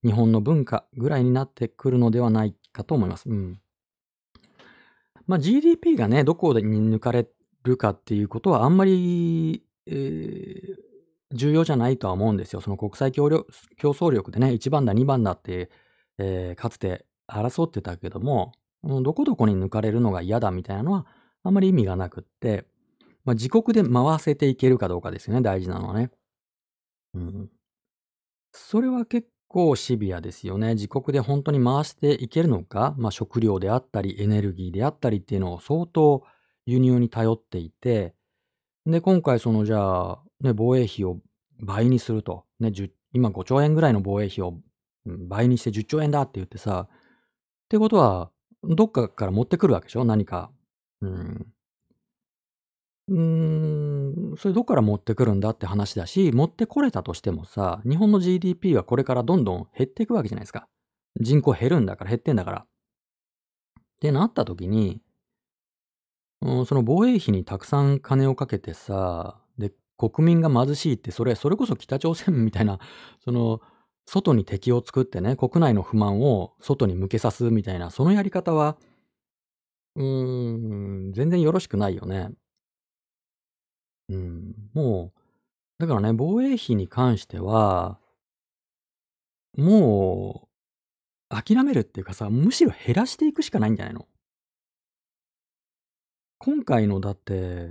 [0.07, 3.28] 日本の文化ぐらいになってくるのではないかと思います。
[3.28, 3.61] うん。
[5.27, 7.27] まあ GDP がね、どこに抜かれ
[7.65, 10.77] るかっていうことはあんまり、えー、
[11.33, 12.61] 重要じゃないとは思うんですよ。
[12.61, 15.70] その国際競争力でね、1番だ、2番だって、
[16.19, 18.53] えー、かつて争ってたけども、
[18.85, 21.07] どこどこに抜かれるのが嫌だみたいなのは、
[21.43, 22.65] あんまり意味がなくって、
[23.24, 26.12] まあ、自国で回せていけるかどうかですよね、大事なのはね。
[27.15, 27.51] うん。
[28.53, 30.74] それは結構シビアですよね。
[30.74, 36.24] 自国で本当に回していけるのか、まあ、食料であったり、エネルギーであったりっていうのを相当
[36.66, 38.14] 輸入に頼っていて、
[38.85, 41.18] で、今回そのじゃあ、ね、防衛費を
[41.60, 42.44] 倍にすると。
[42.60, 42.73] ね、
[43.12, 44.55] 今5兆円ぐらいの防衛費を
[45.06, 48.31] 倍にして10兆円だって言ってさ、ってことは、
[48.62, 50.05] どっかから持ってくるわけでしょ？
[50.05, 50.51] 何か。
[51.01, 51.47] うん。
[53.09, 60.69] うーん、それどっから持ってくるんだって話だし、持ってこれたとしてもさ、日本の GDP はこれからどんどん減っていくわけじゃないですか。
[61.20, 62.59] 人口減るんだから減ってんだから。
[62.61, 62.66] っ
[64.01, 65.01] てなった時に、
[66.43, 72.78] うん、その防衛費にたくさん金をかけてさ、で、国民が貧しいって、それ、それこそ北朝鮮みたいな、
[73.24, 73.61] その、
[74.07, 78.77] 外に敵を作ってね、国内の不満を外に向けさすみたいな、そのやり方は、
[79.97, 82.31] うーん、全然よろしくないよね。
[84.09, 85.20] うん、もう、
[85.78, 87.99] だからね、防衛費に関しては、
[89.57, 90.49] も
[91.31, 94.07] う、諦めるっていうかさ、むしろ減らしていくしかないんじゃないの？
[96.39, 97.69] 今回のだって、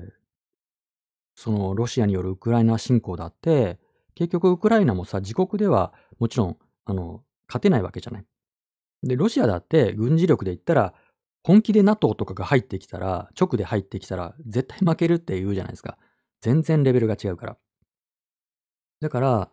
[1.35, 3.79] そのロシアによるウクライナ侵攻だって、
[4.15, 8.25] 結局ウクライナもさ、自国ではもちろん、あの、勝てないわけじゃない。
[9.03, 10.93] で、ロシアだって軍事力で言ったら、
[11.43, 15.97] 本気で NATO とかが入ってきたら、直で入ってきたら、絶対負けるって言うじゃないですか。
[16.41, 17.57] 全然レベルが違うから。
[19.01, 19.49] だから、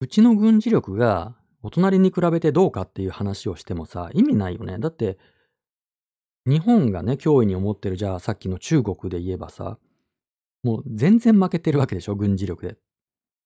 [0.00, 4.78] うちの軍事力がお隣に比べてどうかっていう話をしてもさ、意味ないよね。
[4.78, 5.18] だって、
[6.44, 9.78] 日本がね、脅威に思ってる、じゃあさっきの中国で言えばさ、
[10.62, 12.76] もう全然負けてるわけでしょ、軍事力で。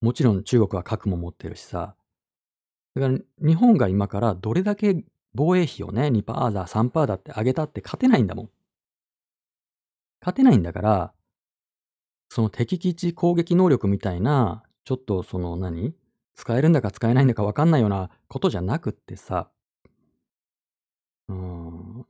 [0.01, 1.95] もちろん中国は核も持ってるしさ。
[2.95, 5.03] だから日本が今からどれだけ
[5.33, 8.49] 防衛費をね、2%だ、3%だって上げたって勝てないんだもん。
[10.21, 11.13] 勝てないんだから、
[12.29, 15.93] その敵基地攻撃能力みたいな、ちょっとその何
[16.35, 19.49] 使えるんだか使えないんだか分かんないようなことじゃなくってさ、
[21.29, 22.05] うん、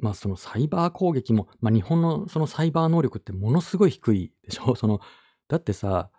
[0.00, 4.74] まあそのサイバー攻撃も、まあ日本のそのサイバー能力ってものすごい低いでしょ？
[4.76, 5.00] その、
[5.48, 6.10] だってさ、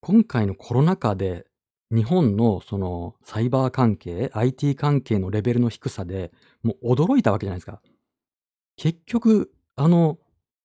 [0.00, 1.46] 今回のコロナ禍で
[1.92, 6.32] 日本のそのサイバー関係、IT 関係のレベルの低さで
[6.62, 7.80] もう驚いたわけじゃないですか。
[8.76, 10.18] 結局、あの、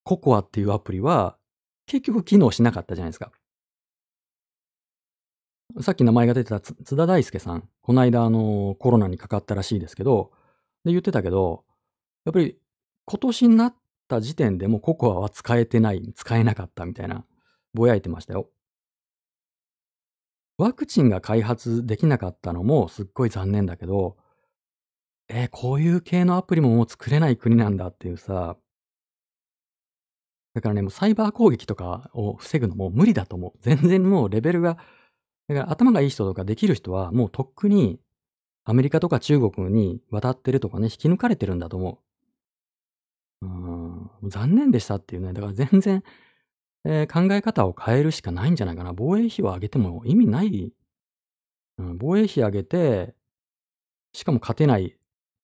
[0.03, 1.37] ココアっていうアプリは
[1.85, 3.31] 結局機能しなかったじゃないですか。
[5.79, 10.31] さっき名前が出てた津田大介さん、この間あのコロナにかかったらしいですけど、
[10.83, 11.63] で言ってたけど、
[12.25, 12.57] やっぱり
[13.05, 13.75] 今年になっ
[14.07, 17.25] た時点でもココアは使えてない、使えなかったみたいな、
[17.73, 18.49] ぼやいてましたよ。
[20.57, 24.17] ワクチンが開発できなかったのもすっごい残念だけど、
[25.29, 28.57] えーこういう系のアプリももう作れない国なんだっていうさ、
[30.53, 33.53] だからね、もうサイバー攻撃とかを防ぐのも無理だと思う。
[33.61, 34.77] 全然もうレベルが、
[35.47, 37.99] だから頭がいい人とかできる人はもうとっくに
[38.63, 42.01] アメリカとか中国に渡ってるとかね、引き抜かれてるんだと思
[43.41, 43.45] う。
[43.45, 43.47] う
[44.27, 45.33] ん、残念でしたっていうね。
[45.33, 46.03] だから全然、
[46.85, 48.93] えー考え方を変えるしかないんじゃないかな。
[48.93, 50.73] 防衛費を上げても意味ない。
[51.77, 53.15] うん、防衛費上げて、
[54.13, 54.95] しかも勝てない。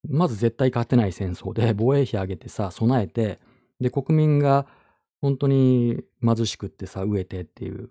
[0.08, 3.40] まず絶対勝てない戦争で防衛費上げてさ、備えて、
[3.80, 4.68] で、国民が
[5.22, 7.90] 本当に貧しくってさ、飢えてっていう。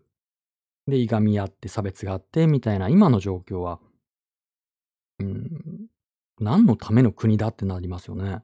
[0.88, 3.80] で、いがみ合って差別があってみたいな今の状況は、
[5.18, 5.88] うん、
[6.40, 8.42] 何のための国だってなりますよね。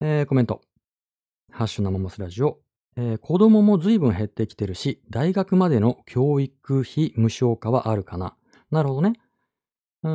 [0.00, 0.60] えーコメント。
[1.50, 2.60] ハッシュ生モスラジオ。
[2.96, 8.36] えー子供も随分減ってきてるし、大学までの教育費無償化はあるかな。
[8.70, 9.14] なるほどね。
[10.04, 10.10] うー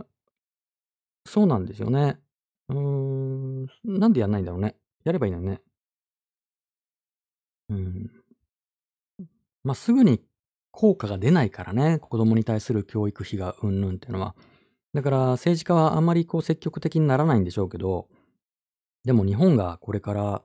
[0.00, 0.06] ん、
[1.26, 2.18] そうなんですよね。
[2.68, 4.76] うーん、なんでやんないんだろうね。
[5.04, 5.60] やればいいのにね。
[9.62, 10.20] まあ、すぐに
[10.70, 11.98] 効果が出ないからね。
[11.98, 14.34] 子供に対する教育費がうんぬんっていうのは。
[14.94, 18.08] だから政治家はあんまりこう積極的にならないんでしょうけど、
[19.04, 20.42] でも日本がこれから、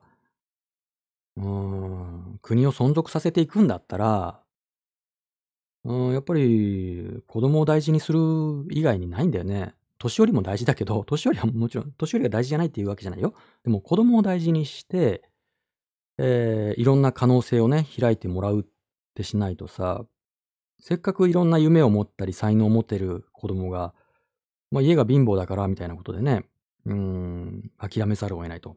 [1.36, 4.40] うーん、国を存続させていくんだったら、
[5.84, 8.20] うん、やっぱり子供を大事にする
[8.70, 9.74] 以外にないんだよね。
[9.98, 13.34] 年寄りも大事だけど、年寄りはもちろん、年寄りが大事じゃないっていうわけじゃないよ。
[13.64, 15.22] でも子供を大事にして、
[16.18, 18.64] えーいろんな可能性をね、開いてもらうっ
[19.14, 20.04] てしないとさ、
[20.80, 23.94] せっかくいろんな夢を持ったり才能を持ってる子供が、
[24.70, 26.44] まあ家が貧乏だからみたいなことでね、
[26.86, 28.76] うーん、諦めざるを得ないと。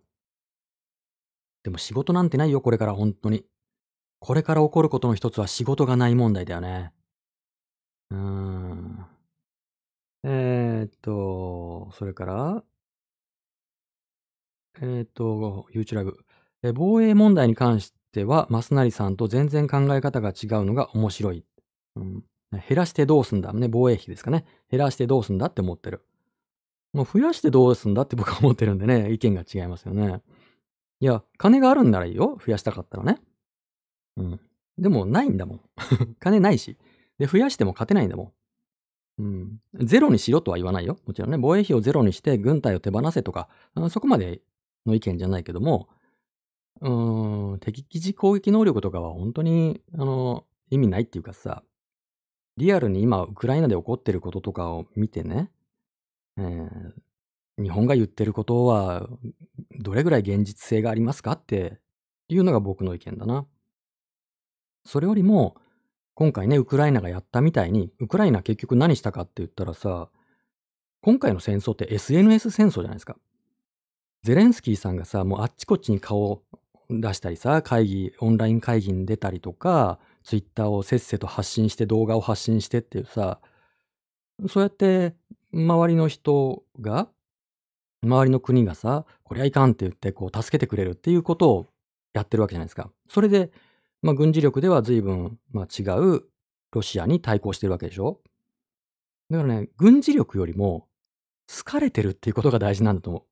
[1.63, 3.45] でも仕事なんてないよ、これから本当に。
[4.19, 6.93] これから起こることの一つは仕事がない問題だよね。
[8.11, 9.05] うーん。
[10.23, 12.63] えーっと、それから、
[14.81, 16.17] えーっと、YouTube ラブ。
[16.63, 21.45] え防衛問題に関しては、増成さんと全然考え方が違うのが面白い。
[21.95, 23.53] うん、減らしてどうすんだ？
[23.53, 24.45] ね、防衛費ですかね。
[24.69, 26.01] 減らしてどうすんだって思ってる。
[26.93, 30.21] もう増やしてどうすんだって 僕は思ってるんでね、意見が違いますよね。
[30.99, 32.37] いや、金があるんならいいよ。
[32.45, 33.19] 増やしたかったらね。
[34.17, 34.39] うん。
[34.77, 35.61] でも、ないんだもん。
[36.19, 36.77] 金ないし。
[37.17, 38.33] で、増やしても勝てないんだも
[39.17, 39.21] ん。
[39.21, 39.61] うん。
[39.85, 40.97] ゼロにしろとは言わないよ。
[41.05, 43.49] もちろんね、防衛費をゼロにして軍隊を手放せとか、
[43.89, 44.41] そこまで
[44.85, 45.89] の意見じゃないけども、
[46.81, 51.63] うん、敵基地攻撃能力とかは本当に、あの、意味ないっていうかさ、
[52.57, 55.51] リアルに今、ウクライナで起こってることとかを見てね、
[56.37, 56.93] えー
[57.61, 59.07] 日本が言ってることは、
[59.79, 61.79] どれぐらい現実性がありますかって
[62.29, 63.45] いうのが僕の意見だな。
[64.85, 65.57] それよりも、
[66.13, 70.09] 今回ね、ウクライナがやったみたいに、ウクライナ結局何したかって言ったらさ、
[71.01, 73.17] 今回の戦争って SNS 戦争じゃないですか。
[74.23, 76.43] ゼレンスキーさんがさ、もうあっちこっちに顔を
[76.89, 83.39] 出したりさ、会議、オンライン会議に出たりとか、ツイッターをせっせと発信して動画を発信してっていうさ、
[84.47, 85.15] そうやって
[85.53, 87.09] 周りの人が、
[88.03, 91.67] 周りの国がさ、こりゃいかんって言ってこう助けてくれるっていうことを
[92.13, 92.89] やってるわけじゃないですか。
[93.09, 93.51] それで、
[94.01, 96.23] まあ軍事力では随分、まあ、違う
[96.71, 98.21] ロシアに対抗してるわけでしょ
[99.29, 100.87] だからね、軍事力よりも
[101.47, 103.23] 好かれてるっていうことが大事なんだと思う。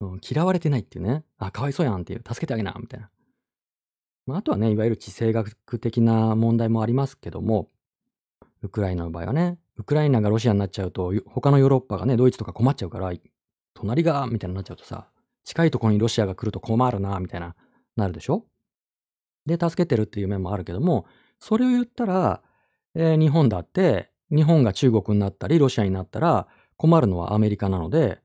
[0.00, 1.24] うん、嫌われてないっていうね。
[1.38, 2.22] あ、かわいそうやんっていう。
[2.26, 3.10] 助けてあげな、みたいな。
[4.26, 7.70] まあ、あとはね、いわゆる地政学的な問題もありますけども、
[8.62, 13.12] ウクライナの場合はね、ウクライナがロシアになっちゃうと、他のヨーロッパがね、ドイツとか困っちゃうから、
[13.74, 15.08] 隣が、みたいになっちゃうとさ、
[15.44, 17.54] 近いところにロシアが来ると困るな、みたいな、
[17.94, 18.44] なるでしょ？
[19.46, 21.06] で、助けてるっていう面もあるけども、
[21.38, 22.42] それを言ったら、
[22.94, 28.18] えー日本だって、日本が中国になったり、ロシアになったら困るのはアメリカなので、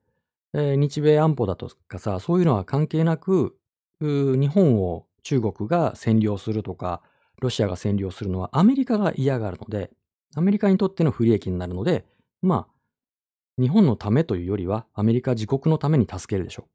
[0.53, 3.57] えー日米安保だとかさ、そういうのは関係なく、
[3.99, 7.01] 日本を中国が占領するとか、
[7.41, 9.91] ロシアが占領するのはアメリカが嫌がるので、
[10.35, 12.05] アメリカにとっての不利益になるので、
[12.41, 16.67] まあ、日本のためというよりは、アメリカ自国のために助けるでしょ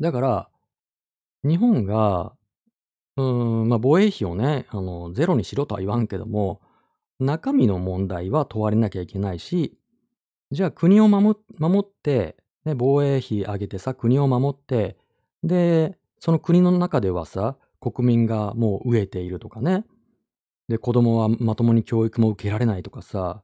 [0.00, 0.02] う。
[0.02, 0.48] だから、
[1.44, 2.34] 日本が、
[3.16, 6.60] うーん、まあ、防衛費をね、あの、ゼロにしろとは言わんけども、
[7.20, 9.78] 中身の問題は問われなきゃいけないし、
[10.50, 11.36] じゃあ国を守
[11.80, 14.96] って、ね、防衛費上げてさ、国を守って、
[15.42, 19.84] で、その国の中ではさ、国民がもう飢えているとかね。
[20.68, 23.42] で、子供はまともに教育も受けられないとかさ、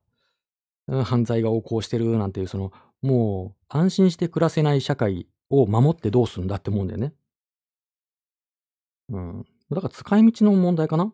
[1.05, 2.73] 犯罪が横行してるなんていう、その、
[3.03, 7.15] もう安心して暮らせない社会を守ってどうするんだって思うんだよね。
[9.11, 9.47] うん。
[9.71, 11.13] だから使い道の問題かな。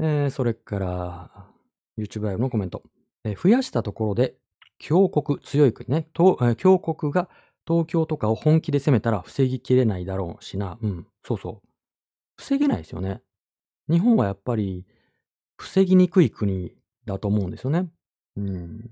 [0.00, 1.46] えーそれから、
[1.98, 2.82] YouTube ライブのコメント。
[3.24, 4.34] え増やしたところで、
[4.78, 7.28] 強国、強い国ね、強国が
[7.66, 10.78] 東京とかを本気で攻めたら防ぎきれないだろうしな。
[10.80, 11.68] うん、そうそう。
[12.36, 13.20] 防げないですよね。
[13.90, 14.86] 日本はやっぱり、
[15.56, 16.72] 防ぎにくい国
[17.04, 17.88] だと思うんですよね。
[18.36, 18.90] うん。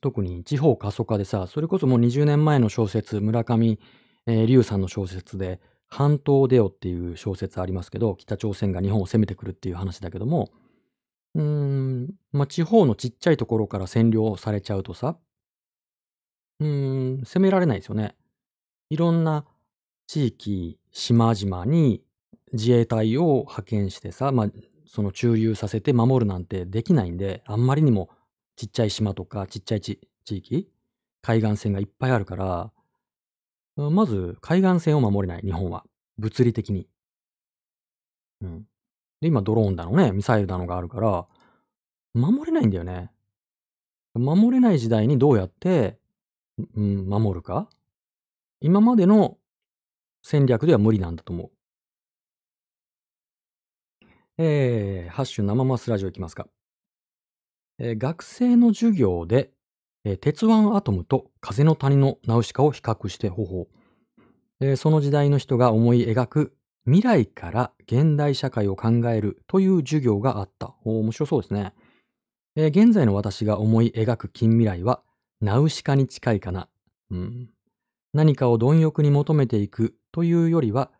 [0.00, 3.78] 特に地方過疎化でさ、それこそもう20年前の小説、村上、
[4.26, 10.50] えー龍さんの小説で、半島出よっていう小説ありますけど、北朝鮮が日本を攻めてくるっていう話だけども、
[11.34, 15.16] うん、まあ、地方のちっちゃいところから占領されちゃうとさ、
[16.60, 18.14] うん、攻められないですよね。
[18.90, 19.44] いろんな
[20.06, 22.02] 地域、島々に
[22.52, 24.50] 自衛隊を派遣してさ、まあ、
[24.86, 28.10] その駐留させて守るなんてできないんで、あんまりにも
[28.56, 30.68] ちっちゃい島とかちっちゃいち地域、
[31.22, 32.70] 海岸線がいっぱいあるから、
[33.76, 35.84] まず海岸線を守れない、日本は。
[36.18, 36.86] 物理的に。
[38.40, 38.66] うん。
[39.24, 41.26] で、今ドローンだのね、ミサイルだのがあるから、
[42.12, 43.10] 守れないんだよね。
[44.12, 45.98] 守れない時代にどうやって、
[46.76, 47.70] うん、守るか？
[48.60, 49.38] 今までの
[50.22, 51.50] 戦略では無理なんだと思う。
[54.36, 56.46] えー、ハッシュ生マスラジオいきますか。
[57.78, 59.52] えー学生の授業で、
[60.04, 63.68] えー鉄腕アトムと風の谷のナウシカを比較して方法。
[64.60, 70.74] えーその時代の人が思い描く未来から現代社会を考えるという授業があった。
[70.84, 71.72] お面白そうですね。
[72.56, 75.02] えー現在の私が思い描く近未来は
[75.40, 76.68] ナウシカに近いかな。
[77.10, 77.50] うん、
[78.12, 80.90] 何かを貪欲に求めていくというよりは、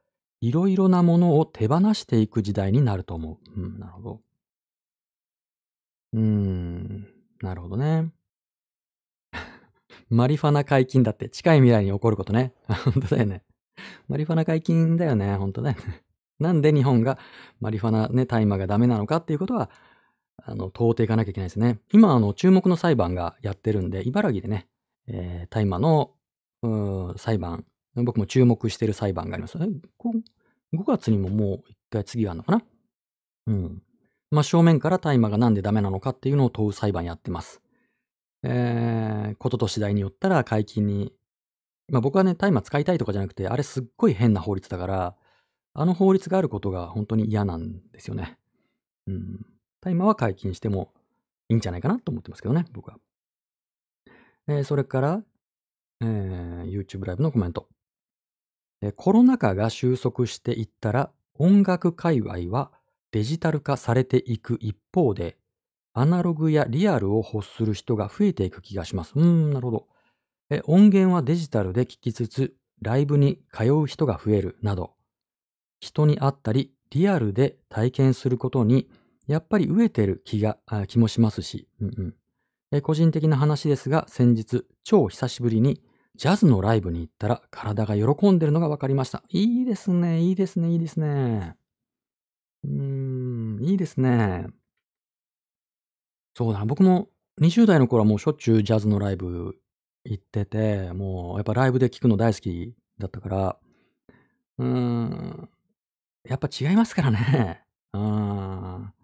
[0.40, 3.60] いろいろなものを手放していく時代になると思う。
[3.60, 4.20] うん、なるほど。
[6.12, 7.08] うーん、
[7.40, 8.10] なるほどね。
[10.10, 12.52] マリファナ解禁だって近い未来に起こることね。
[12.84, 13.42] 本当だよね。
[14.08, 15.36] マリファナ解禁だよね。
[15.36, 16.02] 本当だよね。
[16.38, 17.18] なんで日本が
[17.60, 19.70] マリファナね、大麻がダメなのかっていうことは、
[20.42, 21.78] あの、問うていかなきゃいけないですね。
[21.92, 24.68] 今、あの、注目の裁判がやってるんで、茨城でね、
[25.06, 26.12] えー大麻の、
[26.62, 27.64] うん裁判、
[27.94, 29.58] 僕も注目してる裁判があります。
[29.58, 32.62] え、5月にももう一回次があるのかな？
[33.46, 33.82] うん。
[34.30, 37.60] まあ、正面から大麻がなんでダメなのかっていうのを問う裁判やってます。
[38.42, 41.12] えー、ことと次第によったら解禁に、
[41.88, 45.16] まあ僕はね、大麻使いたいとかじゃなくて、あれすっごい変な法律だから、
[45.74, 48.38] あの法律があることが本当に嫌なんですよね。
[49.06, 49.46] うん。
[49.80, 50.94] 大麻は解禁しても
[51.48, 52.98] いいんじゃないかなと思ってますけどね、僕は。
[54.48, 55.22] えーそれから、
[56.00, 57.68] えー YouTube ライブのコメント。
[58.82, 62.70] えーコロナ禍が収束していったら、音楽界隈は
[63.10, 65.36] デジタル化されていく一方で、
[65.94, 69.12] アナログやリアルを欲する人が増えていく気がします。
[69.16, 69.88] うーん、なるほど。
[70.54, 74.94] え音源はデジタルで聴きつつ、ライブに通う人が増えるなど、
[75.80, 78.88] 人に会ったり、リアルで体験することに、
[79.26, 82.14] やっぱり飢えてる気が、気もしますし、うんうん
[82.72, 85.80] え個人的な話ですが、先日、超久しぶりに
[86.16, 89.22] ジャズのライブに行ったら体が喜んでるのが分かりました。
[89.28, 91.56] いいですね、いいですね、いいですね。
[92.64, 94.46] うーん、いいですね。
[96.34, 97.08] そうだ、僕も
[97.40, 99.56] 20代の頃はもうしょっちゅうジャズのライブ
[100.04, 103.56] 行ってて、もうやっぱライブで聴くの大好きだったから、
[104.58, 105.48] うーん、
[106.24, 107.64] やっぱ違いますからね。
[107.94, 108.00] うー
[108.78, 108.94] ん。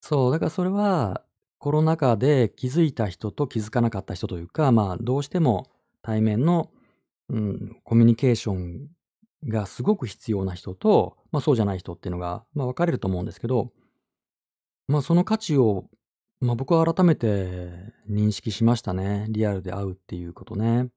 [0.00, 1.24] そう、だからそれは
[1.58, 5.70] コロナ禍で気づいた人と気づかなかった人というか、まあどうしても
[6.02, 6.70] 対面の、
[7.30, 8.88] うん、コミュニケーション
[9.48, 13.72] がすごく必要な人と、まあそうじゃない人っていうのが、まあ分かれると思うんですけど、
[14.88, 15.84] まあその価値を、
[16.44, 17.70] ま僕は改めて
[18.08, 19.26] 認識しましたね。
[19.30, 20.88] リアルで会うっていうことね。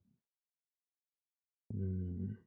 [1.73, 2.37] うん。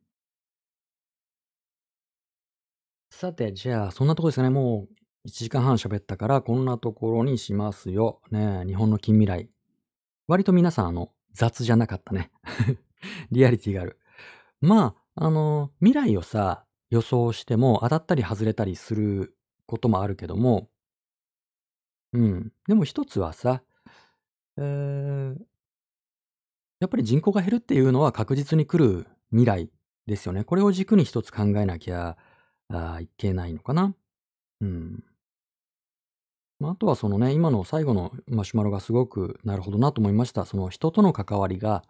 [3.11, 4.51] さて、じゃあそんなとこですかね。
[4.51, 4.87] も
[5.25, 8.21] う1時間半喋ったからこんなところにしますよ。
[8.31, 9.51] ね日本の近未来。
[10.27, 12.31] 割と皆さんあの雑じゃなかったね。
[13.33, 13.99] リアリティがある。
[14.61, 19.37] まあ、あの、未来をさ、予想しても当たったり外れたりする
[19.67, 20.70] こともあるけども、
[22.13, 22.53] うん。
[22.67, 23.63] でも一つはさ、
[24.57, 25.37] えー、
[26.81, 29.71] やっぱり人口が減るっていうのは確実に来る未来
[30.07, 30.45] ですよね。
[30.45, 32.17] これを軸に一つ考えなきゃ
[32.69, 33.95] あいけないのかな。
[34.61, 35.05] うん。
[36.59, 40.45] まあ、あとはそのね、今の最後のマシュマロがすごくなるほどなと思いました。
[40.45, 41.85] その人との関わりが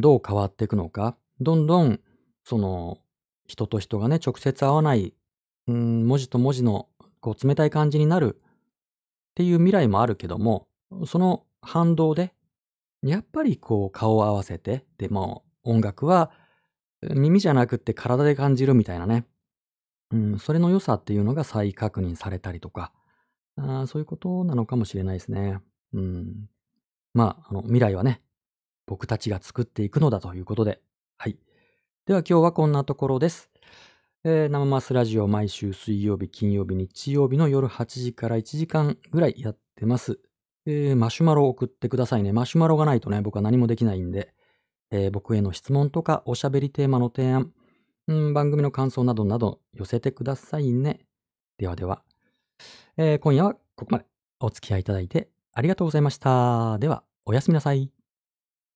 [0.00, 1.16] どう変わっていくのか。
[1.40, 2.00] どんどん、
[2.44, 2.98] その、
[3.46, 5.14] 人と人がね、直接会わない、
[5.66, 6.88] うん、文字と文字の
[7.20, 8.40] こう冷たい感じになる
[9.40, 10.68] っていう未来もあるけども、
[11.06, 12.34] その反動で、
[13.02, 16.30] やっぱりこう顔を合わせて、でも音楽は
[17.00, 19.24] 耳じゃなくって体で感じるみたいなね。
[20.10, 22.92] うん、それの良さっていうのが再確認されたりとか、
[23.56, 25.60] あそういうことなのかもしれないですね。
[25.94, 26.50] うん。
[27.14, 28.20] まあ、あの、未来はね、
[28.86, 30.82] 僕たちが作っていくのだということで。
[31.16, 31.38] はい。
[32.04, 33.48] では今日はこんなところです。
[34.22, 40.20] えー、生マスラジオ毎週水曜日、金曜日、日曜日の夜8時から1時間ぐらいやってます。
[40.66, 42.30] えー、マシュマロ送ってくださいね。
[42.30, 44.34] マシュマロがないとね、僕は何もできないんで、
[44.90, 47.50] えー、僕への質問とかおしゃべりテーマの提案、
[48.08, 51.00] うん、番組の感想などなど寄せてくださいね。
[51.56, 52.02] ではでは、
[52.98, 54.04] えー、今夜はここまで
[54.38, 56.76] お付き合いいただいてありがとうございました。
[56.78, 57.99] では、おやすみなさい。